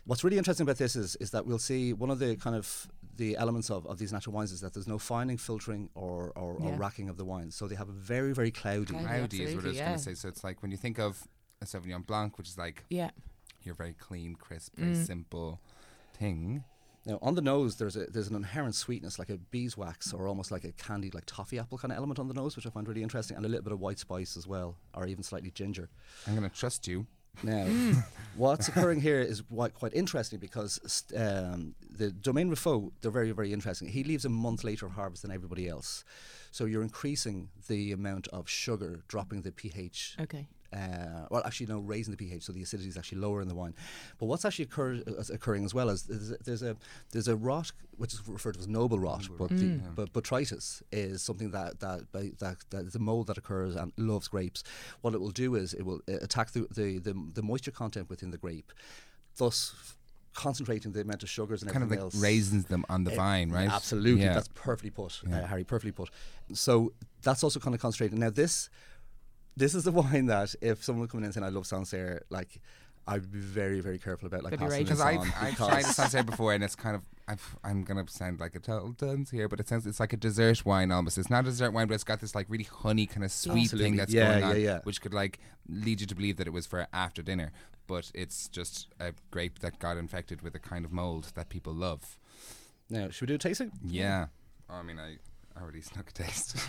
What's 0.04 0.22
really 0.24 0.36
interesting 0.38 0.64
about 0.66 0.76
this 0.78 0.94
is 0.94 1.16
is 1.16 1.30
that 1.30 1.46
we'll 1.46 1.58
see 1.58 1.92
one 1.94 2.10
of 2.10 2.18
the 2.18 2.36
kind 2.36 2.54
of 2.54 2.86
the 3.16 3.34
elements 3.38 3.70
of, 3.70 3.86
of 3.86 3.96
these 3.98 4.12
natural 4.12 4.34
wines 4.34 4.52
is 4.52 4.60
that 4.60 4.74
there's 4.74 4.86
no 4.86 4.98
fining, 4.98 5.38
filtering, 5.38 5.88
or, 5.94 6.32
or, 6.36 6.52
or 6.60 6.72
racking 6.76 7.08
of 7.08 7.16
the 7.16 7.24
wines. 7.24 7.54
So 7.56 7.66
they 7.66 7.74
have 7.76 7.88
a 7.88 7.92
very, 7.92 8.34
very 8.34 8.50
cloudy. 8.50 8.92
Cloudy. 8.92 9.06
Cloudy 9.06 9.42
is 9.42 9.54
what 9.54 9.64
I 9.64 9.68
was 9.68 9.78
absolutely, 9.78 9.80
going 9.80 9.92
to 9.96 10.02
say. 10.04 10.14
So 10.14 10.28
it's 10.28 10.44
like 10.44 10.60
when 10.60 10.70
you 10.70 10.76
think 10.76 10.98
of 10.98 11.26
a 11.62 11.64
Sauvignon 11.64 12.04
Blanc, 12.04 12.36
which 12.36 12.46
is 12.48 12.58
like 12.58 12.84
Yeah. 12.90 13.10
your 13.62 13.74
very 13.74 13.94
clean, 13.94 14.34
crisp, 14.34 14.76
very 14.76 14.92
Mm. 14.94 15.06
simple 15.06 15.60
thing. 16.18 16.64
Now 17.06 17.20
on 17.22 17.36
the 17.36 17.40
nose, 17.40 17.76
there's 17.76 17.96
a 17.96 18.06
there's 18.06 18.28
an 18.28 18.34
inherent 18.34 18.74
sweetness, 18.74 19.18
like 19.18 19.30
a 19.30 19.38
beeswax, 19.38 20.12
or 20.12 20.26
almost 20.26 20.50
like 20.50 20.64
a 20.64 20.72
candied, 20.72 21.14
like 21.14 21.24
toffee 21.24 21.58
apple 21.58 21.78
kind 21.78 21.92
of 21.92 21.96
element 21.98 22.18
on 22.18 22.26
the 22.26 22.34
nose, 22.34 22.56
which 22.56 22.66
I 22.66 22.70
find 22.70 22.86
really 22.86 23.02
interesting, 23.02 23.36
and 23.36 23.46
a 23.46 23.48
little 23.48 23.64
bit 23.64 23.72
of 23.72 23.80
white 23.80 24.00
spice 24.00 24.36
as 24.36 24.46
well, 24.46 24.76
or 24.92 25.06
even 25.06 25.22
slightly 25.22 25.52
ginger. 25.52 25.88
I'm 26.26 26.36
going 26.36 26.50
to 26.50 26.54
trust 26.54 26.88
you. 26.88 27.06
Now, 27.42 27.66
what's 28.36 28.68
occurring 28.68 29.00
here 29.00 29.20
is 29.20 29.42
quite, 29.42 29.74
quite 29.74 29.94
interesting 29.94 30.38
because 30.38 31.04
um, 31.14 31.74
the 31.88 32.10
Domaine 32.10 32.48
Riffault, 32.48 32.92
they're 33.00 33.10
very, 33.10 33.30
very 33.32 33.52
interesting. 33.52 33.88
He 33.88 34.04
leaves 34.04 34.24
a 34.24 34.30
month 34.30 34.64
later 34.64 34.86
of 34.86 34.92
harvest 34.92 35.22
than 35.22 35.30
everybody 35.30 35.68
else. 35.68 36.04
So 36.50 36.64
you're 36.64 36.82
increasing 36.82 37.50
the 37.68 37.92
amount 37.92 38.28
of 38.28 38.48
sugar, 38.48 39.02
dropping 39.08 39.42
the 39.42 39.52
pH 39.52 40.16
Okay. 40.20 40.48
Uh, 40.76 41.26
well, 41.30 41.42
actually, 41.46 41.66
no, 41.74 41.78
raising 41.78 42.10
the 42.14 42.16
pH, 42.24 42.42
so 42.44 42.52
the 42.52 42.62
acidity 42.62 42.88
is 42.88 42.96
actually 43.00 43.18
lower 43.26 43.40
in 43.42 43.48
the 43.48 43.54
wine. 43.54 43.74
But 44.18 44.26
what's 44.26 44.44
actually 44.44 44.64
occur- 44.70 45.02
uh, 45.06 45.22
occurring 45.32 45.64
as 45.64 45.72
well 45.78 45.88
is 45.94 46.02
there's 46.04 46.30
a, 46.32 46.36
there's 46.46 46.62
a 46.70 46.76
there's 47.12 47.28
a 47.28 47.36
rot 47.36 47.72
which 47.96 48.12
is 48.14 48.20
referred 48.28 48.54
to 48.54 48.60
as 48.60 48.68
noble 48.68 48.98
rot, 48.98 49.24
but 49.38 49.48
the, 49.50 49.64
Mm. 49.66 49.94
but 49.94 50.12
botrytis 50.12 50.82
is 50.92 51.22
something 51.22 51.50
that 51.52 51.80
that, 51.80 52.00
that 52.12 52.56
that 52.70 52.84
is 52.86 52.94
a 52.94 52.98
mold 53.10 53.26
that 53.28 53.38
occurs 53.38 53.74
and 53.74 53.92
loves 53.96 54.28
grapes. 54.28 54.62
What 55.02 55.14
it 55.14 55.20
will 55.20 55.30
do 55.44 55.54
is 55.54 55.72
it 55.72 55.84
will 55.84 56.00
uh, 56.08 56.14
attack 56.26 56.50
the, 56.52 56.66
the 56.78 56.98
the 56.98 57.14
the 57.38 57.42
moisture 57.42 57.70
content 57.82 58.10
within 58.10 58.30
the 58.30 58.38
grape, 58.38 58.70
thus. 59.36 59.74
Concentrating 60.34 60.92
the 60.92 61.00
amount 61.00 61.22
of 61.22 61.30
sugars 61.30 61.62
and 61.62 61.72
Kind 61.72 61.82
of 61.82 61.90
like 61.90 61.98
else. 61.98 62.14
raisins 62.14 62.66
them 62.66 62.84
on 62.90 63.04
the 63.04 63.12
Eh, 63.12 63.16
vine, 63.16 63.50
right? 63.50 63.70
Absolutely, 63.70 64.22
Yeah. 64.22 64.34
that's 64.34 64.50
perfectly 64.52 64.90
put, 64.90 65.22
Yeah. 65.26 65.38
uh, 65.40 65.46
Harry. 65.46 65.64
Perfectly 65.64 65.92
put. 65.92 66.10
So 66.52 66.92
that's 67.22 67.42
also 67.42 67.58
kind 67.58 67.74
of 67.74 67.80
concentrated. 67.80 68.18
Now 68.18 68.28
this, 68.28 68.68
this 69.56 69.74
is 69.74 69.84
the 69.84 69.92
wine 70.00 70.26
that 70.26 70.54
if 70.60 70.82
someone 70.84 71.08
coming 71.08 71.26
in 71.26 71.32
saying 71.32 71.44
I 71.44 71.48
love 71.50 71.66
Sancerre, 71.66 72.22
like 72.30 72.60
I'd 73.08 73.30
be 73.30 73.38
very 73.38 73.80
very 73.80 73.98
careful 73.98 74.26
about 74.26 74.42
like 74.42 74.52
Could 74.52 74.60
passing 74.60 74.84
this 74.84 75.00
I've, 75.00 75.18
on 75.20 75.32
I've 75.40 75.50
because- 75.50 75.68
tried 75.68 75.84
Sancerre 75.84 76.24
before, 76.24 76.52
and 76.54 76.62
it's 76.64 76.74
kind 76.74 76.96
of 76.96 77.02
I've, 77.28 77.56
I'm 77.64 77.82
gonna 77.84 78.04
sound 78.08 78.38
like 78.40 78.54
a 78.54 78.60
total 78.60 78.90
dunce 78.92 79.30
here, 79.30 79.48
but 79.48 79.58
it 79.60 79.68
sounds 79.68 79.86
it's 79.86 79.98
like 80.00 80.12
a 80.12 80.16
dessert 80.16 80.64
wine 80.64 80.90
almost. 80.92 81.18
It's 81.18 81.30
not 81.30 81.40
a 81.44 81.48
dessert 81.50 81.72
wine, 81.72 81.86
but 81.88 81.94
it's 81.94 82.04
got 82.04 82.20
this 82.20 82.34
like 82.34 82.46
really 82.48 82.64
honey 82.64 83.06
kind 83.06 83.24
of 83.24 83.32
sweet 83.32 83.62
Absolutely. 83.64 83.84
thing 83.90 83.96
that's 83.96 84.12
Yeah, 84.12 84.28
going 84.28 84.40
yeah, 84.42 84.48
on, 84.50 84.60
yeah. 84.60 84.80
which 84.84 85.00
could 85.00 85.14
like 85.14 85.40
lead 85.68 86.00
you 86.00 86.06
to 86.06 86.14
believe 86.14 86.36
that 86.36 86.46
it 86.46 86.52
was 86.52 86.66
for 86.66 86.86
after 86.92 87.22
dinner, 87.22 87.50
but 87.88 88.10
it's 88.14 88.48
just 88.48 88.88
a 89.00 89.12
grape 89.30 89.58
that 89.60 89.78
got 89.80 89.96
infected 89.96 90.42
with 90.42 90.54
a 90.54 90.60
kind 90.60 90.84
of 90.84 90.92
mold 90.92 91.32
that 91.34 91.48
people 91.48 91.72
love. 91.72 92.18
Now, 92.90 93.08
should 93.10 93.22
we 93.22 93.26
do 93.28 93.34
a 93.34 93.38
tasting? 93.38 93.72
Yeah, 93.84 94.26
I 94.70 94.82
mean 94.82 94.98
I 95.00 95.16
already 95.60 95.80
snuck 95.80 96.10
a 96.10 96.12
taste. 96.12 96.56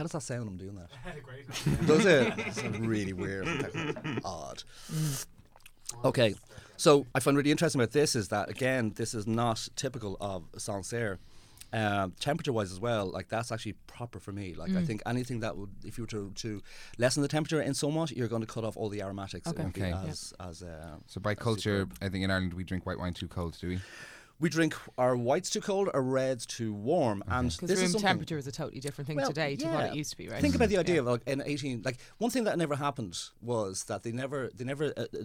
How 0.00 0.04
does 0.04 0.12
that 0.12 0.22
sound? 0.22 0.48
I'm 0.48 0.56
doing 0.56 0.76
that. 0.76 1.86
Does 1.86 2.06
it? 2.06 2.32
It's 2.38 2.62
really 2.62 3.12
weird, 3.12 3.46
odd. 4.24 4.62
Okay, 6.02 6.34
so 6.78 7.04
I 7.14 7.20
find 7.20 7.36
really 7.36 7.50
interesting 7.50 7.82
about 7.82 7.92
this 7.92 8.16
is 8.16 8.28
that 8.28 8.48
again, 8.48 8.94
this 8.96 9.12
is 9.12 9.26
not 9.26 9.68
typical 9.76 10.16
of 10.18 10.44
Sancerre. 10.56 11.18
Um, 11.72 12.14
temperature 12.18 12.52
wise 12.52 12.72
as 12.72 12.80
well, 12.80 13.06
like 13.06 13.28
that's 13.28 13.52
actually 13.52 13.74
proper 13.86 14.18
for 14.18 14.32
me. 14.32 14.54
Like 14.54 14.74
I 14.74 14.82
think 14.82 15.02
anything 15.06 15.38
that 15.40 15.56
would, 15.56 15.70
if 15.84 15.98
you 15.98 16.02
were 16.04 16.08
to, 16.08 16.32
to 16.34 16.60
lessen 16.98 17.22
the 17.22 17.28
temperature 17.28 17.60
in 17.62 17.74
somewhat, 17.74 18.10
you're 18.10 18.26
going 18.26 18.42
to 18.42 18.46
cut 18.46 18.64
off 18.64 18.76
all 18.76 18.88
the 18.88 19.02
aromatics. 19.02 19.48
Okay. 19.48 19.62
Okay. 19.64 19.92
As, 19.92 20.34
as, 20.40 20.62
uh, 20.64 20.96
so 21.06 21.20
by 21.20 21.32
as 21.32 21.38
culture, 21.38 21.82
superb. 21.82 21.98
I 22.02 22.08
think 22.08 22.24
in 22.24 22.30
Ireland 22.30 22.54
we 22.54 22.64
drink 22.64 22.86
white 22.86 22.98
wine 22.98 23.14
too 23.14 23.28
cold, 23.28 23.56
do 23.60 23.68
we? 23.68 23.80
we 24.40 24.48
drink 24.48 24.74
our 24.96 25.14
whites 25.16 25.50
too 25.50 25.60
cold, 25.60 25.90
our 25.92 26.00
reds 26.02 26.46
too 26.46 26.72
warm, 26.72 27.22
and 27.28 27.50
Because 27.50 27.68
this 27.68 27.76
room 27.76 27.84
is 27.84 27.92
something- 27.92 28.08
temperature 28.08 28.38
is 28.38 28.46
a 28.46 28.52
totally 28.52 28.80
different 28.80 29.06
thing 29.06 29.16
Well, 29.18 29.28
today 29.28 29.54
to 29.56 29.66
what 29.68 29.84
it 29.90 29.94
used 29.94 30.10
to 30.12 30.16
be, 30.16 30.28
right? 30.28 30.40
Think 30.40 30.54
about 30.54 30.70
the 30.70 30.78
idea 30.78 30.94
Yeah. 30.94 31.00
of 31.02 31.06
like 31.06 31.22
in 31.28 31.42
eighteen, 31.44 31.82
like 31.84 31.98
one 32.18 32.30
thing 32.30 32.44
that 32.44 32.56
never 32.58 32.76
happened 32.76 33.16
was 33.42 33.84
that 33.84 34.02
they 34.02 34.12
never, 34.12 34.50
they 34.54 34.64
never, 34.64 34.86
uh, 34.96 35.02
uh, 35.02 35.24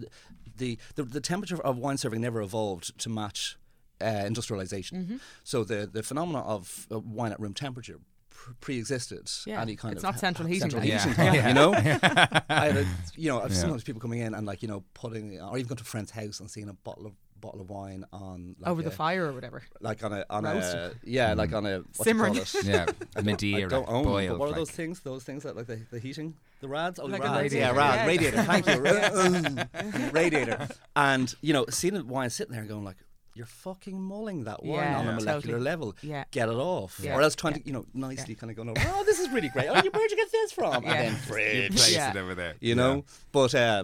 the, 0.58 0.78
the 0.96 1.04
the 1.04 1.22
temperature 1.22 1.60
of 1.64 1.78
wine 1.78 1.98
serving 1.98 2.20
never 2.22 2.42
evolved 2.42 2.98
to 3.00 3.10
match 3.10 3.58
uh, 4.02 4.24
industrialization. 4.26 5.04
Mm-hmm. 5.04 5.18
So 5.44 5.64
the 5.64 5.88
the 5.92 6.04
phenomena 6.04 6.40
of 6.40 6.88
uh, 6.92 7.00
wine 7.00 7.32
at 7.32 7.40
room 7.40 7.54
temperature 7.54 8.00
pr- 8.30 8.52
pre-existed 8.62 9.30
Yeah, 9.46 9.62
any 9.62 9.76
kind 9.76 9.94
it's 9.94 10.04
of 10.04 10.12
not 10.12 10.20
central 10.20 10.48
heating 10.48 10.62
central 10.70 10.82
heating 10.82 10.98
Yeah. 11.00 11.14
time, 11.14 11.34
Yeah. 11.36 11.48
you 11.48 11.54
know 11.54 11.74
I 12.50 12.66
had 12.68 12.78
a, 12.78 12.86
you 13.16 13.30
know 13.30 13.42
I've 13.42 13.52
Yeah. 13.52 13.58
sometimes 13.58 13.84
people 13.84 14.02
coming 14.02 14.20
in 14.20 14.34
and 14.34 14.46
like 14.46 14.62
you 14.62 14.68
know 14.68 14.84
putting 14.94 15.40
or 15.40 15.58
even 15.58 15.68
going 15.68 15.78
to 15.78 15.84
a 15.84 15.86
friend's 15.86 16.12
house 16.12 16.40
and 16.40 16.50
seeing 16.52 16.70
a 16.70 16.74
bottle 16.74 17.06
of 17.08 17.14
bottle 17.42 17.60
of 17.62 17.70
wine 17.70 18.06
on 18.14 18.56
like 18.60 18.72
over 18.72 18.82
a, 18.82 18.84
the 18.86 18.92
fire 18.92 19.26
or 19.28 19.34
whatever. 19.34 19.62
like 19.82 20.04
on 20.04 20.12
a 20.14 20.26
on 20.30 20.46
a 20.46 20.54
Roasted. 20.56 20.98
yeah, 21.04 21.34
like 21.34 21.54
on 21.54 21.66
a 21.66 21.80
what 21.80 22.06
do 22.06 22.10
you 22.10 22.16
call 22.16 22.34
Simmering. 22.34 22.36
it? 22.38 22.56
Yeah, 22.64 22.86
I 23.16 23.22
Madeira, 23.22 23.70
don't 23.70 23.88
own, 23.90 24.04
boiled. 24.06 24.30
but 24.30 24.40
what 24.40 24.46
are 24.46 24.52
like- 24.52 24.58
those 24.58 24.72
things? 24.72 25.02
Those 25.02 25.24
things 25.24 25.44
that 25.44 25.56
like 25.56 25.68
the, 25.68 25.80
the 25.92 26.00
heating, 26.00 26.36
the 26.62 26.68
rads, 26.68 26.98
oh, 27.00 27.06
Like 27.06 27.22
rads, 27.24 27.38
radiator. 27.54 27.66
yeah, 27.66 27.72
rad, 27.78 27.96
Yeah. 27.96 28.08
radiator. 28.08 28.44
Thank 28.44 28.68
you, 28.68 30.10
radiator. 30.12 30.68
And 30.96 31.34
you 31.42 31.54
know, 31.54 31.66
seeing 31.70 31.94
the 31.94 32.04
wine 32.04 32.30
sitting 32.30 32.54
there 32.56 32.64
going 32.64 32.84
like, 32.86 32.98
you're 33.36 33.46
fucking 33.46 34.02
mulling 34.02 34.46
that 34.46 34.64
wine 34.64 34.80
Yeah, 34.80 34.98
on 35.00 35.08
a 35.08 35.12
molecular 35.12 35.42
totally. 35.42 35.60
level. 35.60 35.96
Yeah. 36.02 36.24
Get 36.32 36.50
it 36.50 36.56
off, 36.56 37.00
Yeah. 37.04 37.16
or 37.16 37.22
else 37.22 37.36
trying 37.36 37.54
Yeah. 37.56 37.60
to 37.62 37.68
you 37.68 37.74
know 37.74 37.86
nicely 37.94 38.34
kind 38.34 38.50
of 38.50 38.56
going, 38.58 38.70
over, 38.70 38.82
oh, 38.96 39.04
this 39.04 39.20
is 39.20 39.30
really 39.30 39.50
great. 39.50 39.68
Oh, 39.68 39.76
you, 39.84 39.92
where'd 39.92 40.10
you 40.10 40.18
get 40.18 40.32
this 40.32 40.52
from? 40.54 40.84
Yeah. 40.84 40.94
And 40.94 41.18
then 41.18 41.64
You 41.64 41.70
place 41.70 41.96
it 41.98 42.16
over 42.18 42.34
there. 42.34 42.56
you 42.62 42.74
know. 42.76 43.04
But 43.32 43.54
uh, 43.54 43.84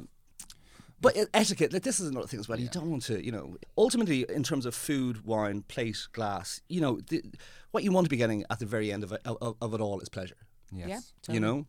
but 1.02 1.18
etiquette, 1.34 1.74
like, 1.74 1.82
this 1.84 2.00
is 2.00 2.10
another 2.10 2.28
thing 2.28 2.40
as 2.40 2.48
well. 2.48 2.60
You 2.60 2.70
don't 2.70 2.90
want 2.92 3.02
to, 3.04 3.24
you 3.26 3.32
know, 3.32 3.58
ultimately 3.78 4.24
in 4.30 4.44
terms 4.44 4.66
of 4.68 4.76
food, 4.76 5.26
wine, 5.26 5.64
plate, 5.64 5.98
glass, 6.14 6.62
you 6.70 6.80
know, 6.80 7.00
the, 7.10 7.24
what 7.72 7.84
you 7.84 7.92
want 7.92 8.06
to 8.06 8.10
be 8.10 8.18
getting 8.18 8.46
at 8.52 8.60
the 8.60 8.68
very 8.68 8.92
end 8.94 9.04
of 9.04 9.12
it, 9.12 9.20
of, 9.26 9.56
of 9.60 9.74
it 9.74 9.82
all 9.82 10.00
is 10.00 10.10
pleasure. 10.10 10.38
Yes. 10.72 11.12
Yeah, 11.28 11.34
You 11.34 11.40
know, 11.40 11.66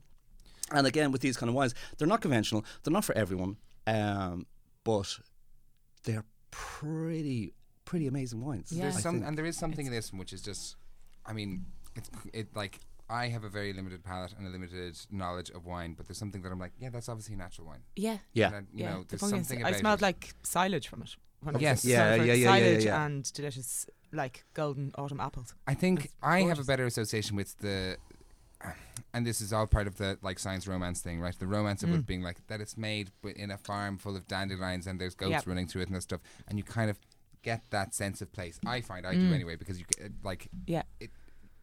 and 0.71 0.87
again 0.87 1.13
with 1.13 1.23
these 1.23 1.37
kind 1.39 1.49
of 1.49 1.55
wines, 1.55 1.75
they're 1.97 2.07
not 2.07 2.21
conventional. 2.21 2.65
They're 2.83 2.93
not 2.93 3.05
for 3.07 3.17
everyone, 3.17 3.57
um, 3.87 4.47
but 4.85 5.19
they're 6.05 6.25
pretty 6.51 7.55
pretty 7.93 8.07
amazing 8.15 8.41
wines. 8.49 8.69
Yeah. 8.73 8.85
There's 8.85 8.97
I 8.97 9.01
some, 9.01 9.15
think. 9.17 9.27
and 9.27 9.37
there 9.39 9.45
is 9.53 9.57
something 9.65 9.85
in 9.89 9.93
this 9.93 10.07
which 10.21 10.33
is 10.33 10.41
just, 10.51 10.77
I 11.31 11.33
mean, 11.39 11.51
it's 11.99 12.09
it 12.33 12.47
like 12.63 12.75
I 13.11 13.29
have 13.35 13.45
a 13.45 13.51
very 13.59 13.73
limited 13.75 14.01
palate 14.03 14.33
and 14.39 14.47
a 14.47 14.51
limited 14.51 14.95
knowledge 15.11 15.51
of 15.57 15.67
wine, 15.67 15.93
but 15.97 16.07
there's 16.07 16.17
something 16.25 16.41
that 16.43 16.51
I'm 16.53 16.59
like, 16.67 16.73
yeah, 16.81 16.89
that's 16.95 17.11
obviously 17.11 17.35
a 17.35 17.39
natural 17.47 17.67
wine. 17.67 17.83
Yeah. 17.95 18.17
Yeah. 18.33 18.49
I- 18.49 18.59
you 18.61 18.65
yeah. 18.73 18.91
know, 18.95 19.05
there's 19.09 19.21
pumpkin 19.21 19.45
something 19.45 19.59
s- 19.59 19.63
about 19.69 19.77
I 19.77 19.81
smelled 19.81 20.01
it. 20.01 20.09
like 20.09 20.23
silage 20.43 20.89
from 20.89 21.03
it. 21.03 21.11
When 21.43 21.57
it 21.57 21.61
Yes. 21.61 21.83
was 21.83 21.91
Yeah, 21.93 21.99
served. 21.99 22.27
yeah, 22.29 22.33
yeah, 22.33 22.45
yeah, 22.45 22.51
Silage 22.57 22.85
yeah. 22.87 23.05
and 23.05 23.33
delicious, 23.35 23.87
like 24.13 24.45
golden 24.55 24.93
autumn 24.97 25.21
apples. 25.21 25.55
I 25.67 25.75
think 25.75 25.97
It's 26.07 26.15
I 26.23 26.39
have 26.51 26.61
a 26.61 26.65
better 26.65 26.87
association 26.87 27.37
with 27.37 27.59
the, 27.59 27.99
and 29.15 29.27
this 29.27 29.41
is 29.43 29.53
all 29.53 29.67
part 29.67 29.87
of 29.87 29.97
the 29.99 30.19
like 30.23 30.39
science 30.39 30.67
romance 30.67 31.01
thing, 31.03 31.21
right? 31.21 31.39
The 31.39 31.47
romance 31.59 31.83
of 31.83 31.91
Mm. 31.91 31.99
it 31.99 32.07
being 32.07 32.23
like 32.23 32.39
that 32.47 32.61
it's 32.63 32.77
made 32.79 33.11
in 33.45 33.51
a 33.51 33.59
farm 33.59 33.99
full 33.99 34.17
of 34.17 34.27
dandelions 34.29 34.87
and 34.87 34.99
there's 35.01 35.15
goats 35.15 35.33
Yep. 35.33 35.47
running 35.47 35.67
through 35.67 35.83
it 35.83 35.89
and 35.89 35.97
that 35.97 36.03
stuff, 36.03 36.21
and 36.49 36.57
you 36.59 36.65
kind 36.65 36.89
of 36.91 36.99
get 37.43 37.63
that 37.71 37.95
sense 37.95 38.23
of 38.23 38.33
place. 38.33 38.59
I 38.67 38.81
find 38.81 39.07
I 39.07 39.15
Mm. 39.15 39.29
do 39.29 39.35
anyway 39.35 39.57
because 39.57 39.79
you 39.79 39.85
c- 39.97 40.05
uh, 40.05 40.09
like 40.23 40.49
Yeah. 40.67 40.83
it. 41.01 41.11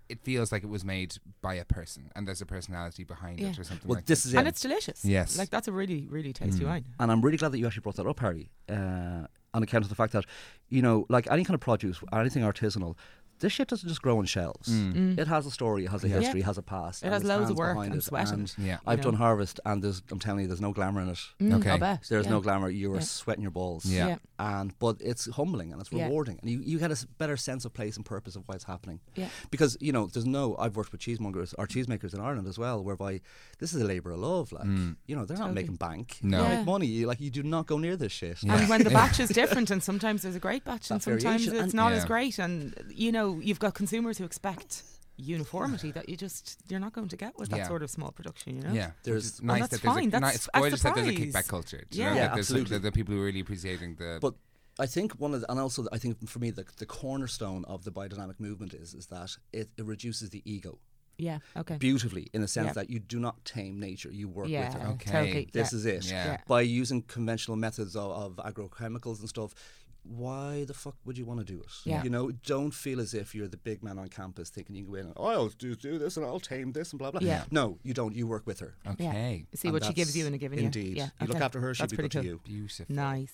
It 0.10 0.24
feels 0.24 0.52
like 0.52 0.64
it 0.64 0.70
was 0.70 0.84
made 0.84 1.18
by 1.40 1.54
a 1.54 1.64
person, 1.64 2.10
and 2.16 2.28
there's 2.28 2.42
a 2.42 2.46
personality 2.46 3.04
behind 3.04 3.40
Yeah. 3.40 3.50
it, 3.50 3.60
or 3.60 3.64
something 3.64 3.88
well, 3.88 3.98
like 3.98 4.06
this 4.08 4.26
is 4.26 4.34
it. 4.34 4.38
And 4.40 4.48
it's 4.48 4.60
delicious. 4.60 5.06
Yes. 5.06 5.38
Like 5.38 5.52
that's 5.52 5.68
a 5.68 5.72
really, 5.72 6.08
really 6.08 6.34
tasty 6.34 6.64
Mm. 6.64 6.68
wine. 6.68 6.86
And 7.00 7.12
I'm 7.12 7.22
really 7.22 7.38
glad 7.38 7.52
that 7.52 7.60
you 7.60 7.68
actually 7.68 7.82
brought 7.82 7.98
that 7.98 8.08
up, 8.08 8.20
Harry, 8.20 8.50
uh, 8.68 9.28
on 9.54 9.62
account 9.62 9.84
of 9.84 9.90
the 9.90 9.96
fact 9.96 10.14
that, 10.14 10.26
you 10.68 10.82
know, 10.82 11.06
like 11.10 11.28
any 11.30 11.44
kind 11.44 11.54
of 11.54 11.62
produce, 11.62 12.00
or 12.12 12.20
anything 12.20 12.42
artisanal, 12.42 12.96
this 13.40 13.52
shit 13.54 13.68
doesn't 13.68 13.88
just 13.88 14.02
grow 14.02 14.18
on 14.20 14.26
shelves. 14.26 14.70
Mm. 14.70 15.18
It 15.20 15.28
has 15.28 15.46
a 15.46 15.52
story, 15.52 15.86
it 15.86 15.90
has 15.92 16.04
a 16.04 16.10
Yeah. 16.10 16.20
history, 16.20 16.40
it 16.42 16.46
has 16.46 16.58
a 16.58 16.62
past. 16.62 17.04
It 17.04 17.12
has 17.12 17.24
loads 17.24 17.50
of 17.50 17.58
work 17.58 17.76
behind 17.76 17.94
and 17.94 18.02
it, 18.02 18.06
sweat 18.06 18.28
in 18.30 18.34
and. 18.42 18.54
Yeah. 18.58 18.78
I've 18.86 19.00
you 19.00 19.04
done 19.04 19.16
harvest, 19.16 19.60
and 19.66 19.84
there's, 19.84 20.02
I'm 20.12 20.20
telling 20.20 20.42
you, 20.42 20.48
there's 20.48 20.62
no 20.62 20.72
glamour 20.74 21.02
in 21.02 21.10
it. 21.10 21.20
Mm, 21.42 21.54
Okay. 21.60 21.72
I 21.72 21.78
bet. 21.78 22.04
There's 22.10 22.26
yeah. 22.26 22.32
no 22.32 22.42
glamour. 22.42 22.70
You 22.70 22.92
are 22.94 22.96
Yeah. 22.96 23.02
sweating 23.02 23.42
your 23.42 23.52
balls. 23.52 23.86
Yeah. 23.86 24.08
Yeah. 24.08 24.16
And 24.40 24.78
but 24.80 24.98
it's 25.00 25.30
humbling 25.32 25.72
and 25.72 25.82
it's 25.82 25.92
Yeah. 25.92 26.06
rewarding, 26.06 26.38
and 26.42 26.50
you, 26.50 26.60
you 26.60 26.80
get 26.80 26.92
a 26.92 27.08
better 27.18 27.36
sense 27.38 27.66
of 27.66 27.74
place 27.74 27.96
and 27.98 28.06
purpose 28.06 28.36
of 28.36 28.44
why 28.48 28.56
it's 28.56 28.64
happening. 28.66 29.00
Yeah. 29.16 29.28
Because 29.52 29.78
you 29.82 29.92
know, 29.92 30.08
there's 30.08 30.26
no. 30.26 30.56
I've 30.58 30.76
worked 30.78 30.92
with 30.92 31.02
cheesemongers 31.02 31.54
or 31.58 31.68
cheesemakers 31.68 32.14
in 32.14 32.20
Ireland 32.22 32.48
as 32.48 32.58
well, 32.58 32.84
whereby 32.84 33.22
this 33.60 33.74
is 33.74 33.82
a 33.82 33.86
labour 33.86 34.12
of 34.12 34.20
love. 34.20 34.52
Like 34.52 34.64
Mm. 34.66 34.96
you 35.08 35.16
know, 35.16 35.26
they're 35.26 35.38
not 35.38 35.54
making 35.54 35.76
bank. 35.76 36.18
No. 36.22 36.44
they 36.44 36.50
Yeah. 36.50 36.58
make 36.58 36.66
money. 36.66 36.88
You, 36.88 37.08
like 37.08 37.20
you 37.20 37.30
do 37.32 37.44
not 37.44 37.66
go 37.68 37.78
near 37.78 37.96
this 37.98 38.12
shit. 38.12 38.42
Yeah. 38.44 38.58
And 38.58 38.70
when 38.70 38.84
the 38.84 38.90
batch 39.02 39.20
is 39.20 39.30
different, 39.30 39.72
and 39.72 39.82
sometimes 39.84 40.22
there's 40.22 40.36
a 40.36 40.40
great 40.40 40.64
batch, 40.64 40.90
and 40.92 41.02
sometimes 41.02 41.48
it's 41.48 41.74
not 41.74 41.92
as 41.94 42.06
great, 42.06 42.40
and 42.40 42.74
you 42.94 43.12
know 43.12 43.29
you've 43.38 43.60
got 43.60 43.74
consumers 43.76 44.18
who 44.18 44.24
expect 44.26 44.82
uniformity 45.18 45.92
that 45.92 46.08
you 46.10 46.16
just 46.16 46.58
you're 46.70 46.80
not 46.80 46.94
going 46.94 47.10
to 47.10 47.18
get 47.18 47.38
with 47.38 47.50
that 47.50 47.58
Yeah. 47.58 47.68
sort 47.68 47.84
of 47.84 47.90
small 47.90 48.12
production. 48.12 48.56
You 48.56 48.64
know. 48.64 48.74
Yeah, 48.74 48.92
There's- 49.04 49.24
there's 49.24 49.42
Well, 49.42 49.48
nice 49.48 49.62
that's 49.62 49.72
that 49.74 49.82
there's 49.84 49.94
fine. 49.96 50.04
a, 50.04 50.06
ni- 50.06 50.20
That's 50.22 50.36
it's 50.36 50.48
a 50.54 50.60
gorgeous 50.60 50.82
that 50.84 50.96
there's 50.96 51.08
a 51.08 51.12
surprise. 51.12 51.34
kickback 51.34 51.48
culture. 51.48 51.84
do 51.90 51.98
you 51.98 52.04
Yeah. 52.04 52.10
know? 52.10 52.16
Yeah, 52.16 52.22
Like, 52.28 52.34
there's 52.36 52.46
absolutely. 52.50 52.78
The, 52.78 52.80
the 52.84 52.92
people 52.92 53.14
who 53.14 53.22
are 53.22 53.26
really 53.26 53.42
appreciating 53.42 53.96
the. 53.96 54.18
But 54.22 54.36
I 54.80 54.86
think 54.86 55.12
one 55.20 55.34
of 55.34 55.42
the, 55.42 55.52
and 55.52 55.60
also 55.60 55.88
I 55.92 55.98
think 55.98 56.26
for 56.30 56.40
me 56.40 56.52
the, 56.52 56.66
the 56.78 56.86
cornerstone 56.86 57.66
of 57.66 57.84
the 57.84 57.92
biodynamic 57.92 58.40
movement 58.40 58.74
is 58.74 58.94
is 58.94 59.08
that 59.08 59.36
it, 59.52 59.70
it 59.78 59.86
reduces 59.86 60.30
the 60.30 60.42
ego 60.46 60.80
Yeah. 61.18 61.40
Okay. 61.58 61.76
beautifully 61.78 62.28
in 62.34 62.40
the 62.42 62.48
sense 62.48 62.68
Yeah. 62.68 62.74
that 62.80 62.90
you 62.90 63.00
do 63.00 63.20
not 63.20 63.44
tame 63.44 63.78
nature, 63.78 64.10
you 64.12 64.30
work 64.30 64.48
yeah. 64.48 64.68
with 64.74 64.82
it. 64.82 64.88
Okay. 64.94 65.12
Totally. 65.12 65.50
This 65.52 65.74
yeah. 65.74 65.78
is 65.80 65.86
it. 65.86 66.06
Yeah. 66.06 66.26
Yeah. 66.26 66.38
By 66.48 66.62
using 66.62 67.02
conventional 67.02 67.58
methods 67.58 67.94
of, 67.98 68.10
of 68.12 68.32
agrochemicals 68.54 69.20
and 69.20 69.28
stuff, 69.28 69.54
why 70.04 70.64
the 70.66 70.74
fuck 70.74 70.96
would 71.06 71.18
you 71.18 71.26
want 71.26 71.40
to 71.40 71.46
do 71.46 71.60
it? 71.60 71.68
Yeah. 71.84 72.04
You 72.04 72.10
know, 72.10 72.32
don't 72.32 72.72
feel 72.74 73.00
as 73.00 73.14
if 73.14 73.36
you're 73.36 73.48
the 73.48 73.58
big 73.58 73.84
man 73.84 74.00
on 74.00 74.08
campus 74.08 74.50
thinking 74.50 74.76
you 74.76 74.84
can 74.84 74.92
go 74.94 75.00
in 75.00 75.06
and, 75.08 75.14
oh, 75.18 75.26
I'll 75.26 75.48
do, 75.50 75.76
do 75.76 75.98
this 76.00 76.18
and 76.18 76.26
I'll 76.26 76.40
tame 76.40 76.72
this 76.72 76.92
and 76.92 77.00
blah, 77.00 77.12
blah. 77.12 77.22
Yeah. 77.22 77.44
No, 77.52 77.78
you 77.84 77.94
don't. 77.94 78.16
You 78.16 78.26
work 78.28 78.48
with 78.48 78.60
her. 78.60 78.76
okay, 78.88 79.46
See 79.54 79.68
And 79.68 79.74
what 79.74 79.84
she 79.86 79.94
gives 79.94 80.18
you 80.18 80.26
in 80.26 80.34
a 80.34 80.38
given 80.38 80.58
year. 80.58 80.66
Indeed. 80.66 80.98
Yeah. 80.98 81.10
You 81.22 81.28
look 81.28 81.42
after 81.42 81.60
her, 81.60 81.74
she'll 81.74 81.84
That's 81.84 81.92
be 81.94 81.98
pretty 81.98 82.10
good 82.10 82.22
to 82.24 82.28
you. 82.28 82.42
beautiful. 82.44 82.86
Nice. 82.96 83.34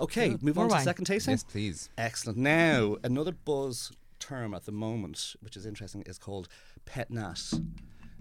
Okay, 0.00 0.30
Cool. 0.30 0.38
move 0.42 0.56
More 0.56 0.64
on 0.64 0.70
to 0.70 0.74
wine. 0.76 0.84
second 0.84 1.04
tasting. 1.04 1.32
Yes, 1.32 1.44
please. 1.44 1.88
Excellent. 1.96 2.38
Now, 2.38 2.96
another 3.04 3.30
buzz 3.32 3.92
term 4.18 4.52
at 4.54 4.64
the 4.64 4.72
moment, 4.72 5.36
which 5.40 5.56
is 5.56 5.64
interesting, 5.66 6.02
is 6.06 6.18
called 6.18 6.48
pet 6.86 7.10
nat. 7.10 7.40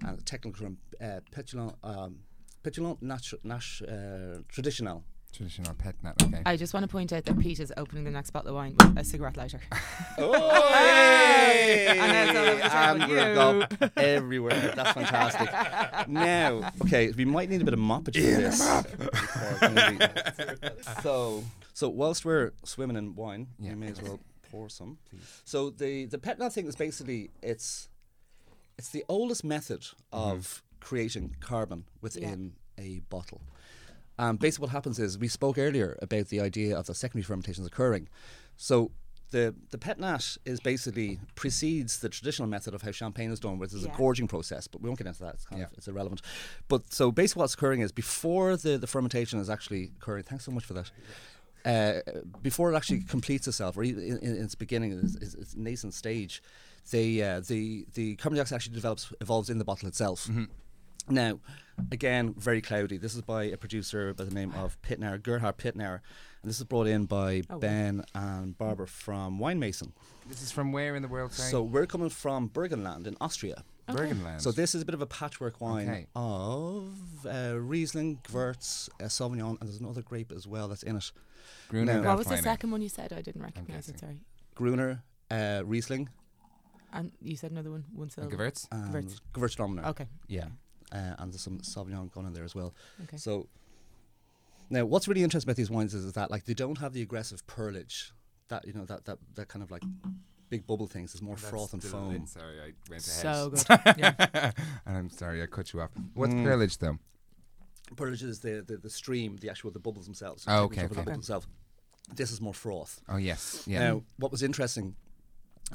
And 0.06 0.18
the 0.18 0.22
technical 0.24 0.66
term, 0.66 0.78
uh, 1.02 1.22
petulant, 1.32 1.76
um, 1.84 2.20
petulant 2.62 3.02
natu- 3.04 3.44
nash, 3.44 3.82
uh, 3.82 4.40
traditional. 4.50 5.04
Traditional 5.34 5.74
pet 5.74 5.96
nat. 6.04 6.14
Okay. 6.22 6.42
I 6.46 6.56
just 6.56 6.74
want 6.76 6.84
to 6.84 6.88
point 6.88 7.12
out 7.12 7.26
that 7.26 7.40
Pete 7.40 7.60
is 7.60 7.74
opening 7.76 8.04
the 8.04 8.12
next 8.12 8.30
bottle 8.30 8.50
of 8.50 8.56
wine 8.56 8.76
with 8.78 8.98
a 9.00 9.04
cigarette 9.04 9.36
lighter. 9.36 9.60
Oh, 10.20 10.72
Hey! 10.72 11.88
And 12.00 12.30
it's 12.30 12.38
all 12.38 12.46
over 12.46 12.60
the 12.60 12.76
and 12.76 13.02
table. 13.02 13.14
we're 13.16 13.34
You. 13.34 13.40
up 13.90 13.98
everywhere. 13.98 14.74
That's 14.76 14.92
fantastic. 14.92 16.08
now, 16.08 16.72
okay, 16.84 17.12
we 17.18 17.26
might 17.26 17.50
need 17.50 17.62
a 17.62 17.66
bit 17.66 17.74
of 17.74 17.80
moppage 17.80 18.16
for 18.16 18.42
this. 18.42 18.62
So, 21.02 21.44
so 21.74 21.90
whilst 21.90 22.26
we're 22.26 22.52
swimming 22.64 22.98
in 22.98 23.16
wine, 23.16 23.48
Yeah. 23.60 23.72
we 23.72 23.76
may 23.78 23.88
as 23.88 24.02
well 24.02 24.20
pour 24.52 24.70
some. 24.70 24.98
So 25.46 25.70
the 25.72 26.06
the 26.06 26.18
pet 26.20 26.38
nat 26.40 26.50
thing 26.54 26.68
is 26.68 26.76
basically 26.76 27.32
it's 27.42 27.90
it's 28.78 28.90
the 28.90 29.04
oldest 29.10 29.44
method 29.44 29.82
mm-hmm. 29.82 30.32
of 30.32 30.62
creating 30.80 31.36
carbon 31.40 31.86
within 32.02 32.54
a 32.78 33.00
bottle. 33.10 33.42
Um, 34.20 34.38
basically, 34.38 34.64
what 34.66 34.72
happens 34.72 35.00
is 35.00 35.18
we 35.18 35.28
spoke 35.28 35.58
earlier 35.58 35.98
about 36.02 36.28
the 36.28 36.40
idea 36.42 36.78
of 36.78 36.86
the 36.86 36.94
secondary 36.94 37.24
fermentations 37.24 37.66
occurring. 37.68 38.08
So 38.58 38.92
the 39.32 39.56
the 39.72 39.78
pet 39.80 40.00
nat 40.00 40.38
is 40.46 40.60
basically 40.60 41.20
precedes 41.34 42.00
the 42.00 42.10
traditional 42.10 42.48
method 42.48 42.76
of 42.76 42.84
how 42.84 42.92
champagne 42.92 43.32
is 43.32 43.40
done, 43.40 43.58
which 43.58 43.74
is 43.74 43.84
Yeah. 43.84 43.94
a 43.94 43.98
gorging 43.98 44.28
process. 44.28 44.68
But 44.68 44.82
we 44.82 44.90
won't 44.90 45.00
get 45.00 45.08
into 45.08 45.22
that; 45.24 45.34
it's 45.36 45.46
kind 45.46 45.60
Yeah. 45.60 45.66
of 45.68 45.74
it's 45.78 45.88
irrelevant. 45.88 46.22
But 46.68 46.94
so 46.94 47.12
basically, 47.12 47.42
what's 47.42 47.56
occurring 47.56 47.82
is 47.82 47.92
before 47.92 48.56
the, 48.56 48.78
the 48.78 48.88
fermentation 48.88 49.40
is 49.40 49.50
actually 49.50 49.92
occurring. 49.98 50.24
Thanks 50.26 50.46
so 50.46 50.52
much 50.52 50.66
for 50.66 50.74
that. 50.76 50.92
Uh, 51.66 52.02
before 52.42 52.72
it 52.72 52.76
actually 52.76 53.00
completes 53.02 53.48
itself, 53.48 53.78
or 53.78 53.84
in, 53.84 53.98
in, 53.98 54.18
in 54.20 54.44
its 54.44 54.54
beginning, 54.54 54.92
its, 55.00 55.16
its, 55.16 55.34
its 55.34 55.56
nascent 55.56 55.94
stage, 55.94 56.44
the 56.92 57.24
uh, 57.24 57.40
the 57.40 57.88
the 57.96 58.16
carbon 58.18 58.36
dioxide 58.36 58.58
actually 58.58 58.76
develops 58.76 59.12
evolves 59.22 59.50
in 59.50 59.58
the 59.58 59.64
bottle 59.66 59.88
itself. 59.88 60.30
Now, 61.10 61.40
again, 61.92 62.34
very 62.38 62.62
cloudy. 62.62 62.98
This 62.98 63.16
is 63.16 63.22
by 63.22 63.44
a 63.46 63.58
producer 63.58 64.14
by 64.14 64.24
the 64.24 64.34
name 64.34 64.54
of 64.56 64.82
Pittnauer, 64.82 65.22
Gerhard 65.22 65.58
Pittnauer, 65.58 66.00
and 66.42 66.50
this 66.50 66.58
is 66.60 66.64
brought 66.66 66.88
in 66.88 67.06
by 67.06 67.42
Oh, 67.50 67.54
wow. 67.56 67.60
Ben 67.60 68.04
and 68.16 68.58
Barbara 68.58 68.88
from 68.88 69.40
Winemason. 69.40 69.92
This 70.28 70.42
is 70.42 70.52
from 70.52 70.72
where 70.72 70.96
in 70.96 71.02
the 71.02 71.08
world? 71.08 71.34
Sorry. 71.34 71.50
So 71.52 71.64
we're 71.64 71.86
coming 71.86 72.10
from 72.10 72.50
Burgenland 72.50 73.08
in 73.08 73.16
Austria. 73.20 73.64
Burgenland. 73.90 74.40
So 74.40 74.52
this 74.54 74.74
is 74.76 74.82
a 74.82 74.86
bit 74.86 74.94
of 74.96 75.02
a 75.02 75.06
patchwork 75.06 75.60
wine 75.60 75.90
Okay. 75.90 76.08
of 76.16 76.94
uh, 77.26 77.60
Riesling, 77.60 78.20
Gewurz, 78.24 78.90
uh, 79.02 79.06
Sauvignon, 79.06 79.60
and 79.60 79.68
there's 79.70 79.80
another 79.82 80.02
grape 80.02 80.32
as 80.32 80.48
well 80.48 80.70
that's 80.70 80.84
in 80.84 80.96
it. 80.96 81.12
Gruner 81.68 82.02
No. 82.02 82.08
What 82.10 82.20
was 82.20 82.28
the 82.28 82.38
second 82.38 82.72
one 82.72 82.82
you 82.82 82.88
said? 82.90 83.12
I 83.12 83.22
didn't 83.22 83.42
recognize 83.42 83.90
it. 83.90 84.00
Sorry. 84.00 84.20
Gruner, 84.56 85.04
uh, 85.30 85.64
Riesling, 85.66 86.08
And 86.94 87.12
you 87.22 87.36
said 87.36 87.52
another 87.52 87.72
one. 87.72 87.84
One 87.94 88.04
And 88.04 88.12
syllable. 88.14 88.38
Gewurz. 88.38 88.68
and 88.72 88.94
Gewurz. 88.94 89.20
Gewürztraminer. 89.34 89.86
Okay. 89.88 90.08
Yeah, 90.30 90.48
uh, 90.94 91.16
and 91.20 91.32
there's 91.34 91.42
some 91.42 91.60
Sauvignon 91.60 92.12
gone 92.14 92.26
in 92.26 92.34
there 92.34 92.44
as 92.46 92.56
well. 92.56 92.74
Okay. 93.04 93.18
So 93.18 93.48
now, 94.70 94.86
what's 94.86 95.08
really 95.08 95.24
interesting 95.24 95.50
about 95.50 95.58
these 95.58 95.70
wines 95.72 95.94
is, 95.94 96.06
is 96.06 96.14
that 96.14 96.32
like 96.32 96.46
they 96.46 96.54
don't 96.54 96.78
have 96.78 96.94
the 96.94 97.02
aggressive 97.02 97.46
perlage 97.48 98.12
that 98.50 98.66
you 98.68 98.74
know 98.74 98.86
that 98.86 99.06
that, 99.06 99.18
that 99.36 99.48
kind 99.48 99.64
of 99.64 99.72
like 99.72 99.84
big 100.50 100.66
bubble 100.68 100.88
things. 100.88 101.14
There's 101.14 101.22
more 101.22 101.36
That's 101.36 101.50
froth 101.50 101.74
and 101.74 101.84
foam. 101.84 102.14
lit. 102.14 102.28
Sorry, 102.30 102.60
I 102.60 102.72
went 102.90 103.08
ahead. 103.08 103.22
So 103.24 103.50
good. 103.50 103.96
yeah. 103.98 104.52
and 104.86 104.98
I'm 104.98 105.10
sorry, 105.10 105.42
I 105.42 105.48
cut 105.48 105.74
you 105.74 105.82
off. 105.82 105.92
What's 106.14 106.34
Mm. 106.34 106.46
perlage 106.46 106.78
though? 106.78 106.98
Perlage 107.96 108.24
is 108.24 108.40
the, 108.40 108.64
the 108.66 108.78
the 108.78 108.90
stream, 108.90 109.38
the 109.38 109.50
actual 109.50 109.72
the 109.72 109.80
bubbles 109.80 110.06
themselves. 110.06 110.46
Oh, 110.48 110.56
the 110.58 110.64
okay, 110.66 110.82
the 110.88 110.96
bubbles 110.96 111.14
themselves. 111.14 111.48
This 112.14 112.32
is 112.32 112.40
more 112.42 112.54
froth. 112.54 113.02
Oh 113.10 113.18
yes, 113.18 113.64
yeah. 113.66 113.80
Now, 113.80 114.04
what 114.18 114.32
was 114.32 114.44
interesting 114.44 114.96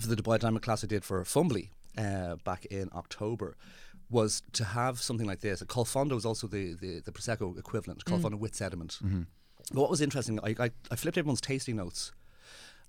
for 0.00 0.08
the 0.08 0.16
Dubai 0.16 0.38
Diamond 0.38 0.62
class 0.62 0.84
I 0.84 0.86
did 0.86 1.04
for 1.04 1.22
Fumbally 1.24 1.70
uh, 1.96 2.36
back 2.44 2.64
in 2.66 2.88
October 2.94 3.56
was 4.10 4.42
to 4.52 4.64
have 4.64 5.00
something 5.00 5.26
like 5.26 5.40
this. 5.40 5.62
Colfondo 5.64 6.16
is 6.16 6.24
also 6.24 6.46
the, 6.46 6.74
the, 6.74 7.00
the 7.00 7.12
Prosecco 7.12 7.58
equivalent, 7.58 8.04
Colfondo 8.04 8.38
with 8.38 8.54
sediment. 8.54 8.98
But 9.72 9.80
what 9.80 9.90
was 9.90 10.00
interesting, 10.00 10.40
I, 10.42 10.54
I, 10.58 10.70
I 10.90 10.96
flipped 10.96 11.18
everyone's 11.18 11.42
tasting 11.42 11.76
notes 11.76 12.12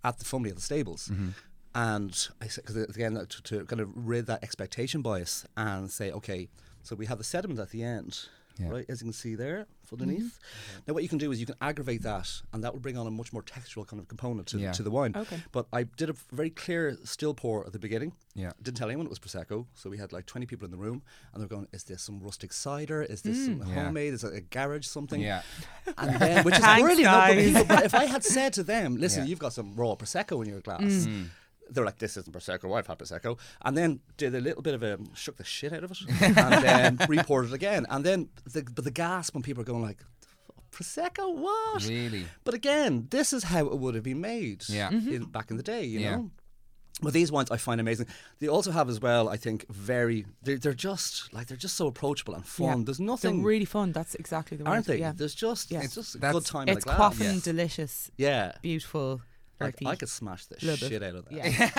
at 0.04 0.20
the 0.20 0.26
Fumbally 0.26 0.50
at 0.50 0.56
the 0.56 0.62
stables. 0.62 1.10
Mm-hmm. 1.12 1.30
And 1.76 2.28
I 2.42 2.48
said, 2.48 2.66
because 2.66 2.96
again, 2.96 3.16
to, 3.16 3.44
to 3.44 3.66
kind 3.66 3.82
of 3.82 3.90
rid 3.94 4.28
that 4.28 4.44
expectation 4.44 5.02
bias 5.02 5.46
and 5.58 5.92
say, 5.92 6.12
okay, 6.12 6.48
so 6.84 6.96
we 6.96 7.06
have 7.08 7.18
the 7.18 7.24
sediment 7.24 7.60
at 7.60 7.70
the 7.70 7.84
end, 7.84 8.28
Yeah. 8.60 8.70
right, 8.70 8.86
as 8.90 9.02
you 9.02 9.06
can 9.06 9.14
see 9.14 9.36
there 9.36 9.68
underneath. 9.92 10.20
Mm-hmm. 10.22 10.80
Now, 10.88 10.94
what 10.94 11.02
you 11.04 11.10
can 11.10 11.18
do 11.18 11.32
is 11.32 11.40
you 11.40 11.46
can 11.48 11.56
aggravate 11.62 12.04
that, 12.04 12.30
and 12.54 12.64
that 12.64 12.74
will 12.74 12.80
bring 12.80 12.96
on 12.98 13.08
a 13.08 13.12
much 13.12 13.34
more 13.34 13.42
textural 13.42 13.88
kind 13.88 14.00
of 14.00 14.08
component 14.08 14.48
to, 14.50 14.60
Yeah. 14.60 14.72
to 14.74 14.84
the 14.84 14.92
wine. 14.92 15.14
Okay. 15.16 15.42
But 15.52 15.66
I 15.74 15.84
did 15.84 16.10
a 16.12 16.14
very 16.32 16.52
clear 16.52 16.96
still 17.06 17.34
pour 17.34 17.66
at 17.66 17.74
the 17.74 17.80
beginning. 17.80 18.12
Yeah. 18.36 18.52
Didn't 18.62 18.78
tell 18.78 18.88
anyone 18.90 19.08
it 19.08 19.10
was 19.10 19.18
prosecco. 19.20 19.66
So 19.74 19.90
we 19.90 19.98
had 19.98 20.14
like 20.14 20.26
20 20.28 20.46
people 20.46 20.66
in 20.66 20.72
the 20.72 20.78
room, 20.78 21.02
and 21.34 21.42
they're 21.42 21.48
going, 21.48 21.68
"Is 21.74 21.84
this 21.86 22.04
some 22.04 22.20
rustic 22.20 22.54
cider? 22.54 23.02
Is 23.02 23.22
this 23.24 23.46
some 23.46 23.62
mm. 23.62 23.68
Yeah. 23.68 23.84
homemade? 23.86 24.14
Is 24.14 24.24
it 24.24 24.34
a 24.36 24.42
garage 24.42 24.86
something?" 24.86 25.20
Yeah. 25.22 25.42
And 25.98 26.20
then, 26.20 26.44
which 26.46 26.56
is 26.56 26.62
Thanks, 26.64 26.84
brilliant. 26.84 27.54
no, 27.54 27.64
but, 27.64 27.68
but 27.68 27.86
if 27.86 27.96
I 27.96 28.06
had 28.06 28.24
said 28.24 28.54
to 28.54 28.64
them, 28.64 28.98
"Listen, 28.98 29.24
Yeah. 29.24 29.30
you've 29.30 29.40
got 29.40 29.54
some 29.54 29.74
raw 29.76 29.96
prosecco 29.96 30.44
in 30.44 30.50
your 30.50 30.62
glass," 30.62 30.82
Mm. 30.82 31.06
mm. 31.08 31.26
They're 31.70 31.86
like, 31.86 32.00
"This 32.00 32.18
isn't 32.18 32.34
prosecco. 32.36 32.78
I've 32.78 32.88
had 32.88 32.98
prosecco," 33.00 33.38
and 33.64 33.78
then 33.78 34.00
did 34.18 34.36
a 34.36 34.42
little 34.42 34.62
bit 34.62 34.74
of 34.74 34.84
a 34.84 34.98
shook 35.14 35.38
the 35.38 35.44
shit 35.44 35.72
out 35.74 35.84
of 35.84 35.92
it, 35.92 35.98
and 36.22 36.54
then 36.64 36.98
repoured 37.10 37.46
it 37.48 37.54
again, 37.54 37.86
and 37.90 38.06
then 38.06 38.30
the, 38.52 38.64
but 38.64 38.84
the 38.84 38.92
gasp 38.92 39.34
when 39.34 39.44
people 39.44 39.62
are 39.62 39.66
going 39.66 39.82
like. 39.84 40.04
Prosecco, 40.72 41.36
what? 41.36 41.84
Really? 41.88 42.26
But 42.44 42.54
again, 42.54 43.08
this 43.10 43.34
is 43.34 43.44
how 43.46 43.66
it 43.66 43.78
would 43.80 43.96
have 43.96 44.04
been 44.04 44.22
made 44.22 44.64
Yeah. 44.70 44.90
Mm-hmm. 44.92 45.14
in, 45.14 45.24
back 45.26 45.50
in 45.50 45.58
the 45.58 45.64
day, 45.64 45.84
you 45.84 46.00
Yeah. 46.00 46.16
know? 46.18 46.32
But 47.02 47.14
these 47.14 47.32
wines 47.32 47.50
I 47.50 47.58
find 47.58 47.82
amazing. 47.82 48.06
They 48.40 48.48
also 48.48 48.72
have 48.72 48.88
as 48.88 49.02
well, 49.02 49.30
I 49.30 49.36
think, 49.38 49.66
very, 49.72 50.26
they're, 50.44 50.58
they're 50.60 50.74
just, 50.76 51.34
like, 51.34 51.48
they're 51.48 51.58
just 51.58 51.76
so 51.76 51.88
approachable 51.88 52.36
and 52.36 52.46
fun. 52.46 52.80
Yeah. 52.80 52.84
There's 52.86 52.98
They're 53.00 53.08
nothing, 53.08 53.42
really 53.44 53.66
fun. 53.66 53.94
That's 53.94 54.14
exactly 54.16 54.58
the 54.58 54.64
word. 54.66 54.70
aren't 54.70 54.86
they? 54.86 55.00
Yeah. 55.00 55.14
There's 55.16 55.34
just, 55.34 55.72
Yeah. 55.72 55.82
it's 55.82 55.96
just 55.96 56.16
a 56.16 56.20
good 56.20 56.46
time 56.46 56.70
It's 56.70 56.86
the 56.86 56.92
quaffing, 56.92 57.36
Yes. 57.36 57.42
delicious, 57.44 58.12
Yeah. 58.18 58.52
beautiful. 58.62 59.22
Like, 59.60 59.76
earthy. 59.76 59.86
I 59.88 59.96
could 59.96 60.10
smash 60.10 60.46
the 60.46 60.56
Little 60.66 60.88
bit. 60.88 60.90
shit 60.94 61.04
out 61.04 61.16
of 61.16 61.26
that. 61.26 61.34
Yeah. 61.34 61.70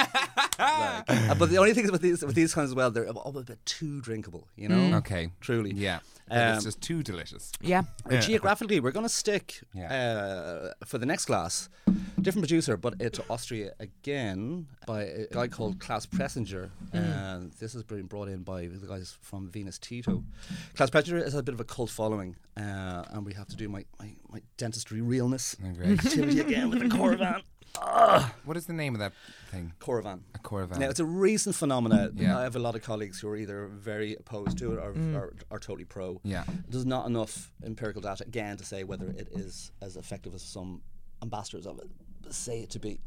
Like, 0.58 1.30
uh, 1.30 1.34
but 1.34 1.48
the 1.50 1.56
only 1.58 1.72
thing 1.72 1.84
is 1.84 1.90
with 1.92 2.02
these 2.02 2.22
with 2.22 2.34
these 2.34 2.52
kinds 2.54 2.70
as 2.70 2.74
well, 2.74 2.90
they're 2.90 3.04
a, 3.04 3.10
a 3.12 3.42
bit 3.42 3.64
too 3.64 4.00
drinkable, 4.02 4.46
you 4.56 4.68
know? 4.68 4.76
Mm. 4.76 4.94
Okay. 4.98 5.30
Truly. 5.40 5.72
Yeah. 5.72 6.00
But 6.28 6.36
Um, 6.38 6.54
it's 6.56 6.64
just 6.64 6.80
too 6.82 7.02
delicious. 7.02 7.50
yeah. 7.60 7.82
Uh, 8.08 8.20
Geographically, 8.20 8.78
we're 8.80 8.92
going 8.92 9.06
to 9.06 9.08
stick 9.12 9.60
Yeah. 9.74 9.90
uh, 9.92 10.84
for 10.84 10.98
the 10.98 11.06
next 11.06 11.24
glass, 11.24 11.68
different 12.20 12.42
producer, 12.46 12.76
but 12.76 12.94
it's 13.00 13.18
Austria 13.28 13.72
again 13.80 14.66
by 14.86 15.02
a 15.04 15.26
guy 15.32 15.48
called 15.48 15.80
Klaus 15.80 16.06
Preisinger, 16.06 16.70
and 16.92 17.50
this 17.58 17.72
has 17.72 17.82
been 17.82 18.06
brought 18.06 18.28
in 18.28 18.42
by 18.42 18.66
the 18.68 18.86
guys 18.86 19.16
from 19.22 19.48
Vinostito. 19.50 20.22
Klaus 20.74 20.90
Preisinger 20.90 21.24
has 21.24 21.34
a 21.34 21.42
bit 21.42 21.54
of 21.54 21.60
a 21.60 21.64
cult 21.64 21.90
following, 21.90 22.36
uh, 22.56 23.04
and 23.10 23.24
we 23.24 23.32
have 23.34 23.48
to 23.48 23.56
do 23.56 23.68
my, 23.68 23.84
my, 23.98 24.14
my 24.28 24.40
dentistry 24.56 25.00
realness 25.00 25.56
Oh, 25.64 25.72
great. 25.72 25.98
activity 26.04 26.38
again 26.40 26.70
with 26.70 26.78
the 26.80 26.84
Coravin. 26.86 27.42
what 28.44 28.56
is 28.56 28.66
the 28.66 28.72
name 28.72 28.94
of 28.94 29.00
that 29.00 29.12
thing? 29.50 29.72
Coravin. 29.80 30.20
A 30.34 30.38
Coravin. 30.38 30.78
Now, 30.78 30.88
it's 30.88 31.00
a 31.00 31.04
recent 31.04 31.54
phenomenon. 31.54 32.12
Yeah. 32.16 32.38
I 32.38 32.42
have 32.42 32.56
a 32.56 32.58
lot 32.58 32.74
of 32.74 32.82
colleagues 32.82 33.20
who 33.20 33.28
are 33.28 33.36
either 33.36 33.66
very 33.66 34.14
opposed 34.14 34.58
to 34.58 34.72
it 34.72 34.78
or, 34.78 34.92
mm. 34.92 35.14
or, 35.14 35.34
are 35.50 35.58
totally 35.58 35.84
pro. 35.84 36.20
Yeah. 36.24 36.44
There's 36.68 36.86
not 36.86 37.06
enough 37.06 37.52
empirical 37.64 38.02
data, 38.02 38.24
again, 38.26 38.56
to 38.56 38.64
say 38.64 38.84
whether 38.84 39.08
it 39.08 39.28
is 39.32 39.72
as 39.80 39.96
effective 39.96 40.34
as 40.34 40.42
some 40.42 40.82
ambassadors 41.22 41.66
of 41.66 41.78
it 41.78 41.88
say 42.30 42.60
it 42.60 42.70
to 42.70 42.78
be. 42.78 43.00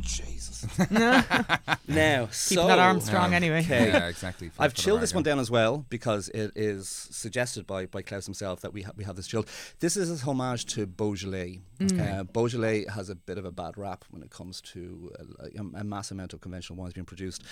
Jesus. 0.00 0.66
now, 1.88 2.28
so. 2.30 2.54
Keeping 2.54 2.68
that 2.68 2.78
arm 2.78 3.00
strong 3.00 3.34
anyway. 3.34 3.60
Okay. 3.60 3.88
Yeah, 3.88 4.08
exactly. 4.08 4.50
I've 4.58 4.72
For 4.72 4.78
chilled 4.78 5.00
this 5.00 5.14
one 5.14 5.22
down 5.22 5.38
as 5.38 5.50
well 5.50 5.84
because 5.88 6.28
it 6.30 6.52
is 6.54 6.88
suggested 6.88 7.66
by, 7.66 7.86
by 7.86 8.02
Klaus 8.02 8.26
himself 8.26 8.60
that 8.60 8.72
we, 8.72 8.82
ha- 8.82 8.92
we 8.96 9.04
have 9.04 9.16
this 9.16 9.26
chilled. 9.26 9.48
This 9.80 9.96
is 9.96 10.10
a 10.10 10.24
homage 10.24 10.66
to 10.66 10.86
Beaujolais. 10.86 11.60
Uh, 11.98 12.22
Beaujolais 12.24 12.86
has 12.86 13.10
a 13.10 13.14
bit 13.14 13.38
of 13.38 13.44
a 13.44 13.50
bad 13.50 13.76
rap 13.76 14.04
when 14.10 14.22
it 14.22 14.30
comes 14.30 14.60
to 14.62 15.12
a, 15.38 15.46
a, 15.58 15.80
a 15.80 15.84
mass 15.84 16.10
amount 16.10 16.32
of 16.32 16.40
conventional 16.40 16.78
wines 16.78 16.94
being 16.94 17.04
produced. 17.04 17.42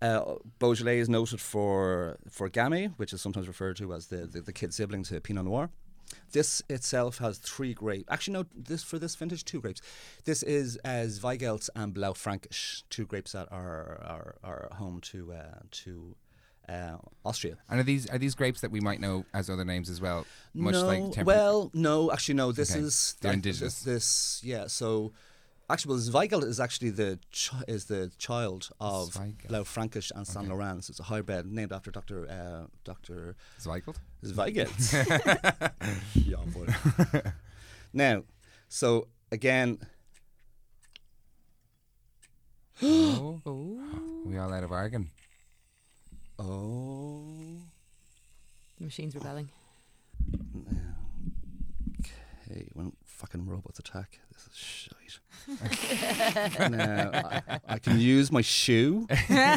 Uh, 0.00 0.34
Beaujolais 0.58 0.98
is 0.98 1.08
noted 1.08 1.40
for 1.40 2.18
for 2.30 2.48
Gamay, 2.48 2.92
which 2.96 3.12
is 3.12 3.20
sometimes 3.20 3.46
referred 3.48 3.76
to 3.76 3.92
as 3.92 4.06
the, 4.06 4.26
the, 4.26 4.40
the 4.40 4.52
kid 4.52 4.72
sibling 4.72 5.02
to 5.04 5.20
Pinot 5.20 5.44
Noir. 5.44 5.70
This 6.32 6.62
itself 6.68 7.18
has 7.18 7.38
three 7.38 7.74
grapes. 7.74 8.04
Actually, 8.10 8.34
no. 8.34 8.46
This 8.54 8.82
for 8.82 8.98
this 8.98 9.14
vintage, 9.14 9.44
two 9.44 9.60
grapes. 9.60 9.80
This 10.24 10.42
is 10.42 10.78
uh, 10.84 11.06
Zweigelt 11.06 11.68
and 11.74 11.94
Blaufränkisch, 11.94 12.82
two 12.90 13.06
grapes 13.06 13.32
that 13.32 13.48
are 13.50 14.00
are, 14.02 14.36
are 14.42 14.68
home 14.76 15.00
to 15.02 15.32
uh, 15.32 15.60
to 15.70 16.16
uh, 16.68 16.96
Austria. 17.24 17.56
And 17.68 17.80
are 17.80 17.82
these 17.82 18.08
are 18.08 18.18
these 18.18 18.34
grapes 18.34 18.60
that 18.62 18.70
we 18.70 18.80
might 18.80 19.00
know 19.00 19.24
as 19.34 19.50
other 19.50 19.64
names 19.64 19.90
as 19.90 20.00
well? 20.00 20.26
Much 20.54 20.74
no, 20.74 20.86
like 20.86 21.12
temper- 21.12 21.24
well, 21.24 21.70
no. 21.74 22.10
Actually, 22.10 22.36
no. 22.36 22.52
This 22.52 22.72
Okay. 22.72 22.80
is 22.80 23.16
They're 23.20 23.32
indigenous. 23.32 23.80
This, 23.80 24.40
this, 24.40 24.40
yeah. 24.44 24.66
So, 24.66 25.12
actually, 25.70 25.94
well, 25.94 26.02
Zweigelt 26.02 26.44
is 26.44 26.60
actually 26.60 26.90
the 26.90 27.18
ch- 27.30 27.52
is 27.68 27.86
the 27.86 28.10
child 28.18 28.70
of 28.80 29.10
Zweigelt. 29.14 29.48
Blaufränkisch 29.48 30.10
and 30.14 30.26
Saint 30.26 30.48
Laurent. 30.48 30.84
So 30.84 30.90
it's 30.92 31.00
a 31.00 31.04
hybrid 31.04 31.46
named 31.50 31.72
after 31.72 31.90
Doctor 31.90 32.28
uh, 32.28 32.66
Doctor 32.84 33.36
Zweigelt? 33.60 33.96
Zweigelt. 34.24 34.72
yeah, 36.14 36.36
boy. 36.46 36.66
now, 37.92 38.24
so 38.68 39.08
again, 39.32 39.78
oh. 42.82 43.40
We 44.26 44.38
all 44.38 44.52
out 44.54 44.64
of 44.64 44.72
argon. 44.72 45.10
oh, 46.38 47.26
The 48.78 48.84
machine's 48.84 49.14
rebelling. 49.14 49.50
okay, 52.00 52.68
when 52.72 52.92
fucking 53.14 53.46
robots 53.46 53.78
attack, 53.78 54.18
this 54.32 54.46
is 54.46 54.56
shite. 54.56 54.90
now, 56.70 57.10
I, 57.48 57.60
I 57.68 57.78
can 57.78 58.00
use 58.00 58.32
my 58.32 58.40
shoe. 58.40 59.06
uh, 59.30 59.56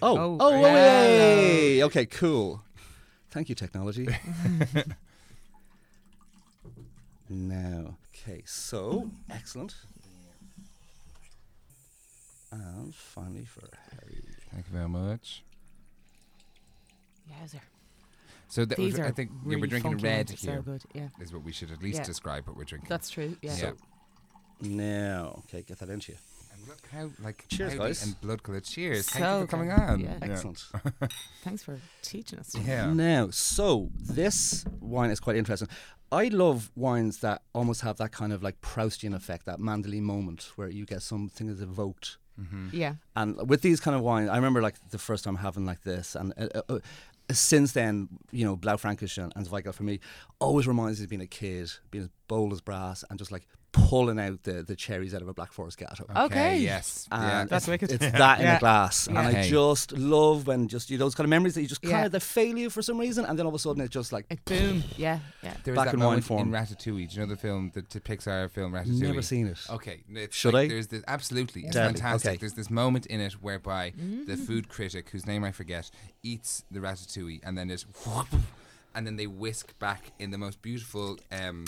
oh, 0.00 0.02
oh, 0.02 0.08
Oh, 0.16 0.36
oh, 0.40 0.60
yay! 0.60 1.82
Okay, 1.84 2.06
cool. 2.06 2.62
Thank 3.30 3.48
you, 3.48 3.54
technology. 3.54 4.08
now, 7.28 7.96
okay, 8.14 8.42
so 8.46 9.10
excellent. 9.30 9.74
And 12.52 12.94
finally 12.94 13.44
for 13.44 13.68
Harry. 13.90 14.22
Thank 14.52 14.66
you 14.68 14.72
very 14.72 14.88
much. 14.88 15.42
Yowzer. 17.28 17.60
So 18.48 18.64
th- 18.64 18.76
These 18.76 18.98
are 18.98 19.04
I 19.06 19.10
think 19.10 19.30
yeah, 19.46 19.56
we're 19.58 19.66
drinking 19.66 19.92
funky 19.92 20.04
red 20.04 20.28
ones. 20.30 20.40
Here. 20.42 20.56
So 20.56 20.62
good. 20.62 20.82
Yeah. 20.94 21.08
Is 21.20 21.32
what 21.32 21.42
we 21.44 21.52
should 21.52 21.70
at 21.70 21.82
least 21.82 21.98
Yeah. 21.98 22.04
describe 22.04 22.46
what 22.46 22.56
we're 22.56 22.64
drinking. 22.64 22.88
That's 22.88 23.10
true. 23.10 23.36
Yeah. 23.42 23.56
Yeah. 23.56 23.70
Now, 24.60 25.42
okay, 25.48 25.62
get 25.62 25.78
that 25.80 25.88
into 25.90 26.12
you. 26.12 26.18
and 26.52 26.68
look 26.68 26.86
how 26.92 27.10
like 27.22 27.44
Cheers, 27.48 27.72
howdy 27.72 27.84
guys. 27.84 28.04
and 28.06 28.20
blood 28.20 28.42
colour. 28.42 28.60
Cheers. 28.60 29.08
Thank 29.10 29.24
you 29.24 29.40
for 29.42 29.46
coming 29.46 29.68
good. 29.68 29.78
on. 29.80 30.00
Yeah. 30.00 30.18
Excellent. 30.22 30.64
Thanks 31.42 31.62
for 31.64 31.78
teaching 32.02 32.38
us. 32.38 32.54
Yeah. 32.64 32.92
Now, 32.92 33.30
so 33.30 33.90
this 34.00 34.64
wine 34.80 35.10
is 35.10 35.20
quite 35.20 35.36
interesting. 35.36 35.68
I 36.12 36.28
love 36.28 36.70
wines 36.76 37.18
that 37.20 37.42
almost 37.54 37.80
have 37.80 37.96
that 37.96 38.12
kind 38.12 38.32
of 38.32 38.42
like 38.42 38.60
Proustian 38.60 39.14
effect, 39.14 39.46
that 39.46 39.58
madeleine 39.58 40.04
moment 40.04 40.52
where 40.54 40.68
you 40.68 40.86
get 40.86 41.02
something 41.02 41.48
is 41.48 41.60
evoked. 41.60 42.18
Yeah. 42.72 42.94
And 43.14 43.48
with 43.48 43.62
these 43.62 43.78
kind 43.80 43.96
of 43.96 44.02
wines, 44.02 44.28
I 44.28 44.34
remember 44.36 44.60
like 44.60 44.74
the 44.90 44.98
first 44.98 45.22
time 45.24 45.36
having 45.36 45.64
like 45.66 45.82
this, 45.82 46.16
and 46.16 46.32
uh, 46.36 46.48
uh, 46.54 46.62
uh, 46.68 46.78
since 47.30 47.72
then, 47.72 48.08
you 48.30 48.44
know, 48.44 48.56
Blaufränkisch 48.56 49.22
and, 49.22 49.32
and 49.34 49.46
Zweigelt 49.46 49.74
for 49.74 49.82
me 49.82 50.00
always 50.40 50.66
reminds 50.66 50.98
me 51.00 51.04
of 51.04 51.10
being 51.10 51.22
a 51.22 51.26
kid, 51.26 51.70
being 51.90 52.04
as 52.04 52.10
bold 52.28 52.52
as 52.52 52.60
brass, 52.60 53.04
and 53.08 53.18
just 53.18 53.32
like 53.32 53.46
pulling 53.74 54.18
out 54.20 54.44
the, 54.44 54.62
the 54.62 54.74
cherries 54.76 55.14
out 55.14 55.20
of 55.20 55.28
a 55.28 55.34
Black 55.34 55.52
Forest 55.52 55.78
Gateau. 55.78 56.06
Okay. 56.16 56.58
Yes. 56.60 57.08
And 57.12 57.22
yeah. 57.22 57.44
That's 57.44 57.64
it's, 57.64 57.68
wicked. 57.68 57.90
It's 57.92 58.12
that 58.12 58.38
in 58.38 58.46
Yeah. 58.46 58.56
a 58.56 58.60
glass, 58.60 59.06
and 59.08 59.18
I 59.18 59.42
just 59.48 59.92
love 59.92 60.46
when 60.46 60.68
just 60.68 60.90
you 60.90 60.96
know 60.96 61.04
those 61.04 61.14
kind 61.14 61.26
of 61.26 61.30
memories 61.30 61.54
that 61.54 61.62
you 61.62 61.68
just 61.68 61.82
kind 61.82 61.92
Yeah. 61.92 62.06
of 62.06 62.12
they 62.12 62.20
fail 62.20 62.56
you 62.56 62.70
for 62.70 62.80
some 62.82 62.98
reason, 62.98 63.24
and 63.24 63.38
then 63.38 63.44
all 63.46 63.50
of 63.50 63.54
a 63.56 63.58
sudden 63.58 63.82
it's 63.82 63.92
just 63.92 64.12
like 64.12 64.26
It 64.30 64.44
boom. 64.44 64.82
Yeah. 64.96 65.18
Yeah. 65.42 65.54
There 65.64 65.74
was 65.74 65.78
back 65.78 65.86
that 65.88 65.94
in 65.94 66.00
wine 66.00 66.06
moment 66.08 66.24
form. 66.24 66.48
in 66.48 66.54
Ratatouille. 66.54 67.10
Do 67.10 67.14
you 67.14 67.20
know 67.20 67.26
the 67.26 67.36
film, 67.36 67.72
the, 67.74 67.82
t- 67.82 67.98
Pixar 68.00 68.50
film 68.50 68.72
Ratatouille? 68.72 69.00
never 69.00 69.22
seen 69.22 69.48
it. 69.48 69.58
Okay, 69.68 70.02
it's 70.10 70.36
Should 70.36 70.54
like 70.54 70.66
I? 70.66 70.68
There's 70.68 70.86
this, 70.86 71.02
absolutely, 71.08 71.62
it's 71.62 71.74
Deadly, 71.74 71.94
fantastic. 72.00 72.28
okay. 72.30 72.36
There's 72.38 72.54
this 72.54 72.70
moment 72.70 73.06
in 73.06 73.20
it 73.20 73.32
whereby 73.34 73.92
the 74.26 74.36
food 74.36 74.68
critic, 74.68 75.10
whose 75.10 75.26
name 75.26 75.44
I 75.44 75.50
forget, 75.50 75.90
eats 76.22 76.64
the 76.70 76.80
ratatouille 76.80 77.40
and 77.42 77.58
then 77.58 77.70
it, 77.70 77.84
and 78.94 79.06
then 79.06 79.16
they 79.16 79.26
whisk 79.26 79.76
back 79.78 80.12
in 80.20 80.30
the 80.30 80.38
most 80.38 80.62
beautiful. 80.62 81.18
Um, 81.32 81.64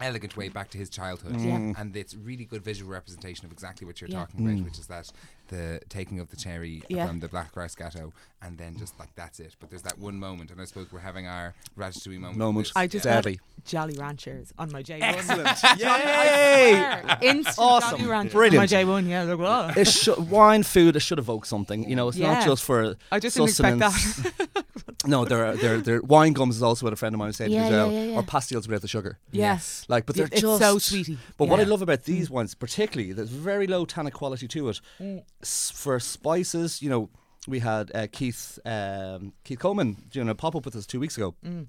Elegant 0.00 0.36
way 0.36 0.48
back 0.48 0.70
to 0.70 0.78
his 0.78 0.88
childhood, 0.88 1.40
Yeah. 1.40 1.56
Mm. 1.58 1.74
and 1.80 1.96
it's 1.96 2.14
really 2.14 2.44
good 2.44 2.62
visual 2.62 2.90
representation 2.90 3.44
of 3.46 3.52
exactly 3.52 3.84
what 3.86 4.00
you're 4.00 4.08
Yeah. 4.08 4.20
talking 4.20 4.46
about, 4.46 4.58
mm. 4.60 4.64
which 4.64 4.78
is 4.78 4.86
that 4.86 5.10
the 5.48 5.80
taking 5.88 6.20
of 6.20 6.30
the 6.30 6.36
cherry 6.36 6.82
Yeah. 6.88 7.06
from 7.08 7.18
the 7.20 7.26
black 7.28 7.56
rice 7.56 7.74
gateau, 7.74 8.12
and 8.40 8.56
then 8.58 8.76
just 8.78 8.96
like 9.00 9.12
that's 9.16 9.40
it. 9.40 9.56
But 9.58 9.70
there's 9.70 9.82
that 9.82 9.98
one 9.98 10.16
moment, 10.18 10.52
and 10.52 10.60
I 10.60 10.66
suppose 10.66 10.92
we're 10.92 11.00
having 11.00 11.26
our 11.26 11.54
ratatouille 11.76 12.18
moment. 12.20 12.38
Moment. 12.38 12.72
I 12.76 12.86
just 12.86 13.06
Yeah. 13.06 13.22
Jolly 13.64 13.94
Ranchers 13.98 14.52
on 14.58 14.70
my 14.70 14.82
J1. 14.84 15.02
Excellent. 15.02 15.58
Yay! 15.80 17.02
Instant 17.22 17.56
Awesome. 17.58 17.98
Jolly 17.98 18.10
Ranchers 18.10 18.32
Brilliant. 18.34 18.72
on 18.72 18.78
my 18.78 18.84
J1. 19.02 19.08
Yeah. 19.08 19.22
Look, 19.24 19.40
wow. 19.40 19.72
it 19.76 19.88
should, 19.88 20.30
wine 20.30 20.62
food 20.62 20.94
it 20.96 21.00
should 21.00 21.18
evoke 21.18 21.44
something. 21.44 21.88
You 21.88 21.96
know, 21.96 22.08
it's 22.08 22.16
Yeah. 22.16 22.34
not 22.34 22.46
just 22.46 22.62
for 22.62 22.94
I 23.10 23.18
just 23.18 23.36
didn't 23.36 23.48
expect 23.48 23.78
that. 23.80 24.64
No, 25.06 25.24
they're 25.24 25.56
they're 25.56 25.80
they're 25.80 26.02
wine 26.02 26.32
gums 26.32 26.56
is 26.56 26.62
also 26.62 26.86
what 26.86 26.92
a 26.92 26.96
friend 26.96 27.14
of 27.14 27.18
mine 27.18 27.28
was 27.28 27.36
saying 27.36 27.52
Yeah, 27.52 27.64
as 27.66 27.70
well, 27.70 27.92
yeah, 27.92 27.98
yeah, 28.02 28.10
yeah. 28.12 28.16
or 28.18 28.22
pastilles 28.22 28.66
without 28.66 28.82
the 28.82 28.88
sugar. 28.88 29.18
Yes. 29.30 29.84
Like, 29.88 30.06
but 30.06 30.16
they're 30.16 30.26
It's 30.26 30.40
just 30.40 30.60
so 30.60 30.78
sweety. 30.78 31.18
But 31.36 31.48
what 31.48 31.60
I 31.60 31.64
love 31.64 31.82
about 31.82 32.04
these 32.04 32.28
ones, 32.30 32.54
particularly, 32.54 33.12
there's 33.12 33.30
very 33.30 33.66
low 33.66 33.84
tannic 33.84 34.14
quality 34.14 34.48
to 34.48 34.68
it. 34.70 34.80
Mm. 35.00 35.22
S- 35.42 35.70
for 35.74 36.00
spices, 36.00 36.82
you 36.82 36.90
know, 36.90 37.10
we 37.46 37.60
had 37.60 37.90
uh, 37.94 38.06
Keith 38.10 38.58
um, 38.64 39.32
Keith 39.44 39.58
Coleman 39.58 39.96
doing 40.10 40.28
a 40.28 40.34
pop 40.34 40.54
up 40.56 40.64
with 40.64 40.74
us 40.76 40.86
two 40.86 41.00
weeks 41.00 41.16
ago, 41.16 41.34
Mm. 41.44 41.66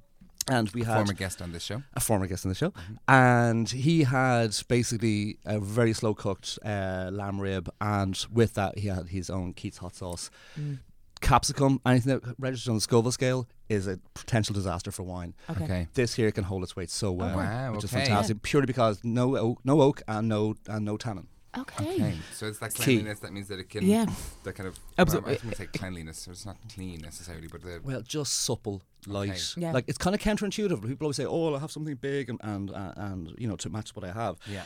and 0.50 0.70
we 0.72 0.82
had 0.84 0.94
a 0.94 1.00
Former 1.06 1.14
guest 1.14 1.42
on 1.42 1.52
this 1.52 1.64
show. 1.64 1.84
a 1.94 2.00
former 2.00 2.28
guest 2.28 2.46
on 2.46 2.50
the 2.50 2.56
show, 2.56 2.74
and 3.08 3.70
he 3.70 4.04
had 4.04 4.56
basically 4.68 5.38
a 5.46 5.60
very 5.60 5.94
slow 5.94 6.14
cooked 6.14 6.58
uh, 6.66 7.10
lamb 7.14 7.40
rib, 7.40 7.70
and 7.80 8.26
with 8.32 8.56
that 8.56 8.80
he 8.80 8.88
had 8.88 9.10
his 9.10 9.30
own 9.30 9.54
Keith's 9.54 9.78
hot 9.78 9.96
sauce. 9.96 10.30
Mm. 10.60 10.80
Capsicum, 11.22 11.80
anything 11.86 12.20
that 12.20 12.36
registers 12.40 12.70
on 12.70 12.76
the 12.76 12.82
Scoville 12.82 13.12
scale, 13.12 13.48
is 13.68 13.88
a 13.88 14.00
potential 14.14 14.54
disaster 14.54 14.92
for 14.92 15.04
wine. 15.04 15.34
Okay. 15.50 15.64
Okay. 15.64 15.88
This 15.94 16.16
here 16.16 16.32
can 16.32 16.46
hold 16.46 16.64
its 16.64 16.76
weight 16.76 16.90
so 16.90 17.12
well, 17.12 17.36
wow, 17.38 17.74
which 17.74 17.84
is 17.84 17.94
okay. 17.94 18.06
fantastic. 18.06 18.42
Purely 18.42 18.66
because 18.66 19.00
no 19.04 19.36
oak, 19.36 19.60
no 19.64 19.82
oak, 19.82 20.02
and 20.08 20.28
no 20.30 20.56
and 20.68 20.86
no 20.86 20.98
tannin. 20.98 21.28
Okay. 21.58 21.84
Okay. 21.96 22.16
So 22.34 22.46
it's 22.48 22.60
that 22.60 22.68
It's 22.68 22.78
key. 22.78 22.84
cleanliness 22.84 23.20
that 23.20 23.34
means 23.34 23.48
that 23.48 23.60
it 23.60 23.70
can. 23.70 23.84
Yeah. 23.86 24.06
That 24.44 24.54
kind 24.54 24.70
of. 24.70 24.76
Absor- 24.98 25.16
well, 25.22 25.24
I 25.26 25.30
was 25.32 25.42
going 25.42 25.56
say 25.56 25.66
cleanliness. 25.66 26.20
So 26.20 26.32
it's 26.32 26.46
not 26.46 26.58
clean 26.74 27.02
necessarily, 27.02 27.48
but 27.48 27.64
the. 27.64 27.82
Well, 27.84 28.02
just 28.02 28.34
supple, 28.42 28.84
light. 29.08 29.56
Yeah. 29.58 29.72
Like 29.72 29.86
it's 29.88 29.98
kind 29.98 30.16
of 30.16 30.22
counterintuitive. 30.22 30.88
People 30.88 31.06
always 31.06 31.18
say, 31.18 31.26
"Oh, 31.26 31.56
I 31.56 31.60
have 31.60 31.72
something 31.72 31.96
big 31.96 32.30
and 32.30 32.40
and 32.44 32.72
uh, 32.72 32.94
and 32.96 33.34
you 33.38 33.48
know 33.48 33.56
to 33.58 33.70
match 33.70 33.96
what 33.96 34.06
I 34.06 34.12
have." 34.12 34.38
Yeah. 34.50 34.64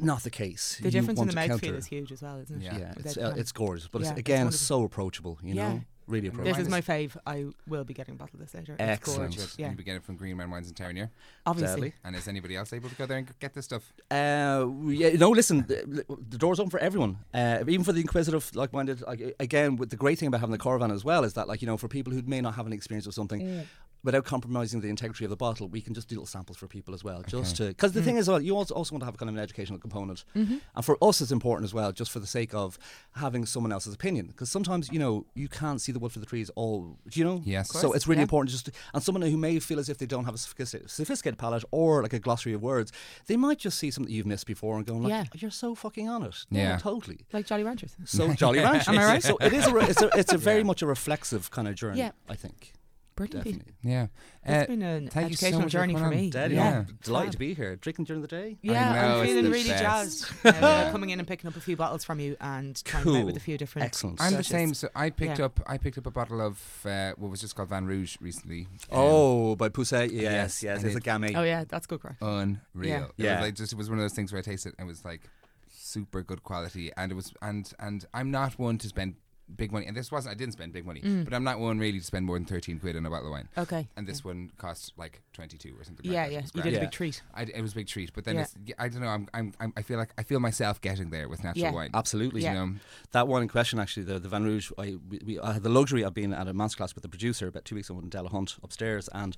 Not 0.00 0.22
the 0.22 0.30
case. 0.30 0.78
The 0.78 0.84
You 0.84 0.90
difference 0.90 1.20
in 1.20 1.26
the 1.26 1.32
to 1.32 1.38
mouthfeel 1.38 1.48
counter- 1.60 1.76
is 1.76 1.86
huge 1.86 2.12
as 2.12 2.22
well, 2.22 2.38
isn't 2.40 2.62
it? 2.62 2.64
Yeah. 2.64 2.78
Yeah, 2.78 2.94
it's 2.98 3.16
uh, 3.16 3.34
it's 3.36 3.52
gorgeous, 3.52 3.88
but 3.88 4.00
Yeah, 4.02 4.08
it's, 4.08 4.10
it's 4.12 4.20
again, 4.20 4.46
it's 4.48 4.56
wonderful. 4.70 4.80
so 4.80 4.84
approachable. 4.84 5.38
You 5.42 5.54
Yeah. 5.54 5.68
know, 5.74 5.80
really 6.06 6.28
approachable. 6.28 6.54
This 6.56 6.62
is 6.66 6.68
my 6.68 6.80
fave. 6.80 7.16
I 7.26 7.46
will 7.66 7.82
be 7.84 7.92
getting 7.94 8.14
a 8.14 8.16
bottle 8.16 8.34
of 8.34 8.40
this 8.40 8.54
later. 8.54 8.72
It's 8.74 8.80
Excellent. 8.82 9.34
gorgeous. 9.34 9.58
Yeah. 9.58 9.66
Yeah. 9.66 9.70
You 9.72 9.76
begin 9.76 9.96
it 9.96 10.04
from 10.04 10.16
Green 10.16 10.36
Man 10.36 10.50
Wines 10.50 10.68
in 10.68 10.74
Town, 10.74 10.94
yeah? 10.96 11.06
Obviously. 11.44 11.74
Deadly. 11.90 11.94
And 12.04 12.14
is 12.14 12.28
anybody 12.28 12.54
else 12.56 12.72
able 12.72 12.88
to 12.88 12.94
go 12.94 13.06
there 13.06 13.18
and 13.18 13.28
get 13.40 13.54
this 13.54 13.64
stuff? 13.64 13.92
Uh, 14.10 14.66
yeah, 14.86 15.10
no, 15.16 15.30
listen, 15.30 15.64
the, 15.66 16.04
the 16.30 16.38
door's 16.38 16.60
open 16.60 16.70
for 16.70 16.78
everyone, 16.78 17.18
uh, 17.34 17.64
even 17.66 17.84
for 17.84 17.92
the 17.92 18.00
inquisitive, 18.00 18.54
like-minded. 18.54 19.00
Like, 19.02 19.34
again, 19.40 19.76
with 19.76 19.90
the 19.90 19.96
great 19.96 20.18
thing 20.18 20.28
about 20.28 20.40
having 20.40 20.52
the 20.52 20.58
caravan 20.58 20.90
as 20.92 21.04
well 21.04 21.24
is 21.24 21.32
that, 21.34 21.48
like 21.48 21.60
you 21.60 21.66
know, 21.66 21.76
for 21.76 21.88
people 21.88 22.12
who 22.12 22.22
may 22.22 22.40
not 22.40 22.54
have 22.54 22.66
an 22.66 22.72
experience 22.72 23.06
of 23.06 23.14
something, 23.14 23.64
without 24.06 24.24
compromising 24.24 24.80
the 24.80 24.88
integrity 24.88 25.24
of 25.24 25.30
the 25.30 25.36
bottle, 25.36 25.68
we 25.68 25.80
can 25.80 25.92
just 25.92 26.08
do 26.08 26.14
little 26.14 26.26
samples 26.26 26.56
for 26.56 26.68
people 26.68 26.94
as 26.94 27.02
well, 27.02 27.22
just 27.26 27.56
to 27.56 27.66
because 27.66 27.92
the 27.92 28.00
hmm. 28.00 28.06
thing 28.06 28.16
is, 28.16 28.28
well, 28.28 28.40
you 28.40 28.56
also 28.56 28.72
also 28.72 28.94
want 28.94 29.02
to 29.02 29.04
have 29.04 29.18
kind 29.18 29.28
of 29.28 29.34
an 29.34 29.42
educational 29.42 29.78
component, 29.78 30.24
mm-hmm. 30.34 30.58
and 30.74 30.84
for 30.84 30.96
us, 31.02 31.20
it's 31.20 31.32
important 31.32 31.64
as 31.64 31.74
well, 31.74 31.90
just 31.90 32.12
for 32.12 32.20
the 32.20 32.26
sake 32.26 32.54
of 32.54 32.78
having 33.16 33.44
someone 33.44 33.72
else's 33.72 33.92
opinion, 33.92 34.28
because 34.28 34.48
sometimes 34.48 34.90
you 34.92 34.98
know 35.00 35.26
you 35.34 35.48
can't 35.48 35.80
see 35.80 35.90
the 35.90 35.98
wood 35.98 36.12
for 36.12 36.20
the 36.20 36.26
trees 36.26 36.50
all, 36.54 36.96
do 37.10 37.18
you 37.18 37.26
know? 37.26 37.42
Yes. 37.44 37.70
So 37.70 37.92
it's 37.92 38.06
really 38.06 38.20
yeah. 38.20 38.22
important 38.22 38.52
just 38.52 38.66
to, 38.66 38.72
and 38.94 39.02
someone 39.02 39.22
who 39.22 39.36
may 39.36 39.58
feel 39.58 39.80
as 39.80 39.88
if 39.88 39.98
they 39.98 40.06
don't 40.06 40.24
have 40.24 40.34
a 40.34 40.38
sophisticated, 40.38 40.88
sophisticated 40.88 41.38
palate 41.38 41.64
or 41.72 42.02
like 42.02 42.12
a 42.12 42.20
glossary 42.20 42.52
of 42.52 42.62
words, 42.62 42.92
they 43.26 43.36
might 43.36 43.58
just 43.58 43.76
see 43.78 43.90
something 43.90 44.12
you've 44.14 44.26
missed 44.26 44.46
before 44.46 44.76
and 44.76 44.86
going 44.86 45.02
like, 45.02 45.10
Yeah. 45.10 45.24
"You're 45.34 45.50
so 45.50 45.74
fucking 45.74 46.08
on 46.08 46.22
it." 46.22 46.36
Yeah. 46.50 46.78
totally. 46.78 47.18
Like 47.32 47.46
Jolly 47.46 47.64
Ranchers. 47.64 47.96
So 48.04 48.32
Jolly 48.34 48.60
Ranchers. 48.60 48.88
Am 48.94 48.98
I 48.98 49.04
right? 49.04 49.22
So 49.22 49.36
it 49.38 49.52
is. 49.52 49.66
A, 49.66 49.74
re- 49.74 49.86
it's 49.88 50.00
a, 50.00 50.10
it's 50.14 50.32
a 50.32 50.38
very 50.50 50.58
Yeah. 50.58 50.64
much 50.64 50.82
a 50.82 50.86
reflexive 50.86 51.50
kind 51.50 51.66
of 51.66 51.74
journey. 51.74 51.98
Yeah. 51.98 52.12
I 52.28 52.36
think 52.36 52.72
Brilliant. 53.16 53.44
definitely. 53.44 53.72
Yeah. 53.82 54.06
It's 54.44 54.64
Uh, 54.64 54.66
been 54.66 54.82
an 54.82 55.08
thank 55.08 55.30
you 55.30 55.36
so 55.36 55.46
educational 55.46 55.62
for 55.62 55.68
journey 55.70 55.94
for 55.96 56.08
me. 56.08 56.30
Dead, 56.30 56.52
Yeah. 56.52 56.56
yeah. 56.70 56.84
Delighted 57.02 57.26
Fab. 57.28 57.32
to 57.32 57.38
be 57.38 57.54
here. 57.54 57.76
Drinking 57.76 58.04
during 58.04 58.22
the 58.22 58.28
day. 58.28 58.58
Yeah, 58.62 58.92
know, 58.94 59.20
I'm 59.20 59.26
feeling 59.26 59.50
really 59.50 59.68
best. 59.68 59.82
jazzed. 59.82 60.26
Uh, 60.44 60.90
coming 60.92 61.10
in 61.10 61.18
and 61.18 61.26
picking 61.26 61.48
up 61.48 61.56
a 61.56 61.60
few 61.60 61.76
bottles 61.76 62.04
from 62.04 62.20
you 62.20 62.36
and 62.40 62.82
trying 62.84 63.04
them 63.04 63.16
out 63.16 63.26
with 63.26 63.36
a 63.36 63.40
few 63.40 63.56
different. 63.58 63.86
Excellent. 63.86 64.20
I'm 64.20 64.34
the 64.34 64.44
same. 64.44 64.74
So 64.74 64.88
I 64.94 65.10
picked 65.10 65.38
Yeah. 65.38 65.46
up 65.46 65.60
I 65.66 65.78
picked 65.78 65.98
up 65.98 66.06
a 66.06 66.10
bottle 66.10 66.40
of 66.40 66.60
uh, 66.84 67.12
what 67.16 67.30
was 67.30 67.40
just 67.40 67.56
called 67.56 67.70
Van 67.70 67.86
Rouge 67.86 68.16
recently. 68.20 68.68
Um, 68.90 68.98
Oh, 68.98 69.56
by 69.56 69.70
Pousset. 69.70 70.10
Yes, 70.12 70.22
Yes, 70.22 70.62
yes. 70.62 70.76
and 70.78 70.86
It's 70.86 70.94
a 70.94 70.98
it- 70.98 71.04
gamay. 71.04 71.34
Oh 71.36 71.42
yeah, 71.42 71.64
that's 71.66 71.86
good 71.86 72.00
crack. 72.00 72.16
unreal. 72.20 72.60
Yeah. 72.74 73.04
It 73.04 73.10
Yeah. 73.16 73.34
was 73.36 73.46
like 73.46 73.54
just 73.54 73.72
it 73.72 73.76
was 73.76 73.88
one 73.88 73.98
of 73.98 74.04
those 74.04 74.12
things 74.14 74.30
where 74.32 74.38
I 74.40 74.42
tasted 74.42 74.70
it 74.70 74.74
and 74.78 74.86
it 74.86 74.90
was 74.90 75.04
like 75.04 75.22
super 75.70 76.22
good 76.22 76.42
quality 76.42 76.90
and 76.96 77.12
it 77.12 77.14
was 77.14 77.32
and 77.42 77.72
and 77.78 78.04
I'm 78.12 78.30
not 78.30 78.58
one 78.58 78.78
to 78.78 78.88
spend 78.88 79.14
big 79.54 79.70
money 79.70 79.86
and 79.86 79.96
this 79.96 80.10
wasn't 80.10 80.32
I 80.32 80.34
didn't 80.36 80.54
spend 80.54 80.72
big 80.72 80.84
money 80.84 81.00
Mm. 81.00 81.24
but 81.24 81.32
I'm 81.32 81.44
not 81.44 81.60
one 81.60 81.78
really 81.78 82.00
to 82.00 82.04
spend 82.04 82.26
more 82.26 82.36
than 82.36 82.46
13 82.46 82.80
quid 82.80 82.96
on 82.96 83.06
a 83.06 83.10
bottle 83.10 83.26
of 83.28 83.32
wine 83.32 83.48
Okay. 83.56 83.86
and 83.96 84.04
this 84.06 84.24
one 84.24 84.50
cost 84.58 84.92
like 84.96 85.20
22 85.34 85.74
or 85.78 85.84
something 85.84 86.04
Yeah, 86.04 86.22
like 86.24 86.32
yeah. 86.32 86.38
It 86.38 86.42
was 86.42 86.50
You 86.54 86.62
grand. 86.62 86.74
did 86.74 86.82
a 86.82 86.86
big 86.86 86.90
treat. 86.90 87.22
I, 87.32 87.42
it 87.42 87.62
was 87.62 87.72
a 87.72 87.74
big 87.76 87.86
treat 87.86 88.12
but 88.12 88.24
then 88.24 88.34
Yeah. 88.36 88.40
it's, 88.42 88.54
I 88.78 88.88
don't 88.88 89.02
know 89.02 89.08
I'm, 89.08 89.28
I'm, 89.32 89.52
I'm 89.60 89.72
I 89.76 89.82
feel 89.82 89.98
like 89.98 90.10
I 90.18 90.24
feel 90.24 90.40
myself 90.40 90.80
getting 90.80 91.10
there 91.10 91.28
with 91.28 91.44
natural 91.44 91.64
Yeah. 91.66 91.72
wine 91.72 91.90
Absolutely. 91.94 92.42
Yeah. 92.42 92.52
you 92.54 92.58
know 92.58 92.74
That 93.12 93.28
one 93.28 93.42
in 93.42 93.48
question, 93.48 93.78
actually, 93.78 94.02
the, 94.04 94.18
the 94.18 94.28
Van 94.28 94.42
Rouge, 94.44 94.72
I, 94.78 94.96
we, 95.08 95.20
we, 95.24 95.38
I 95.40 95.52
had 95.52 95.62
the 95.62 95.68
luxury 95.68 96.02
of 96.02 96.12
being 96.14 96.32
at 96.32 96.48
a 96.48 96.52
masterclass 96.54 96.94
with 96.96 97.02
the 97.02 97.08
producer 97.08 97.46
about 97.46 97.64
two 97.64 97.76
weeks 97.76 97.88
ago 97.88 98.00
in 98.00 98.10
Delahunt 98.10 98.58
upstairs, 98.64 99.08
and 99.12 99.36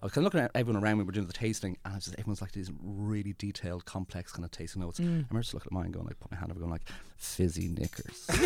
I 0.00 0.06
was 0.06 0.12
kind 0.12 0.24
of 0.24 0.32
looking 0.32 0.44
at 0.44 0.52
everyone 0.54 0.82
around 0.82 0.98
me. 0.98 1.02
We 1.02 1.06
were 1.06 1.12
doing 1.12 1.26
the 1.26 1.32
tasting, 1.32 1.76
and 1.84 1.92
I 1.92 1.96
was 1.96 2.04
just, 2.04 2.16
everyone's 2.18 2.40
like 2.40 2.52
these 2.52 2.70
really 2.80 3.34
detailed, 3.36 3.84
complex 3.84 4.30
kind 4.32 4.44
of 4.44 4.50
tasting 4.52 4.80
notes. 4.82 5.00
Mm. 5.00 5.04
I 5.04 5.06
remember 5.08 5.40
just 5.40 5.54
looking 5.54 5.68
at 5.68 5.72
mine, 5.72 5.90
going 5.90 6.06
like, 6.06 6.20
put 6.20 6.30
my 6.30 6.36
hand 6.36 6.52
over, 6.52 6.60
going 6.60 6.70
like, 6.70 6.88
fizzy 7.16 7.66
knickers. 7.68 8.26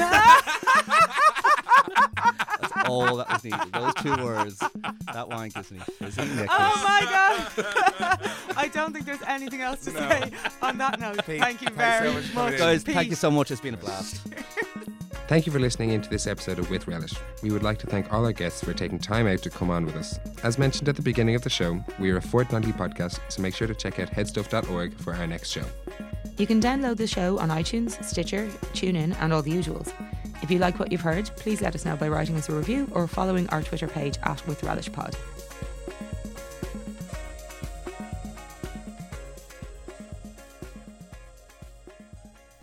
That's 2.60 2.72
all 2.86 3.16
that 3.16 3.28
was 3.28 3.44
needed. 3.44 3.72
Those 3.72 3.94
two 3.94 4.16
words. 4.24 4.58
That 5.12 5.28
wine 5.28 5.50
gives 5.50 5.70
me 5.70 5.78
fizzy 5.80 6.22
knickers. 6.36 6.48
Oh 6.50 6.82
my 6.84 7.00
god! 7.10 8.30
I 8.56 8.68
don't 8.72 8.92
think 8.92 9.04
there's 9.04 9.22
anything 9.26 9.60
else 9.60 9.84
to 9.84 9.90
say 9.90 10.30
on 10.62 10.78
that 10.78 11.00
note. 11.00 11.24
Pete, 11.26 11.40
Thank 11.40 11.60
you 11.60 11.68
thanks 11.68 11.76
so 11.76 12.12
very 12.12 12.14
much 12.14 12.24
much, 12.24 12.32
coming 12.34 12.52
in. 12.54 12.58
Guys, 12.58 12.82
thank 12.82 13.10
you 13.10 13.16
so 13.16 13.30
much. 13.30 13.50
It's 13.50 13.60
been 13.60 13.74
a 13.74 13.78
blast. 13.78 14.20
Thank 15.32 15.46
you 15.46 15.52
for 15.52 15.60
listening 15.60 15.92
into 15.92 16.10
this 16.10 16.26
episode 16.26 16.58
of 16.58 16.68
With 16.68 16.86
Relish. 16.86 17.14
We 17.42 17.52
would 17.52 17.62
like 17.62 17.78
to 17.78 17.86
thank 17.86 18.12
all 18.12 18.26
our 18.26 18.34
guests 18.34 18.62
for 18.62 18.74
taking 18.74 18.98
time 18.98 19.26
out 19.26 19.38
to 19.38 19.48
come 19.48 19.70
on 19.70 19.86
with 19.86 19.96
us. 19.96 20.20
As 20.42 20.58
mentioned 20.58 20.90
at 20.90 20.96
the 20.96 21.00
beginning 21.00 21.34
of 21.34 21.40
the 21.40 21.48
show, 21.48 21.82
we 21.98 22.10
are 22.10 22.18
a 22.18 22.20
fortnightly 22.20 22.72
podcast, 22.72 23.18
so 23.30 23.40
make 23.40 23.54
sure 23.54 23.66
to 23.66 23.74
check 23.74 23.98
out 23.98 24.10
headstuff.org 24.10 24.92
for 24.98 25.14
our 25.14 25.26
next 25.26 25.48
show. 25.48 25.64
You 26.36 26.46
can 26.46 26.60
download 26.60 26.98
the 26.98 27.06
show 27.06 27.38
on 27.38 27.48
iTunes, 27.48 28.04
Stitcher, 28.04 28.46
TuneIn, 28.74 29.16
and 29.20 29.32
all 29.32 29.40
the 29.40 29.52
usuals. 29.52 29.90
If 30.42 30.50
you 30.50 30.58
like 30.58 30.78
what 30.78 30.92
you've 30.92 31.00
heard, 31.00 31.30
please 31.36 31.62
let 31.62 31.74
us 31.74 31.86
know 31.86 31.96
by 31.96 32.10
writing 32.10 32.36
us 32.36 32.50
a 32.50 32.52
review 32.52 32.86
or 32.92 33.08
following 33.08 33.48
our 33.48 33.62
Twitter 33.62 33.88
page 33.88 34.18
at 34.24 34.46
With 34.46 34.62